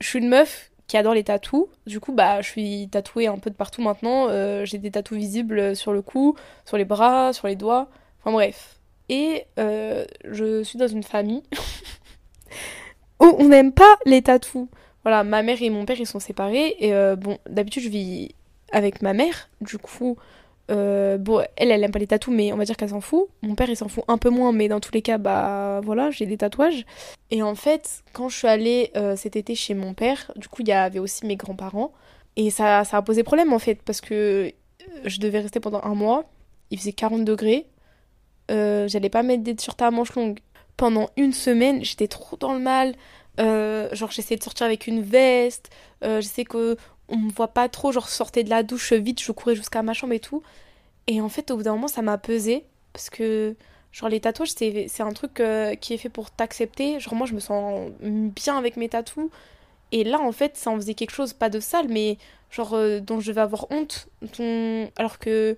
Je 0.00 0.06
suis 0.06 0.18
une 0.20 0.28
meuf 0.28 0.70
qui 0.86 0.96
adore 0.98 1.14
les 1.14 1.24
tatous. 1.24 1.66
Du 1.86 1.98
coup, 1.98 2.12
bah, 2.12 2.42
je 2.42 2.50
suis 2.50 2.88
tatouée 2.90 3.26
un 3.26 3.38
peu 3.38 3.50
de 3.50 3.56
partout 3.56 3.82
maintenant. 3.82 4.28
Euh, 4.28 4.64
j'ai 4.64 4.78
des 4.78 4.90
tatous 4.90 5.16
visibles 5.16 5.74
sur 5.74 5.92
le 5.92 6.02
cou, 6.02 6.36
sur 6.66 6.76
les 6.76 6.84
bras, 6.84 7.32
sur 7.32 7.48
les 7.48 7.56
doigts. 7.56 7.88
Enfin 8.20 8.32
bref. 8.32 8.78
Et 9.08 9.44
euh, 9.58 10.04
je 10.24 10.62
suis 10.62 10.78
dans 10.78 10.88
une 10.88 11.02
famille 11.02 11.42
où 13.20 13.34
on 13.38 13.48
n'aime 13.48 13.72
pas 13.72 13.98
les 14.04 14.22
tatous. 14.22 14.68
Voilà, 15.02 15.24
ma 15.24 15.42
mère 15.42 15.60
et 15.62 15.70
mon 15.70 15.86
père, 15.86 15.98
ils 15.98 16.06
sont 16.06 16.20
séparés. 16.20 16.76
Et 16.78 16.94
euh, 16.94 17.16
bon, 17.16 17.38
d'habitude, 17.48 17.82
je 17.82 17.88
vis 17.88 18.34
avec 18.70 19.02
ma 19.02 19.14
mère. 19.14 19.48
Du 19.60 19.78
coup, 19.78 20.16
euh, 20.70 21.18
bon, 21.18 21.44
elle, 21.56 21.70
elle 21.70 21.84
aime 21.84 21.90
pas 21.90 21.98
les 21.98 22.06
tatous, 22.06 22.32
mais 22.34 22.52
on 22.52 22.56
va 22.56 22.64
dire 22.64 22.76
qu'elle 22.76 22.88
s'en 22.88 23.00
fout. 23.00 23.28
Mon 23.42 23.54
père, 23.54 23.68
il 23.68 23.76
s'en 23.76 23.88
fout 23.88 24.04
un 24.08 24.18
peu 24.18 24.30
moins, 24.30 24.52
mais 24.52 24.68
dans 24.68 24.80
tous 24.80 24.92
les 24.92 25.02
cas, 25.02 25.18
bah 25.18 25.80
voilà, 25.84 26.10
j'ai 26.10 26.26
des 26.26 26.36
tatouages. 26.36 26.86
Et 27.30 27.42
en 27.42 27.54
fait, 27.54 28.02
quand 28.12 28.28
je 28.28 28.36
suis 28.38 28.48
allée 28.48 28.90
euh, 28.96 29.16
cet 29.16 29.36
été 29.36 29.54
chez 29.54 29.74
mon 29.74 29.94
père, 29.94 30.32
du 30.36 30.48
coup, 30.48 30.62
il 30.62 30.68
y 30.68 30.72
avait 30.72 30.98
aussi 30.98 31.26
mes 31.26 31.36
grands-parents. 31.36 31.92
Et 32.36 32.50
ça, 32.50 32.84
ça 32.84 32.96
a 32.96 33.02
posé 33.02 33.22
problème 33.22 33.52
en 33.52 33.58
fait, 33.58 33.80
parce 33.82 34.00
que 34.00 34.14
euh, 34.14 34.50
je 35.04 35.20
devais 35.20 35.40
rester 35.40 35.60
pendant 35.60 35.82
un 35.82 35.94
mois. 35.94 36.24
Il 36.70 36.78
faisait 36.78 36.92
40 36.92 37.24
degrés. 37.24 37.66
J'allais 38.48 39.10
pas 39.10 39.22
mettre 39.22 39.42
des 39.42 39.54
t-shirts 39.54 39.80
à 39.82 39.90
manches 39.90 40.14
longues. 40.14 40.40
Pendant 40.76 41.08
une 41.16 41.32
semaine, 41.32 41.84
j'étais 41.84 42.08
trop 42.08 42.36
dans 42.36 42.52
le 42.52 42.58
mal. 42.58 42.94
genre, 43.38 44.10
j'essayais 44.10 44.36
de 44.36 44.42
sortir 44.42 44.66
avec 44.66 44.86
une 44.86 45.02
veste. 45.02 45.70
j'essayais 46.02 46.44
que 46.44 46.76
on 47.08 47.16
me 47.16 47.30
voit 47.30 47.48
pas 47.48 47.68
trop, 47.68 47.92
genre 47.92 48.08
sortais 48.08 48.44
de 48.44 48.50
la 48.50 48.62
douche 48.62 48.92
vite, 48.92 49.22
je 49.22 49.32
courais 49.32 49.56
jusqu'à 49.56 49.82
ma 49.82 49.92
chambre 49.92 50.14
et 50.14 50.20
tout. 50.20 50.42
Et 51.06 51.20
en 51.20 51.28
fait, 51.28 51.50
au 51.50 51.56
bout 51.56 51.62
d'un 51.62 51.74
moment, 51.74 51.88
ça 51.88 52.02
m'a 52.02 52.18
pesé 52.18 52.64
parce 52.92 53.10
que 53.10 53.56
genre 53.92 54.08
les 54.08 54.20
tatouages, 54.20 54.50
c'est 54.50 55.00
un 55.00 55.12
truc 55.12 55.40
euh, 55.40 55.74
qui 55.74 55.94
est 55.94 55.98
fait 55.98 56.08
pour 56.08 56.30
t'accepter. 56.30 57.00
Genre 57.00 57.14
moi, 57.14 57.26
je 57.26 57.34
me 57.34 57.40
sens 57.40 57.90
bien 58.00 58.56
avec 58.56 58.76
mes 58.76 58.88
tatous. 58.88 59.30
Et 59.92 60.04
là, 60.04 60.20
en 60.20 60.32
fait, 60.32 60.56
ça 60.56 60.70
en 60.70 60.76
faisait 60.76 60.94
quelque 60.94 61.12
chose, 61.12 61.32
pas 61.32 61.50
de 61.50 61.60
sale, 61.60 61.88
mais 61.88 62.18
genre 62.50 62.74
euh, 62.74 63.00
dont 63.00 63.20
je 63.20 63.32
vais 63.32 63.40
avoir 63.40 63.66
honte, 63.70 64.08
alors 64.96 65.18
que 65.18 65.56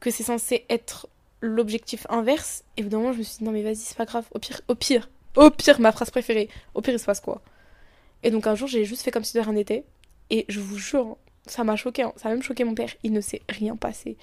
que 0.00 0.10
c'est 0.10 0.24
censé 0.24 0.64
être 0.68 1.08
l'objectif 1.40 2.06
inverse. 2.08 2.64
Et 2.76 2.80
au 2.82 2.84
bout 2.84 2.90
d'un 2.90 2.98
moment, 2.98 3.12
je 3.12 3.18
me 3.18 3.22
suis 3.22 3.38
dit 3.38 3.44
non 3.44 3.52
mais 3.52 3.62
vas-y, 3.62 3.76
c'est 3.76 3.96
pas 3.96 4.06
grave. 4.06 4.24
Au 4.34 4.38
pire, 4.38 4.60
au 4.68 4.74
pire, 4.74 5.08
au 5.36 5.50
pire, 5.50 5.80
ma 5.80 5.92
phrase 5.92 6.10
préférée. 6.10 6.48
Au 6.74 6.80
pire, 6.80 6.94
il 6.94 6.98
se 6.98 7.04
passe 7.04 7.20
quoi 7.20 7.42
Et 8.22 8.30
donc 8.30 8.46
un 8.46 8.54
jour, 8.54 8.68
j'ai 8.68 8.84
juste 8.84 9.02
fait 9.02 9.10
comme 9.10 9.24
si 9.24 9.36
de 9.36 9.42
rien 9.42 9.52
n'était. 9.52 9.84
Et 10.32 10.46
je 10.48 10.60
vous 10.60 10.78
jure, 10.78 11.18
ça 11.46 11.62
m'a 11.62 11.76
choqué, 11.76 12.02
hein. 12.02 12.14
ça 12.16 12.28
a 12.28 12.32
même 12.32 12.42
choqué 12.42 12.64
mon 12.64 12.74
père. 12.74 12.88
Il 13.02 13.12
ne 13.12 13.20
s'est 13.20 13.42
rien 13.50 13.76
passé. 13.76 14.16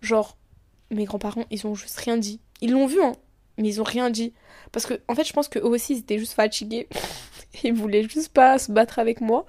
Genre, 0.00 0.36
mes 0.90 1.04
grands-parents, 1.04 1.44
ils 1.52 1.66
ont 1.68 1.76
juste 1.76 1.96
rien 1.98 2.16
dit. 2.16 2.40
Ils 2.60 2.72
l'ont 2.72 2.88
vu, 2.88 3.00
hein, 3.00 3.12
mais 3.58 3.68
ils 3.68 3.80
ont 3.80 3.84
rien 3.84 4.10
dit. 4.10 4.34
Parce 4.72 4.86
que, 4.86 5.00
en 5.06 5.14
fait, 5.14 5.22
je 5.22 5.32
pense 5.32 5.46
qu'eux 5.48 5.62
aussi, 5.62 5.94
ils 5.94 5.98
étaient 6.00 6.18
juste 6.18 6.32
fatigués. 6.32 6.88
ils 7.62 7.72
voulaient 7.72 8.02
juste 8.08 8.30
pas 8.30 8.58
se 8.58 8.72
battre 8.72 8.98
avec 8.98 9.20
moi. 9.20 9.46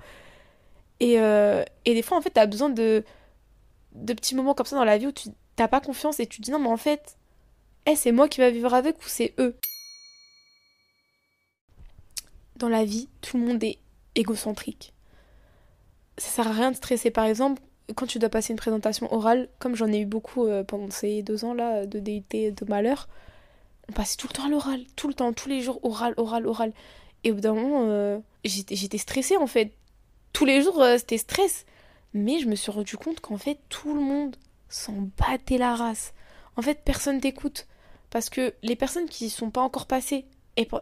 Et, 0.99 1.19
euh, 1.19 1.65
et 1.86 1.95
des 1.95 2.04
fois, 2.04 2.15
en 2.15 2.21
fait, 2.21 2.30
t'as 2.30 2.45
besoin 2.45 2.69
de, 2.69 3.04
de 3.93 4.13
petits 4.13 4.36
moments 4.36 4.54
comme 4.54 4.67
ça 4.67 4.76
dans 4.76 4.86
la 4.86 4.99
vie 4.99 5.08
où 5.08 5.12
tu 5.12 5.30
t'as 5.56 5.67
pas 5.67 5.82
confiance 5.82 6.19
et 6.19 6.28
tu 6.28 6.41
te 6.41 6.45
dis 6.45 6.52
non, 6.52 6.60
mais 6.60 6.69
en 6.69 6.78
fait, 6.78 7.17
hey, 7.88 7.97
c'est 7.97 8.12
moi 8.12 8.30
qui 8.30 8.39
va 8.39 8.52
vivre 8.52 8.76
avec 8.76 8.99
ou 8.99 9.08
c'est 9.08 9.34
eux? 9.39 9.58
Dans 12.56 12.69
la 12.69 12.86
vie, 12.86 13.10
tout 13.21 13.38
le 13.38 13.45
monde 13.45 13.63
est 13.63 13.80
égocentrique 14.13 14.92
ça 16.17 16.30
sert 16.30 16.47
à 16.47 16.52
rien 16.52 16.71
de 16.71 16.76
stresser. 16.76 17.12
Par 17.12 17.26
exemple, 17.26 17.62
quand 17.95 18.06
tu 18.06 18.19
dois 18.19 18.30
passer 18.30 18.54
une 18.54 18.58
présentation 18.58 19.12
orale, 19.13 19.49
comme 19.60 19.76
j'en 19.76 19.88
ai 19.88 19.99
eu 19.99 20.06
beaucoup 20.06 20.45
euh, 20.45 20.63
pendant 20.63 20.89
ces 20.89 21.21
deux 21.21 21.45
ans 21.45 21.54
là 21.54 21.86
de 21.86 21.99
DIT 21.99 22.52
de 22.52 22.65
malheur, 22.67 23.08
on 23.89 23.93
passait 23.93 24.17
tout 24.17 24.28
le 24.28 24.34
temps 24.34 24.45
à 24.45 24.49
l'oral, 24.49 24.82
tout 24.95 25.08
le 25.08 25.13
temps, 25.13 25.34
tous 25.34 25.49
les 25.49 25.62
jours 25.62 25.80
oral, 25.84 26.13
oral, 26.17 26.47
oral. 26.47 26.73
Et 27.23 27.32
au 27.32 27.36
bout 27.36 27.41
d'un 27.41 27.54
moment, 27.54 27.86
euh, 27.88 28.19
j'étais 28.43 28.97
stressée 28.97 29.38
en 29.38 29.47
fait. 29.47 29.73
Tous 30.32 30.45
les 30.45 30.62
jours, 30.62 30.82
euh, 30.82 30.97
c'était 30.97 31.17
stress. 31.17 31.65
Mais 32.13 32.39
je 32.39 32.47
me 32.47 32.56
suis 32.56 32.71
rendu 32.71 32.95
compte 32.95 33.19
qu'en 33.19 33.38
fait, 33.38 33.60
tout 33.69 33.93
le 33.93 34.02
monde 34.02 34.36
s'en 34.69 35.10
battait 35.17 35.58
la 35.58 35.76
race. 35.76 36.13
En 36.56 36.62
fait, 36.62 36.82
personne 36.86 37.19
t'écoute. 37.19 37.67
Parce 38.12 38.30
que 38.30 38.54
les 38.62 38.76
personnes 38.76 39.10
qui 39.10 39.30
sont 39.32 39.49
pas 39.49 39.62
encore 39.62 39.88
passées, 39.88 40.26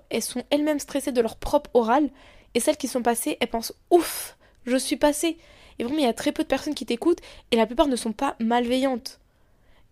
elles 0.10 0.22
sont 0.22 0.44
elles-mêmes 0.50 0.80
stressées 0.80 1.14
de 1.14 1.22
leur 1.22 1.38
propre 1.38 1.70
oral. 1.74 2.10
Et 2.54 2.60
celles 2.60 2.76
qui 2.76 2.90
sont 2.90 3.02
passées, 3.02 3.38
elles 3.40 3.50
pensent 3.50 3.74
ouf, 3.90 4.38
je 4.66 4.78
suis 4.78 4.98
passée. 4.98 5.38
Et 5.80 5.84
vraiment, 5.84 6.00
il 6.00 6.06
y 6.06 6.08
a 6.08 6.14
très 6.14 6.32
peu 6.32 6.44
de 6.44 6.48
personnes 6.48 6.76
qui 6.76 6.86
t'écoutent 6.86 7.22
et 7.52 7.56
la 7.56 7.66
plupart 7.66 7.88
ne 7.88 7.96
sont 7.96 8.14
pas 8.14 8.36
malveillantes. 8.40 9.20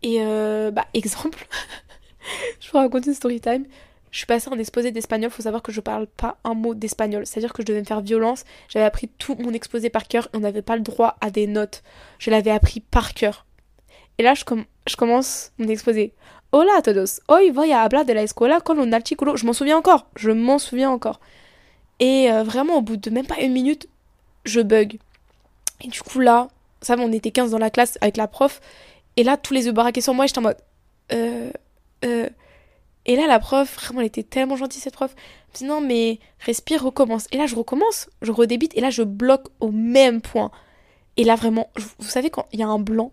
Et 0.03 0.17
euh, 0.21 0.71
bah, 0.71 0.85
exemple, 0.93 1.47
je 2.59 2.71
vous 2.71 2.77
raconte 2.77 3.05
une 3.05 3.13
story 3.13 3.41
time. 3.41 3.65
Je 4.11 4.17
suis 4.17 4.25
passée 4.25 4.49
en 4.49 4.57
exposé 4.57 4.91
d'espagnol, 4.91 5.29
faut 5.29 5.43
savoir 5.43 5.61
que 5.61 5.71
je 5.71 5.81
parle 5.81 6.07
pas 6.07 6.37
un 6.43 6.55
mot 6.55 6.73
d'espagnol. 6.73 7.27
C'est-à-dire 7.27 7.53
que 7.53 7.61
je 7.61 7.67
devais 7.67 7.79
me 7.79 7.85
faire 7.85 8.01
violence. 8.01 8.43
J'avais 8.67 8.85
appris 8.85 9.07
tout 9.07 9.35
mon 9.39 9.53
exposé 9.53 9.89
par 9.89 10.07
cœur 10.07 10.29
et 10.33 10.37
on 10.37 10.39
n'avait 10.39 10.63
pas 10.63 10.75
le 10.75 10.81
droit 10.81 11.17
à 11.21 11.29
des 11.29 11.45
notes. 11.45 11.83
Je 12.17 12.31
l'avais 12.31 12.51
appris 12.51 12.79
par 12.79 13.13
cœur. 13.13 13.45
Et 14.17 14.23
là, 14.23 14.33
je, 14.33 14.95
commence 14.95 15.51
mon 15.59 15.67
exposé. 15.67 16.13
Hola 16.51 16.71
a 16.77 16.81
todos. 16.81 17.21
Hoy 17.27 17.51
voy 17.51 17.71
a 17.71 17.83
hablar 17.83 18.03
de 18.03 18.13
la 18.13 18.23
escuela 18.23 18.59
con 18.59 18.79
un 18.79 18.91
artículo. 18.91 19.37
Je 19.37 19.45
m'en 19.45 19.53
souviens 19.53 19.77
encore. 19.77 20.07
Je 20.15 20.31
m'en 20.31 20.57
souviens 20.57 20.89
encore. 20.89 21.19
Et 21.99 22.31
euh, 22.31 22.43
vraiment, 22.43 22.77
au 22.77 22.81
bout 22.81 22.97
de 22.97 23.11
même 23.11 23.27
pas 23.27 23.39
une 23.39 23.53
minute, 23.53 23.87
je 24.45 24.61
bug. 24.61 24.99
Et 25.83 25.87
du 25.87 26.01
coup, 26.01 26.19
là, 26.19 26.49
ça 26.81 26.95
on 26.97 27.11
était 27.11 27.31
15 27.31 27.51
dans 27.51 27.57
la 27.57 27.69
classe 27.69 27.97
avec 28.01 28.17
la 28.17 28.27
prof. 28.27 28.61
Et 29.17 29.23
là, 29.23 29.37
tous 29.37 29.53
les 29.53 29.65
yeux 29.65 29.71
baraqués 29.71 30.01
sur 30.01 30.13
moi, 30.13 30.25
j'étais 30.25 30.39
en 30.39 30.43
mode. 30.43 30.57
Euh. 31.11 31.51
Euh. 32.05 32.29
Et 33.05 33.15
là, 33.15 33.27
la 33.27 33.39
prof, 33.39 33.75
vraiment, 33.75 34.01
elle 34.01 34.07
était 34.07 34.23
tellement 34.23 34.55
gentille, 34.55 34.81
cette 34.81 34.93
prof. 34.93 35.15
Elle 35.17 35.53
me 35.53 35.57
dit 35.57 35.63
non, 35.65 35.81
mais 35.81 36.19
respire, 36.39 36.83
recommence. 36.83 37.27
Et 37.31 37.37
là, 37.37 37.47
je 37.47 37.55
recommence, 37.55 38.09
je 38.21 38.31
redébite, 38.31 38.77
et 38.77 38.81
là, 38.81 38.89
je 38.89 39.03
bloque 39.03 39.47
au 39.59 39.71
même 39.71 40.21
point. 40.21 40.51
Et 41.17 41.23
là, 41.23 41.35
vraiment, 41.35 41.69
vous 41.99 42.09
savez, 42.09 42.29
quand 42.29 42.45
il 42.51 42.59
y 42.59 42.63
a 42.63 42.67
un 42.67 42.79
blanc, 42.79 43.11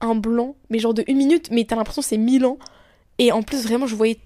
un 0.00 0.14
blanc, 0.14 0.56
mais 0.70 0.78
genre 0.78 0.94
de 0.94 1.04
une 1.06 1.18
minute, 1.18 1.50
mais 1.50 1.64
t'as 1.64 1.76
l'impression 1.76 2.02
que 2.02 2.08
c'est 2.08 2.16
mille 2.16 2.46
ans. 2.46 2.58
Et 3.18 3.32
en 3.32 3.42
plus, 3.42 3.62
vraiment, 3.62 3.86
je 3.86 3.94
voyais 3.94 4.18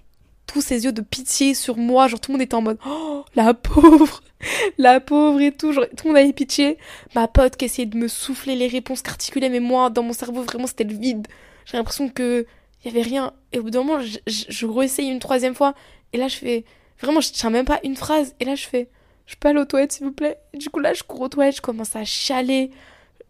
tous 0.47 0.61
ces 0.61 0.85
yeux 0.85 0.91
de 0.91 1.01
pitié 1.01 1.53
sur 1.53 1.77
moi. 1.77 2.07
Genre, 2.07 2.19
tout 2.19 2.31
le 2.31 2.37
monde 2.37 2.41
était 2.41 2.55
en 2.55 2.61
mode, 2.61 2.77
oh, 2.87 3.23
la 3.35 3.53
pauvre, 3.53 4.21
la 4.77 4.99
pauvre 4.99 5.41
et 5.41 5.51
tout. 5.51 5.71
Genre, 5.71 5.85
tout 5.95 6.07
le 6.07 6.09
monde 6.13 6.17
avait 6.17 6.33
pitié. 6.33 6.77
Ma 7.15 7.27
pote 7.27 7.57
qui 7.57 7.65
essayait 7.65 7.85
de 7.85 7.97
me 7.97 8.07
souffler 8.07 8.55
les 8.55 8.67
réponses, 8.67 9.01
qu'articulait, 9.01 9.49
mais 9.49 9.59
moi, 9.59 9.89
dans 9.89 10.03
mon 10.03 10.13
cerveau, 10.13 10.41
vraiment, 10.41 10.67
c'était 10.67 10.83
le 10.83 10.95
vide. 10.95 11.27
J'ai 11.65 11.77
l'impression 11.77 12.09
que 12.09 12.45
il 12.83 12.93
y 12.93 12.95
avait 12.95 13.07
rien. 13.07 13.33
Et 13.51 13.59
au 13.59 13.63
bout 13.63 13.71
d'un 13.71 13.83
moment, 13.83 13.99
je, 14.01 14.19
je, 14.27 14.45
je 14.47 14.65
réessaye 14.65 15.09
une 15.09 15.19
troisième 15.19 15.55
fois. 15.55 15.73
Et 16.13 16.17
là, 16.17 16.27
je 16.27 16.37
fais, 16.37 16.65
vraiment, 17.01 17.19
je 17.19 17.31
tiens 17.31 17.49
même 17.49 17.65
pas 17.65 17.79
une 17.83 17.95
phrase. 17.95 18.35
Et 18.39 18.45
là, 18.45 18.55
je 18.55 18.67
fais, 18.67 18.89
je 19.25 19.35
peux 19.35 19.49
aller 19.49 19.59
aux 19.59 19.65
toilettes, 19.65 19.93
s'il 19.93 20.05
vous 20.05 20.11
plaît. 20.11 20.37
Et 20.53 20.57
du 20.57 20.69
coup, 20.69 20.79
là, 20.79 20.93
je 20.93 21.03
cours 21.03 21.21
aux 21.21 21.29
toilettes, 21.29 21.57
je 21.57 21.61
commence 21.61 21.95
à 21.95 22.05
chialer. 22.05 22.71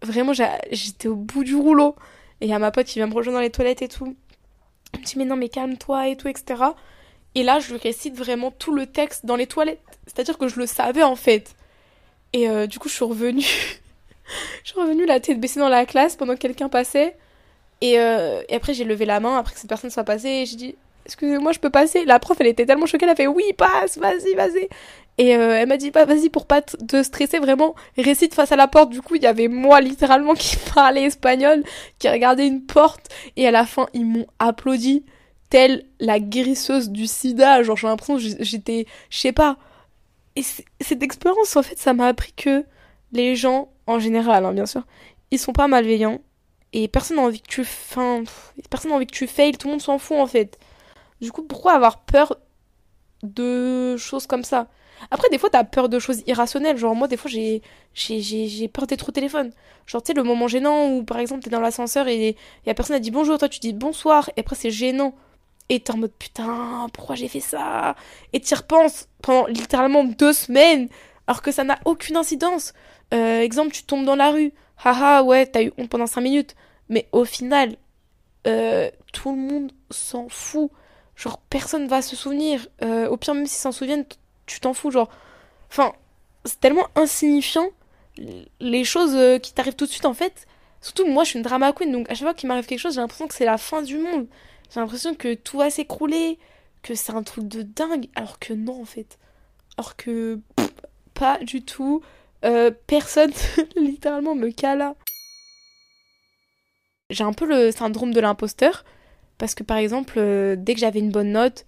Vraiment, 0.01 0.33
j'étais 0.33 1.07
au 1.07 1.15
bout 1.15 1.43
du 1.43 1.55
rouleau. 1.55 1.95
Et 2.41 2.45
il 2.45 2.49
y 2.49 2.53
a 2.53 2.59
ma 2.59 2.71
pote 2.71 2.85
qui 2.85 2.99
vient 2.99 3.07
me 3.07 3.13
rejoindre 3.13 3.37
dans 3.37 3.41
les 3.41 3.49
toilettes 3.49 3.81
et 3.81 3.87
tout. 3.87 4.15
Elle 4.93 4.99
me 4.99 5.05
dit, 5.05 5.17
mais 5.17 5.25
non, 5.25 5.37
mais 5.37 5.49
calme-toi 5.49 6.09
et 6.09 6.17
tout, 6.17 6.27
etc. 6.27 6.61
Et 7.35 7.43
là, 7.43 7.59
je 7.59 7.75
récite 7.75 8.15
vraiment 8.15 8.51
tout 8.51 8.73
le 8.73 8.87
texte 8.87 9.25
dans 9.25 9.35
les 9.35 9.47
toilettes. 9.47 9.81
C'est-à-dire 10.07 10.37
que 10.37 10.47
je 10.47 10.59
le 10.59 10.65
savais, 10.65 11.03
en 11.03 11.15
fait. 11.15 11.55
Et 12.33 12.49
euh, 12.49 12.67
du 12.67 12.79
coup, 12.79 12.89
je 12.89 12.93
suis 12.93 13.05
revenue. 13.05 13.43
je 14.63 14.69
suis 14.71 14.79
revenue 14.79 15.05
la 15.05 15.19
tête 15.19 15.39
baissée 15.39 15.59
dans 15.59 15.69
la 15.69 15.85
classe 15.85 16.15
pendant 16.15 16.33
que 16.33 16.39
quelqu'un 16.39 16.69
passait. 16.69 17.15
Et, 17.81 17.99
euh, 17.99 18.41
et 18.49 18.55
après, 18.55 18.73
j'ai 18.73 18.85
levé 18.85 19.05
la 19.05 19.19
main 19.19 19.37
après 19.37 19.53
que 19.53 19.59
cette 19.59 19.69
personne 19.69 19.89
soit 19.89 20.05
passée. 20.05 20.29
Et 20.29 20.45
j'ai 20.45 20.55
dit, 20.55 20.75
excusez-moi, 21.05 21.51
je 21.51 21.59
peux 21.59 21.69
passer? 21.69 22.05
La 22.05 22.19
prof, 22.19 22.37
elle 22.39 22.47
était 22.47 22.65
tellement 22.65 22.85
choquée, 22.85 23.05
elle 23.05 23.11
a 23.11 23.15
fait, 23.15 23.27
oui, 23.27 23.43
passe, 23.57 23.97
vas-y, 23.97 24.33
vas-y. 24.35 24.67
Et 25.17 25.35
euh, 25.35 25.59
elle 25.59 25.67
m'a 25.67 25.77
dit, 25.77 25.91
bah, 25.91 26.05
vas-y, 26.05 26.29
pour 26.29 26.45
pas 26.45 26.61
te 26.61 27.01
stresser, 27.03 27.39
vraiment, 27.39 27.75
récite 27.97 28.33
face 28.33 28.51
à 28.51 28.55
la 28.55 28.67
porte. 28.67 28.89
Du 28.89 29.01
coup, 29.01 29.15
il 29.15 29.23
y 29.23 29.27
avait 29.27 29.47
moi, 29.47 29.79
littéralement, 29.81 30.33
qui 30.35 30.57
parlait 30.73 31.03
espagnol, 31.03 31.63
qui 31.99 32.09
regardait 32.09 32.47
une 32.47 32.65
porte. 32.65 33.07
Et 33.37 33.47
à 33.47 33.51
la 33.51 33.65
fin, 33.65 33.87
ils 33.93 34.05
m'ont 34.05 34.27
applaudi, 34.39 35.05
telle 35.49 35.85
la 35.99 36.19
guérisseuse 36.19 36.89
du 36.89 37.07
sida. 37.07 37.63
Genre, 37.63 37.77
j'ai 37.77 37.87
l'impression 37.87 38.17
que 38.17 38.43
j'étais, 38.43 38.85
je 39.09 39.17
sais 39.17 39.31
pas. 39.31 39.57
Et 40.35 40.43
cette 40.81 41.03
expérience, 41.03 41.55
en 41.55 41.63
fait, 41.63 41.77
ça 41.77 41.93
m'a 41.93 42.07
appris 42.07 42.33
que 42.33 42.65
les 43.11 43.35
gens, 43.35 43.69
en 43.87 43.99
général, 43.99 44.45
hein, 44.45 44.53
bien 44.53 44.65
sûr, 44.65 44.83
ils 45.31 45.39
sont 45.39 45.53
pas 45.53 45.67
malveillants. 45.67 46.19
Et 46.73 46.87
personne 46.89 47.17
n'a 47.17 47.23
envie 47.23 47.41
que 47.41 47.47
tu, 47.47 47.61
enfin, 47.61 48.23
personne 48.69 48.91
n'a 48.91 48.97
envie 48.97 49.07
que 49.07 49.15
tu 49.15 49.27
failles, 49.27 49.53
tout 49.53 49.67
le 49.67 49.73
monde 49.73 49.81
s'en 49.81 49.97
fout, 49.97 50.17
en 50.17 50.27
fait. 50.27 50.59
Du 51.21 51.31
coup, 51.31 51.43
pourquoi 51.43 51.73
avoir 51.73 51.99
peur 52.01 52.37
de 53.23 53.95
choses 53.97 54.27
comme 54.27 54.43
ça? 54.43 54.67
Après, 55.11 55.29
des 55.29 55.37
fois, 55.37 55.49
t'as 55.49 55.63
peur 55.63 55.89
de 55.89 55.99
choses 55.99 56.23
irrationnelles. 56.27 56.77
Genre, 56.77 56.95
moi, 56.95 57.07
des 57.07 57.17
fois, 57.17 57.29
j'ai, 57.29 57.61
j'ai, 57.93 58.21
j'ai, 58.21 58.67
peur 58.67 58.87
d'être 58.87 59.09
au 59.09 59.11
téléphone. 59.11 59.51
Genre, 59.85 60.01
tu 60.01 60.07
sais, 60.07 60.13
le 60.13 60.23
moment 60.23 60.47
gênant 60.47 60.89
où, 60.89 61.03
par 61.03 61.19
exemple, 61.19 61.43
t'es 61.43 61.49
dans 61.49 61.61
l'ascenseur 61.61 62.07
et 62.07 62.35
y 62.65 62.69
a 62.69 62.73
personne 62.73 62.95
a 62.95 62.99
dit 62.99 63.11
bonjour, 63.11 63.37
toi, 63.37 63.49
tu 63.49 63.59
dis 63.59 63.73
bonsoir, 63.73 64.29
et 64.35 64.41
après, 64.41 64.55
c'est 64.55 64.71
gênant. 64.71 65.13
Et 65.69 65.79
t'es 65.79 65.91
en 65.91 65.97
mode 65.97 66.13
putain, 66.17 66.87
pourquoi 66.93 67.15
j'ai 67.15 67.27
fait 67.27 67.39
ça? 67.39 67.95
Et 68.33 68.39
t'y 68.39 68.53
repenses 68.53 69.07
pendant 69.21 69.47
littéralement 69.47 70.03
deux 70.03 70.33
semaines, 70.33 70.89
alors 71.27 71.41
que 71.41 71.51
ça 71.51 71.63
n'a 71.63 71.79
aucune 71.85 72.17
incidence. 72.17 72.73
Euh, 73.13 73.41
exemple, 73.41 73.71
tu 73.71 73.83
tombes 73.83 74.05
dans 74.05 74.15
la 74.15 74.31
rue. 74.31 74.53
Haha, 74.83 75.23
ouais, 75.23 75.45
t'as 75.47 75.63
eu 75.63 75.71
honte 75.77 75.89
pendant 75.89 76.07
cinq 76.07 76.21
minutes. 76.21 76.55
Mais 76.89 77.07
au 77.11 77.25
final, 77.25 77.77
euh, 78.47 78.91
tout 79.11 79.31
le 79.31 79.37
monde 79.37 79.71
s'en 79.89 80.29
fout. 80.29 80.69
Genre, 81.15 81.39
personne 81.49 81.87
va 81.87 82.01
se 82.01 82.15
souvenir. 82.15 82.67
Euh, 82.83 83.07
au 83.07 83.17
pire, 83.17 83.33
même 83.33 83.47
s'ils 83.47 83.61
s'en 83.61 83.71
souviennent, 83.71 84.05
tu 84.45 84.59
t'en 84.59 84.73
fous, 84.73 84.91
genre. 84.91 85.09
Enfin, 85.71 85.93
c'est 86.45 86.59
tellement 86.59 86.87
insignifiant 86.95 87.69
les 88.59 88.83
choses 88.83 89.39
qui 89.41 89.53
t'arrivent 89.53 89.75
tout 89.75 89.85
de 89.85 89.91
suite 89.91 90.05
en 90.05 90.13
fait. 90.13 90.45
Surtout 90.81 91.05
moi 91.07 91.23
je 91.23 91.29
suis 91.29 91.37
une 91.37 91.43
drama 91.43 91.73
queen 91.73 91.91
donc 91.91 92.09
à 92.09 92.13
chaque 92.13 92.23
fois 92.23 92.33
qu'il 92.33 92.47
m'arrive 92.47 92.65
quelque 92.65 92.79
chose 92.79 92.93
j'ai 92.93 93.01
l'impression 93.01 93.27
que 93.27 93.33
c'est 93.33 93.45
la 93.45 93.57
fin 93.57 93.81
du 93.81 93.97
monde. 93.97 94.27
J'ai 94.73 94.79
l'impression 94.79 95.15
que 95.15 95.33
tout 95.33 95.57
va 95.57 95.69
s'écrouler, 95.69 96.37
que 96.81 96.95
c'est 96.95 97.13
un 97.13 97.23
truc 97.23 97.47
de 97.47 97.61
dingue 97.61 98.09
alors 98.15 98.39
que 98.39 98.53
non 98.53 98.81
en 98.81 98.85
fait. 98.85 99.17
Alors 99.77 99.95
que 99.95 100.39
pas 101.13 101.39
du 101.39 101.63
tout. 101.63 102.01
Euh, 102.43 102.69
personne 102.85 103.31
littéralement 103.75 104.35
me 104.35 104.51
cala. 104.51 104.95
J'ai 107.09 107.23
un 107.23 107.33
peu 107.33 107.45
le 107.45 107.71
syndrome 107.71 108.13
de 108.13 108.19
l'imposteur 108.19 108.85
parce 109.37 109.55
que 109.55 109.63
par 109.63 109.77
exemple 109.77 110.15
euh, 110.17 110.55
dès 110.57 110.73
que 110.73 110.79
j'avais 110.79 110.99
une 110.99 111.11
bonne 111.11 111.31
note 111.31 111.65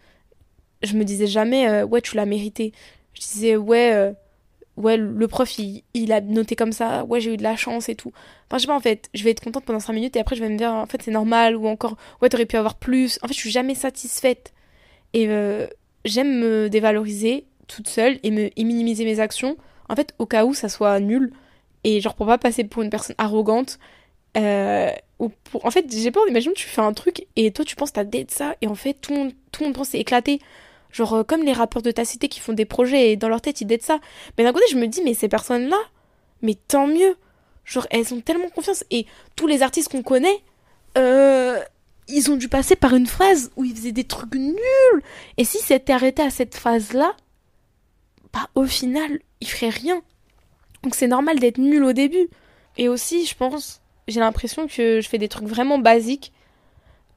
je 0.84 0.96
me 0.96 1.04
disais 1.04 1.28
jamais 1.28 1.68
euh, 1.68 1.86
ouais 1.86 2.02
tu 2.02 2.16
l'as 2.16 2.26
mérité 2.26 2.72
je 3.14 3.22
disais 3.22 3.56
ouais 3.56 4.14
ouais 4.78 4.96
le 4.96 5.28
prof 5.28 5.58
il, 5.58 6.12
a 6.12 6.22
noté 6.22 6.56
comme 6.56 6.72
ça 6.72 7.04
ouais 7.06 7.20
j'ai 7.20 7.34
eu 7.34 7.38
de 7.38 7.44
la 7.44 7.56
chance 7.56 7.90
et 7.90 7.96
tout. 7.96 8.12
Enfin 8.48 8.58
je 8.58 8.62
sais 8.62 8.68
pas 8.68 8.76
en 8.76 8.80
fait 8.80 9.10
je 9.14 9.24
vais 9.24 9.32
être 9.32 9.44
contente 9.44 9.66
pendant 9.66 9.80
5 9.80 9.94
minutes 9.94 10.16
et 10.16 10.20
après 10.20 10.36
je 10.36 10.44
vais 10.44 10.50
me 10.50 10.58
dire 10.58 10.72
en 10.72 10.86
fait 10.86 11.02
c'est 11.02 11.12
normal 11.12 11.56
ou 11.56 11.68
encore 11.68 11.98
ouais 12.22 12.30
t'aurais 12.30 12.46
pu 12.46 12.56
avoir 12.56 12.76
plus. 12.76 13.20
En 13.24 13.28
fait 13.28 13.34
je 13.34 13.40
suis 13.40 13.52
jamais 13.52 13.76
satisfaite. 13.76 14.54
Et 15.14 15.28
euh, 15.30 15.68
j'aime 16.06 16.40
me 16.40 16.70
dévaloriser 16.70 17.46
toute 17.68 17.90
seule 17.90 18.20
et 18.24 18.32
me 18.32 18.50
minimiser 18.58 19.04
mes 19.04 19.20
actions 19.20 19.58
en 19.90 19.96
fait 19.96 20.14
au 20.20 20.26
cas 20.26 20.46
où 20.46 20.54
ça 20.54 20.70
soit 20.70 21.00
nul 21.00 21.34
et 21.84 22.00
genre 22.02 22.16
pour 22.16 22.28
pas 22.28 22.38
passer 22.38 22.64
pour 22.64 22.84
une 22.84 22.90
personne 22.90 23.16
arrogante 23.18 23.80
ou 25.20 25.30
pour... 25.46 25.66
en 25.66 25.72
fait 25.72 25.86
j'ai 25.92 26.12
peur 26.12 26.24
imagine 26.30 26.54
tu 26.54 26.68
fais 26.68 26.82
un 26.82 26.94
truc 26.94 27.26
et 27.36 27.52
toi 27.52 27.66
tu 27.66 27.76
penses 27.76 27.92
t'as 27.94 28.04
de 28.04 28.26
ça 28.30 28.56
et 28.62 28.68
en 28.68 28.76
fait 28.76 28.94
tout 28.94 29.12
le 29.12 29.18
monde 29.18 29.32
tout 29.52 29.64
le 29.64 29.70
monde 29.70 29.76
pense 29.76 29.90
c'est 29.90 30.00
éclaté 30.00 30.40
Genre 30.92 31.14
euh, 31.14 31.24
comme 31.24 31.44
les 31.44 31.54
rappeurs 31.54 31.82
de 31.82 31.92
ta 31.92 32.06
cité 32.06 32.28
qui 32.28 32.40
font 32.40 32.54
des 32.54 32.66
projets 32.66 33.12
et 33.12 33.16
dans 33.16 33.30
leur 33.30 33.42
tête 33.42 33.62
ils 33.62 33.68
de 33.68 33.78
ça. 33.82 34.00
Mais 34.38 34.44
d'un 34.44 34.54
côté 34.54 34.66
je 34.72 34.78
me 34.78 34.88
dis 34.88 35.02
mais 35.04 35.14
ces 35.14 35.28
personnes-là, 35.28 35.78
mais 36.42 36.56
tant 36.56 36.88
mieux. 36.88 37.18
Genre 37.66 37.88
elles 37.90 38.14
ont 38.14 38.22
tellement 38.22 38.50
confiance. 38.50 38.84
Et 38.92 39.06
tous 39.36 39.48
les 39.48 39.62
artistes 39.62 39.92
qu'on 39.92 40.04
connaît, 40.04 40.42
euh, 40.98 41.60
ils 42.08 42.32
ont 42.32 42.38
dû 42.38 42.48
passer 42.48 42.76
par 42.76 42.96
une 42.96 43.08
phase 43.08 43.52
où 43.56 43.64
ils 43.64 43.76
faisaient 43.76 43.92
des 43.92 44.06
trucs 44.06 44.36
nuls. 44.36 45.04
Et 45.38 45.44
si 45.44 45.60
c'était 45.60 45.94
arrêté 45.94 46.22
à 46.22 46.30
cette 46.30 46.56
phase-là, 46.56 47.14
bah 48.34 48.50
au 48.56 48.66
final, 48.66 49.20
ils 49.42 49.48
feraient 49.50 49.70
rien. 49.70 50.02
Donc 50.84 50.96
c'est 50.96 51.08
normal 51.08 51.40
d'être 51.40 51.58
nul 51.58 51.84
au 51.84 51.94
début. 51.94 52.30
Et 52.78 52.90
aussi, 52.90 53.26
je 53.26 53.36
pense, 53.36 53.82
j'ai 54.08 54.20
l'impression 54.20 54.68
que 54.68 55.02
je 55.02 55.10
fais 55.10 55.18
des 55.18 55.28
trucs 55.28 55.48
vraiment 55.48 55.80
basiques. 55.80 56.32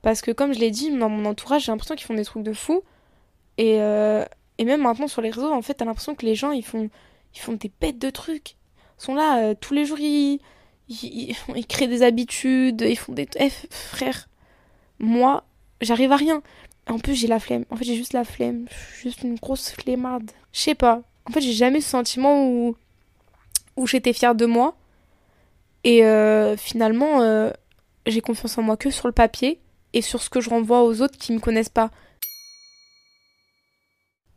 Parce 0.03 0.23
que 0.23 0.31
comme 0.31 0.55
je 0.55 0.59
l'ai 0.59 0.71
dit, 0.71 0.91
dans 0.97 1.09
mon 1.09 1.27
entourage, 1.27 1.65
j'ai 1.67 1.73
l'impression 1.73 1.95
qu'ils 1.95 2.07
font 2.07 2.15
des 2.15 2.25
trucs 2.25 2.43
de 2.43 2.53
fou. 2.53 2.83
Et, 3.61 3.77
euh, 3.79 4.25
et 4.57 4.65
même 4.65 4.81
maintenant 4.81 5.07
sur 5.07 5.21
les 5.21 5.29
réseaux, 5.29 5.53
en 5.53 5.61
fait, 5.61 5.75
t'as 5.75 5.85
l'impression 5.85 6.15
que 6.15 6.25
les 6.25 6.35
gens, 6.35 6.51
ils 6.51 6.65
font, 6.65 6.89
ils 7.35 7.39
font 7.39 7.53
des 7.53 7.71
bêtes 7.79 7.99
de 7.99 8.09
trucs. 8.09 8.53
Ils 8.99 9.05
sont 9.05 9.15
là, 9.15 9.43
euh, 9.43 9.55
tous 9.55 9.75
les 9.75 9.85
jours, 9.85 10.01
ils, 10.01 10.41
ils, 10.89 11.67
créent 11.69 11.87
des 11.87 12.03
habitudes, 12.03 12.81
ils 12.81 12.97
font 12.97 13.13
des... 13.13 13.29
Eh, 13.39 13.51
frère, 13.69 14.31
moi, 14.99 15.45
j'arrive 15.83 16.11
à 16.11 16.17
rien. 16.17 16.43
En 16.89 16.99
plus, 16.99 17.15
j'ai 17.15 17.27
la 17.27 17.39
flemme. 17.39 17.67
En 17.69 17.77
fait, 17.77 17.85
j'ai 17.85 17.97
juste 17.97 18.15
la 18.15 18.25
flemme. 18.25 18.65
Juste 18.99 19.25
une 19.25 19.35
grosse 19.35 19.73
flemmarde. 19.73 20.31
Je 20.53 20.61
sais 20.61 20.75
pas. 20.75 21.03
En 21.27 21.33
fait, 21.33 21.43
j'ai 21.43 21.53
jamais 21.53 21.83
ce 21.83 21.91
sentiment 21.91 22.49
où, 22.49 22.77
où 23.77 23.87
j'étais 23.87 24.15
fière 24.15 24.35
de 24.35 24.47
moi. 24.47 24.75
Et 25.85 26.03
euh, 26.07 26.57
finalement, 26.57 27.53
j'ai 28.07 28.23
confiance 28.23 28.57
en 28.57 28.63
moi 28.63 28.79
que 28.79 28.89
sur 28.89 29.07
le 29.07 29.13
papier 29.13 29.61
et 29.93 30.01
sur 30.01 30.23
ce 30.23 30.31
que 30.31 30.41
je 30.41 30.49
renvoie 30.49 30.83
aux 30.83 31.03
autres 31.03 31.19
qui 31.19 31.35
me 31.35 31.41
connaissent 31.41 31.69
pas. 31.69 31.91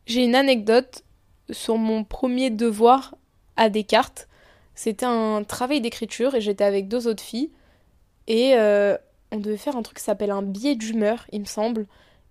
J'ai 0.06 0.22
une 0.22 0.34
anecdote 0.34 1.02
sur 1.50 1.78
mon 1.78 2.04
premier 2.04 2.50
devoir 2.50 3.16
à 3.56 3.70
Descartes. 3.70 4.28
C'était 4.74 5.06
un 5.06 5.44
travail 5.44 5.80
d'écriture 5.80 6.34
et 6.34 6.40
j'étais 6.40 6.64
avec 6.64 6.88
deux 6.88 7.06
autres 7.06 7.22
filles. 7.22 7.50
Et 8.26 8.54
euh, 8.56 8.96
on 9.32 9.38
devait 9.38 9.56
faire 9.56 9.76
un 9.76 9.82
truc 9.82 9.98
qui 9.98 10.04
s'appelle 10.04 10.30
un 10.30 10.42
biais 10.42 10.74
d'humeur, 10.74 11.26
il 11.32 11.40
me 11.40 11.46
semble. 11.46 11.86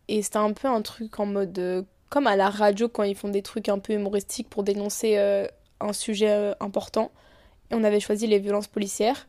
Et 0.07 0.21
c'était 0.21 0.37
un 0.37 0.53
peu 0.53 0.67
un 0.67 0.81
truc 0.81 1.19
en 1.19 1.25
mode. 1.25 1.57
Euh, 1.59 1.83
comme 2.09 2.27
à 2.27 2.35
la 2.35 2.51
radio 2.51 2.87
quand 2.89 3.01
ils 3.01 3.15
font 3.15 3.29
des 3.29 3.41
trucs 3.41 3.69
un 3.69 3.79
peu 3.79 3.93
humoristiques 3.93 4.47
pour 4.47 4.61
dénoncer 4.61 5.17
euh, 5.17 5.47
un 5.79 5.93
sujet 5.93 6.53
important. 6.59 7.11
Et 7.71 7.75
on 7.75 7.83
avait 7.83 7.99
choisi 7.99 8.27
les 8.27 8.37
violences 8.37 8.67
policières. 8.67 9.27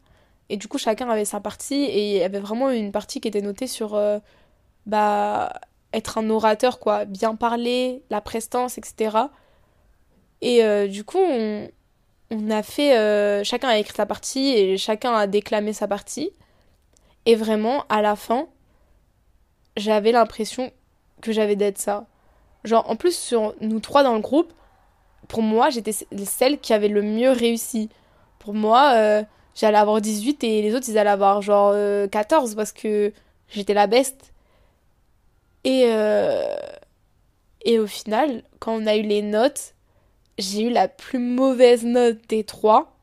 Et 0.51 0.59
du 0.59 0.69
coup, 0.69 0.77
chacun 0.77 1.09
avait 1.09 1.25
sa 1.25 1.41
partie. 1.41 1.85
Et 1.85 2.11
il 2.11 2.19
y 2.19 2.23
avait 2.23 2.41
vraiment 2.41 2.71
une 2.71 2.93
partie 2.93 3.21
qui 3.21 3.29
était 3.29 3.41
notée 3.41 3.67
sur. 3.67 3.99
bah 4.87 5.53
être 5.95 6.19
un 6.19 6.29
orateur, 6.29 6.79
quoi, 6.79 7.05
bien 7.05 7.37
parler, 7.37 8.03
la 8.11 8.21
prestance, 8.21 8.79
etc. 8.79 9.17
Et 10.43 10.65
euh, 10.65 10.87
du 10.87 11.05
coup, 11.05 11.19
on, 11.19 11.69
on 12.31 12.51
a 12.51 12.63
fait. 12.63 12.99
Euh, 12.99 13.45
chacun 13.45 13.69
a 13.69 13.79
écrit 13.79 13.95
sa 13.95 14.07
partie 14.07 14.49
et 14.51 14.77
chacun 14.77 15.15
a 15.15 15.27
déclamé 15.27 15.73
sa 15.73 15.89
partie. 15.89 16.31
Et 17.27 17.37
vraiment, 17.37 17.85
à 17.89 18.03
la 18.03 18.17
fin, 18.17 18.49
j'avais 19.77 20.13
l'impression 20.13 20.71
que 21.23 21.33
j'avais 21.33 21.57
d'être 21.57 21.79
ça. 21.79 22.07
Genre, 22.65 22.89
en 22.91 22.97
plus, 22.97 23.17
sur 23.17 23.55
nous 23.61 23.81
trois 23.81 24.03
dans 24.03 24.15
le 24.15 24.21
groupe, 24.21 24.53
pour 25.29 25.43
moi, 25.43 25.71
j'étais 25.71 25.93
celle 25.93 26.59
qui 26.59 26.75
avait 26.75 26.89
le 26.89 27.03
mieux 27.03 27.31
réussi. 27.31 27.89
Pour 28.39 28.53
moi, 28.53 28.93
euh, 28.97 29.23
j'allais 29.55 29.79
avoir 29.79 30.01
18 30.01 30.45
et 30.45 30.61
les 30.61 30.75
autres, 30.75 30.89
ils 30.89 30.99
allaient 30.99 31.09
avoir 31.09 31.41
genre 31.41 31.75
14 32.11 32.55
parce 32.55 32.73
que 32.73 33.13
j'étais 33.49 33.75
la 33.75 33.87
best. 33.87 34.34
Et, 35.65 35.85
euh, 35.87 36.57
Et 37.65 37.79
au 37.79 37.87
final, 37.87 38.43
quand 38.61 38.75
on 38.75 38.87
a 38.87 38.97
eu 38.97 39.03
les 39.03 39.23
notes, 39.23 39.75
j'ai 40.39 40.63
eu 40.65 40.71
la 40.71 40.89
plus 40.89 41.19
mauvaise 41.19 41.85
note 41.85 42.19
des 42.29 42.45
trois. 42.45 42.97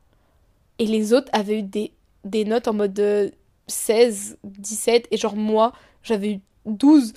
Et 0.78 0.86
les 0.86 1.12
autres 1.12 1.30
avaient 1.32 1.60
eu 1.60 1.62
des, 1.62 1.92
des 2.24 2.44
notes 2.44 2.68
en 2.68 2.74
mode 2.74 3.34
16, 3.68 4.38
17. 4.44 5.08
Et 5.10 5.16
genre 5.16 5.36
moi, 5.36 5.72
j'avais 6.02 6.32
eu 6.34 6.40
12. 6.66 7.14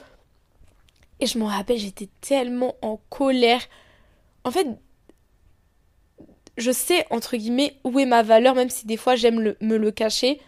Et 1.19 1.25
je 1.27 1.37
m'en 1.37 1.47
rappelle, 1.47 1.77
j'étais 1.77 2.09
tellement 2.21 2.75
en 2.81 2.99
colère. 3.09 3.61
En 4.43 4.51
fait, 4.51 4.67
je 6.57 6.71
sais, 6.71 7.05
entre 7.09 7.35
guillemets, 7.37 7.77
où 7.83 7.99
est 7.99 8.05
ma 8.05 8.23
valeur, 8.23 8.55
même 8.55 8.69
si 8.69 8.85
des 8.85 8.97
fois 8.97 9.15
j'aime 9.15 9.53
me 9.61 9.77
le 9.77 9.91
cacher. 9.91 10.39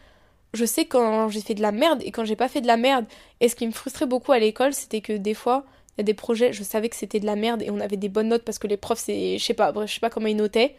Je 0.53 0.65
sais 0.65 0.85
quand 0.85 1.29
j'ai 1.29 1.41
fait 1.41 1.53
de 1.53 1.61
la 1.61 1.71
merde 1.71 2.01
et 2.03 2.11
quand 2.11 2.25
j'ai 2.25 2.35
pas 2.35 2.47
fait 2.47 2.61
de 2.61 2.67
la 2.67 2.77
merde. 2.77 3.05
Et 3.39 3.49
ce 3.49 3.55
qui 3.55 3.67
me 3.67 3.71
frustrait 3.71 4.05
beaucoup 4.05 4.31
à 4.31 4.39
l'école, 4.39 4.73
c'était 4.73 5.01
que 5.01 5.13
des 5.13 5.33
fois, 5.33 5.65
il 5.97 6.01
y 6.01 6.01
a 6.01 6.03
des 6.03 6.13
projets, 6.13 6.53
je 6.53 6.63
savais 6.63 6.89
que 6.89 6.95
c'était 6.95 7.19
de 7.19 7.25
la 7.25 7.35
merde 7.35 7.61
et 7.61 7.69
on 7.69 7.79
avait 7.79 7.97
des 7.97 8.09
bonnes 8.09 8.29
notes 8.29 8.43
parce 8.43 8.59
que 8.59 8.67
les 8.67 8.77
profs, 8.77 8.99
c'est, 8.99 9.37
je 9.37 9.43
sais 9.43 9.53
pas, 9.53 9.73
je 9.85 9.93
sais 9.93 9.99
pas 9.99 10.09
comment 10.09 10.27
ils 10.27 10.35
notaient. 10.35 10.75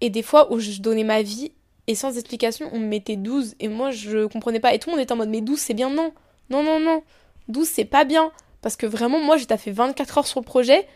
Et 0.00 0.10
des 0.10 0.22
fois 0.22 0.52
où 0.52 0.58
je 0.58 0.80
donnais 0.80 1.04
ma 1.04 1.22
vie 1.22 1.52
et 1.86 1.94
sans 1.94 2.16
explication, 2.16 2.70
on 2.72 2.78
me 2.78 2.86
mettait 2.86 3.16
12 3.16 3.56
et 3.60 3.68
moi 3.68 3.90
je 3.90 4.26
comprenais 4.26 4.60
pas. 4.60 4.74
Et 4.74 4.78
tout 4.78 4.88
le 4.88 4.96
monde 4.96 5.02
était 5.02 5.12
en 5.12 5.16
mode, 5.16 5.28
mais 5.28 5.40
12 5.40 5.58
c'est 5.58 5.74
bien, 5.74 5.90
non, 5.90 6.12
non, 6.48 6.62
non, 6.62 6.80
non, 6.80 7.02
12 7.48 7.68
c'est 7.68 7.84
pas 7.84 8.04
bien. 8.04 8.32
Parce 8.62 8.76
que 8.76 8.86
vraiment, 8.86 9.20
moi 9.20 9.36
j'ai 9.36 9.46
fait 9.56 9.70
24 9.70 10.18
heures 10.18 10.26
sur 10.26 10.40
le 10.40 10.44
projet, 10.44 10.86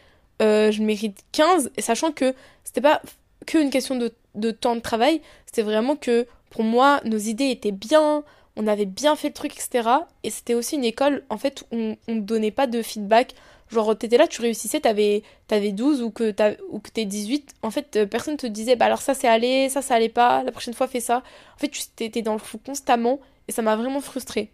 euh, 0.43 0.71
je 0.71 0.83
mérite 0.83 1.25
15, 1.33 1.71
et 1.77 1.83
sachant 1.83 2.13
que 2.13 2.35
c'était 2.63 2.81
pas 2.81 3.01
qu'une 3.47 3.71
question 3.71 3.97
de, 3.97 4.51
temps 4.51 4.77
de 4.77 4.81
travail, 4.81 5.21
c'était 5.47 5.63
vraiment 5.63 5.97
que 5.97 6.27
pour 6.55 6.63
moi, 6.63 7.01
nos 7.05 7.19
idées 7.19 7.51
étaient 7.51 7.73
bien, 7.73 8.23
on 8.55 8.69
avait 8.69 8.85
bien 8.85 9.17
fait 9.17 9.27
le 9.27 9.35
truc, 9.35 9.55
etc. 9.55 9.89
Et 10.23 10.31
c'était 10.31 10.55
aussi 10.55 10.77
une 10.77 10.85
école, 10.85 11.25
en 11.29 11.37
fait, 11.37 11.65
où 11.73 11.97
on 12.07 12.15
ne 12.15 12.21
donnait 12.21 12.53
pas 12.53 12.69
de 12.69 12.81
feedback. 12.81 13.35
Genre, 13.73 13.99
t'étais 13.99 14.19
là, 14.19 14.29
tu 14.29 14.41
réussissais, 14.41 14.79
t'avais 14.79 15.25
avais 15.51 15.73
12 15.73 16.01
ou 16.01 16.11
que 16.13 16.31
t'es 16.31 17.05
18. 17.07 17.55
En 17.63 17.73
fait, 17.73 17.97
euh, 17.97 18.07
personne 18.07 18.37
te 18.37 18.47
disait, 18.47 18.77
bah 18.77 18.85
alors 18.85 19.01
ça 19.03 19.15
c'est 19.15 19.27
allé, 19.27 19.69
ça 19.69 19.83
ça 19.83 19.97
allait 19.97 20.09
pas, 20.09 20.45
la 20.45 20.53
prochaine 20.53 20.75
fois 20.75 20.87
fais 20.87 21.01
ça. 21.01 21.25
En 21.57 21.59
fait, 21.59 21.71
tu 21.71 21.83
étais 22.05 22.23
dans 22.23 22.35
le 22.35 22.39
flou 22.39 22.59
constamment 22.65 23.19
et 23.49 23.53
ça 23.53 23.63
m'a 23.63 23.75
vraiment 23.75 24.01
frustrée. 24.01 24.53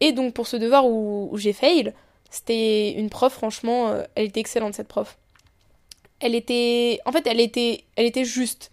Et 0.00 0.12
donc, 0.12 0.32
pour 0.32 0.46
ce 0.46 0.56
devoir 0.56 0.86
où, 0.86 1.28
où 1.30 1.36
j'ai 1.36 1.52
fail, 1.52 1.92
c'était 2.30 2.92
une 2.92 3.10
prof, 3.10 3.34
franchement, 3.34 3.88
euh, 3.88 4.04
elle 4.14 4.26
était 4.26 4.40
excellente 4.40 4.72
cette 4.74 4.88
prof 4.88 5.18
elle 6.22 6.34
était. 6.34 7.00
En 7.04 7.12
fait, 7.12 7.26
elle 7.26 7.40
était, 7.40 7.84
elle 7.96 8.06
était 8.06 8.24
juste. 8.24 8.70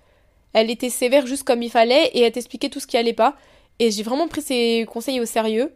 Elle 0.54 0.72
était 0.72 0.90
sévère 0.90 1.28
juste 1.28 1.44
comme 1.44 1.62
il 1.62 1.70
fallait 1.70 2.08
et 2.14 2.22
elle 2.22 2.32
t'expliquait 2.32 2.70
tout 2.70 2.80
ce 2.80 2.88
qui 2.88 2.98
allait 2.98 3.14
pas. 3.14 3.36
Et 3.80 3.92
j'ai 3.92 4.04
vraiment 4.04 4.28
pris 4.28 4.42
ses 4.42 4.86
conseils 4.92 5.20
au 5.20 5.26
sérieux. 5.26 5.74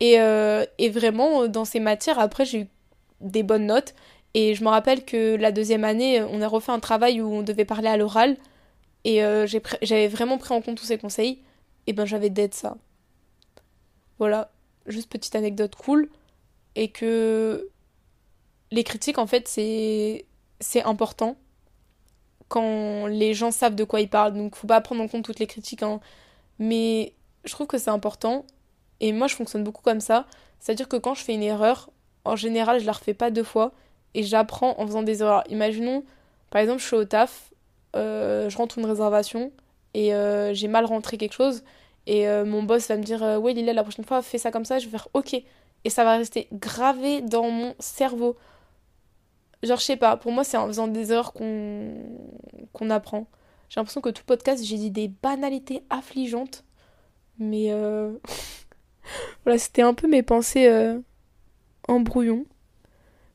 Et, 0.00 0.20
euh, 0.20 0.64
et 0.78 0.88
vraiment, 0.88 1.46
dans 1.46 1.64
ces 1.64 1.80
matières, 1.80 2.18
après, 2.18 2.44
j'ai 2.44 2.60
eu 2.60 2.66
des 3.20 3.42
bonnes 3.42 3.66
notes. 3.66 3.94
Et 4.34 4.54
je 4.54 4.64
me 4.64 4.68
rappelle 4.68 5.04
que 5.04 5.36
la 5.36 5.52
deuxième 5.52 5.84
année, 5.84 6.22
on 6.22 6.40
a 6.40 6.48
refait 6.48 6.72
un 6.72 6.80
travail 6.80 7.20
où 7.20 7.28
on 7.32 7.42
devait 7.42 7.64
parler 7.64 7.88
à 7.88 7.96
l'oral. 7.96 8.36
Et 9.04 9.22
euh, 9.22 9.46
j'avais 9.82 10.08
vraiment 10.08 10.38
pris 10.38 10.54
en 10.54 10.62
compte 10.62 10.78
tous 10.78 10.84
ses 10.86 10.98
conseils. 10.98 11.40
Et 11.86 11.92
ben, 11.92 12.06
j'avais 12.06 12.30
d'aide 12.30 12.54
ça. 12.54 12.76
Voilà. 14.18 14.50
Juste 14.86 15.10
petite 15.10 15.34
anecdote 15.34 15.74
cool. 15.76 16.08
Et 16.74 16.88
que 16.88 17.68
les 18.70 18.84
critiques, 18.84 19.18
en 19.18 19.26
fait, 19.26 19.48
c'est 19.48 20.24
c'est 20.60 20.82
important 20.82 21.36
quand 22.50 23.06
les 23.06 23.32
gens 23.32 23.52
savent 23.52 23.76
de 23.76 23.84
quoi 23.84 24.00
ils 24.00 24.10
parlent. 24.10 24.34
Donc 24.34 24.56
faut 24.56 24.66
pas 24.66 24.80
prendre 24.82 25.00
en 25.00 25.08
compte 25.08 25.24
toutes 25.24 25.38
les 25.38 25.46
critiques. 25.46 25.84
Hein. 25.84 26.00
Mais 26.58 27.14
je 27.44 27.52
trouve 27.52 27.68
que 27.68 27.78
c'est 27.78 27.90
important. 27.90 28.44
Et 28.98 29.12
moi 29.12 29.28
je 29.28 29.36
fonctionne 29.36 29.64
beaucoup 29.64 29.82
comme 29.82 30.00
ça. 30.00 30.26
C'est-à-dire 30.58 30.88
que 30.88 30.96
quand 30.96 31.14
je 31.14 31.22
fais 31.22 31.32
une 31.32 31.44
erreur, 31.44 31.90
en 32.24 32.36
général 32.36 32.80
je 32.80 32.86
la 32.86 32.92
refais 32.92 33.14
pas 33.14 33.30
deux 33.30 33.44
fois. 33.44 33.72
Et 34.14 34.24
j'apprends 34.24 34.74
en 34.80 34.86
faisant 34.86 35.04
des 35.04 35.22
erreurs. 35.22 35.44
Imaginons, 35.48 36.02
par 36.50 36.60
exemple, 36.60 36.80
je 36.82 36.86
suis 36.86 36.96
au 36.96 37.04
taf, 37.04 37.52
euh, 37.94 38.50
je 38.50 38.56
rentre 38.56 38.78
une 38.78 38.86
réservation 38.86 39.52
et 39.94 40.12
euh, 40.12 40.52
j'ai 40.52 40.66
mal 40.66 40.84
rentré 40.84 41.16
quelque 41.16 41.34
chose. 41.34 41.62
Et 42.08 42.28
euh, 42.28 42.44
mon 42.44 42.64
boss 42.64 42.88
va 42.88 42.96
me 42.96 43.04
dire 43.04 43.22
Ouais, 43.40 43.52
Lila, 43.52 43.72
la 43.72 43.84
prochaine 43.84 44.04
fois, 44.04 44.22
fais 44.22 44.38
ça 44.38 44.50
comme 44.50 44.64
ça. 44.64 44.80
Je 44.80 44.86
vais 44.86 44.90
faire 44.90 45.08
Ok. 45.14 45.34
Et 45.84 45.90
ça 45.90 46.02
va 46.02 46.16
rester 46.16 46.48
gravé 46.52 47.22
dans 47.22 47.48
mon 47.48 47.74
cerveau. 47.78 48.36
Genre, 49.62 49.78
je 49.78 49.84
sais 49.84 49.96
pas, 49.96 50.16
pour 50.16 50.32
moi, 50.32 50.42
c'est 50.42 50.56
en 50.56 50.66
faisant 50.66 50.88
des 50.88 51.12
erreurs 51.12 51.32
qu'on 51.32 51.94
qu'on 52.72 52.90
apprend. 52.90 53.26
J'ai 53.68 53.78
l'impression 53.78 54.00
que 54.00 54.08
tout 54.08 54.24
podcast, 54.24 54.64
j'ai 54.64 54.76
dit 54.76 54.90
des 54.90 55.08
banalités 55.08 55.82
affligeantes. 55.90 56.64
Mais 57.38 57.70
euh... 57.70 58.12
voilà, 59.44 59.58
c'était 59.58 59.82
un 59.82 59.94
peu 59.94 60.08
mes 60.08 60.22
pensées 60.22 60.66
euh, 60.66 60.98
en 61.88 62.00
brouillon. 62.00 62.46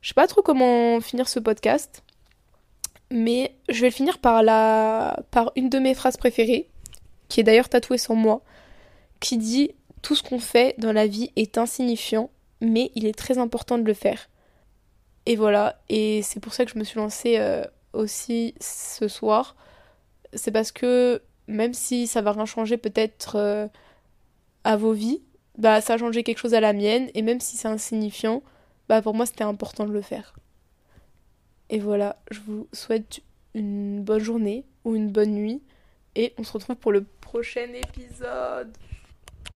Je 0.00 0.08
sais 0.08 0.14
pas 0.14 0.26
trop 0.26 0.42
comment 0.42 1.00
finir 1.00 1.28
ce 1.28 1.38
podcast. 1.38 2.02
Mais 3.10 3.56
je 3.68 3.80
vais 3.80 3.88
le 3.88 3.92
finir 3.92 4.18
par, 4.18 4.42
la... 4.42 5.22
par 5.30 5.52
une 5.54 5.68
de 5.68 5.78
mes 5.78 5.94
phrases 5.94 6.16
préférées, 6.16 6.68
qui 7.28 7.40
est 7.40 7.44
d'ailleurs 7.44 7.68
tatouée 7.68 7.98
sur 7.98 8.14
moi, 8.14 8.42
qui 9.20 9.38
dit 9.38 9.74
Tout 10.02 10.16
ce 10.16 10.22
qu'on 10.22 10.40
fait 10.40 10.74
dans 10.78 10.92
la 10.92 11.06
vie 11.06 11.30
est 11.36 11.56
insignifiant, 11.56 12.30
mais 12.60 12.90
il 12.94 13.06
est 13.06 13.16
très 13.16 13.38
important 13.38 13.78
de 13.78 13.84
le 13.84 13.94
faire. 13.94 14.28
Et 15.26 15.34
voilà, 15.34 15.82
et 15.88 16.22
c'est 16.22 16.38
pour 16.38 16.54
ça 16.54 16.64
que 16.64 16.70
je 16.70 16.78
me 16.78 16.84
suis 16.84 16.98
lancée 16.98 17.36
euh, 17.38 17.64
aussi 17.92 18.54
ce 18.60 19.08
soir. 19.08 19.56
C'est 20.32 20.52
parce 20.52 20.70
que 20.70 21.20
même 21.48 21.74
si 21.74 22.06
ça 22.06 22.22
va 22.22 22.32
rien 22.32 22.46
changer 22.46 22.76
peut-être 22.76 23.36
euh, 23.36 23.66
à 24.64 24.76
vos 24.76 24.92
vies, 24.92 25.22
bah 25.58 25.80
ça 25.80 25.94
a 25.94 25.98
changé 25.98 26.22
quelque 26.22 26.38
chose 26.38 26.54
à 26.54 26.60
la 26.60 26.72
mienne, 26.72 27.08
et 27.14 27.22
même 27.22 27.40
si 27.40 27.56
c'est 27.56 27.68
insignifiant, 27.68 28.42
bah 28.88 29.02
pour 29.02 29.14
moi 29.14 29.26
c'était 29.26 29.44
important 29.44 29.84
de 29.84 29.92
le 29.92 30.02
faire. 30.02 30.36
Et 31.70 31.80
voilà, 31.80 32.16
je 32.30 32.40
vous 32.46 32.68
souhaite 32.72 33.20
une 33.54 34.02
bonne 34.02 34.22
journée 34.22 34.64
ou 34.84 34.94
une 34.94 35.10
bonne 35.10 35.32
nuit, 35.32 35.62
et 36.14 36.34
on 36.38 36.44
se 36.44 36.52
retrouve 36.52 36.76
pour 36.76 36.92
le 36.92 37.04
prochain 37.20 37.72
épisode. 37.74 38.76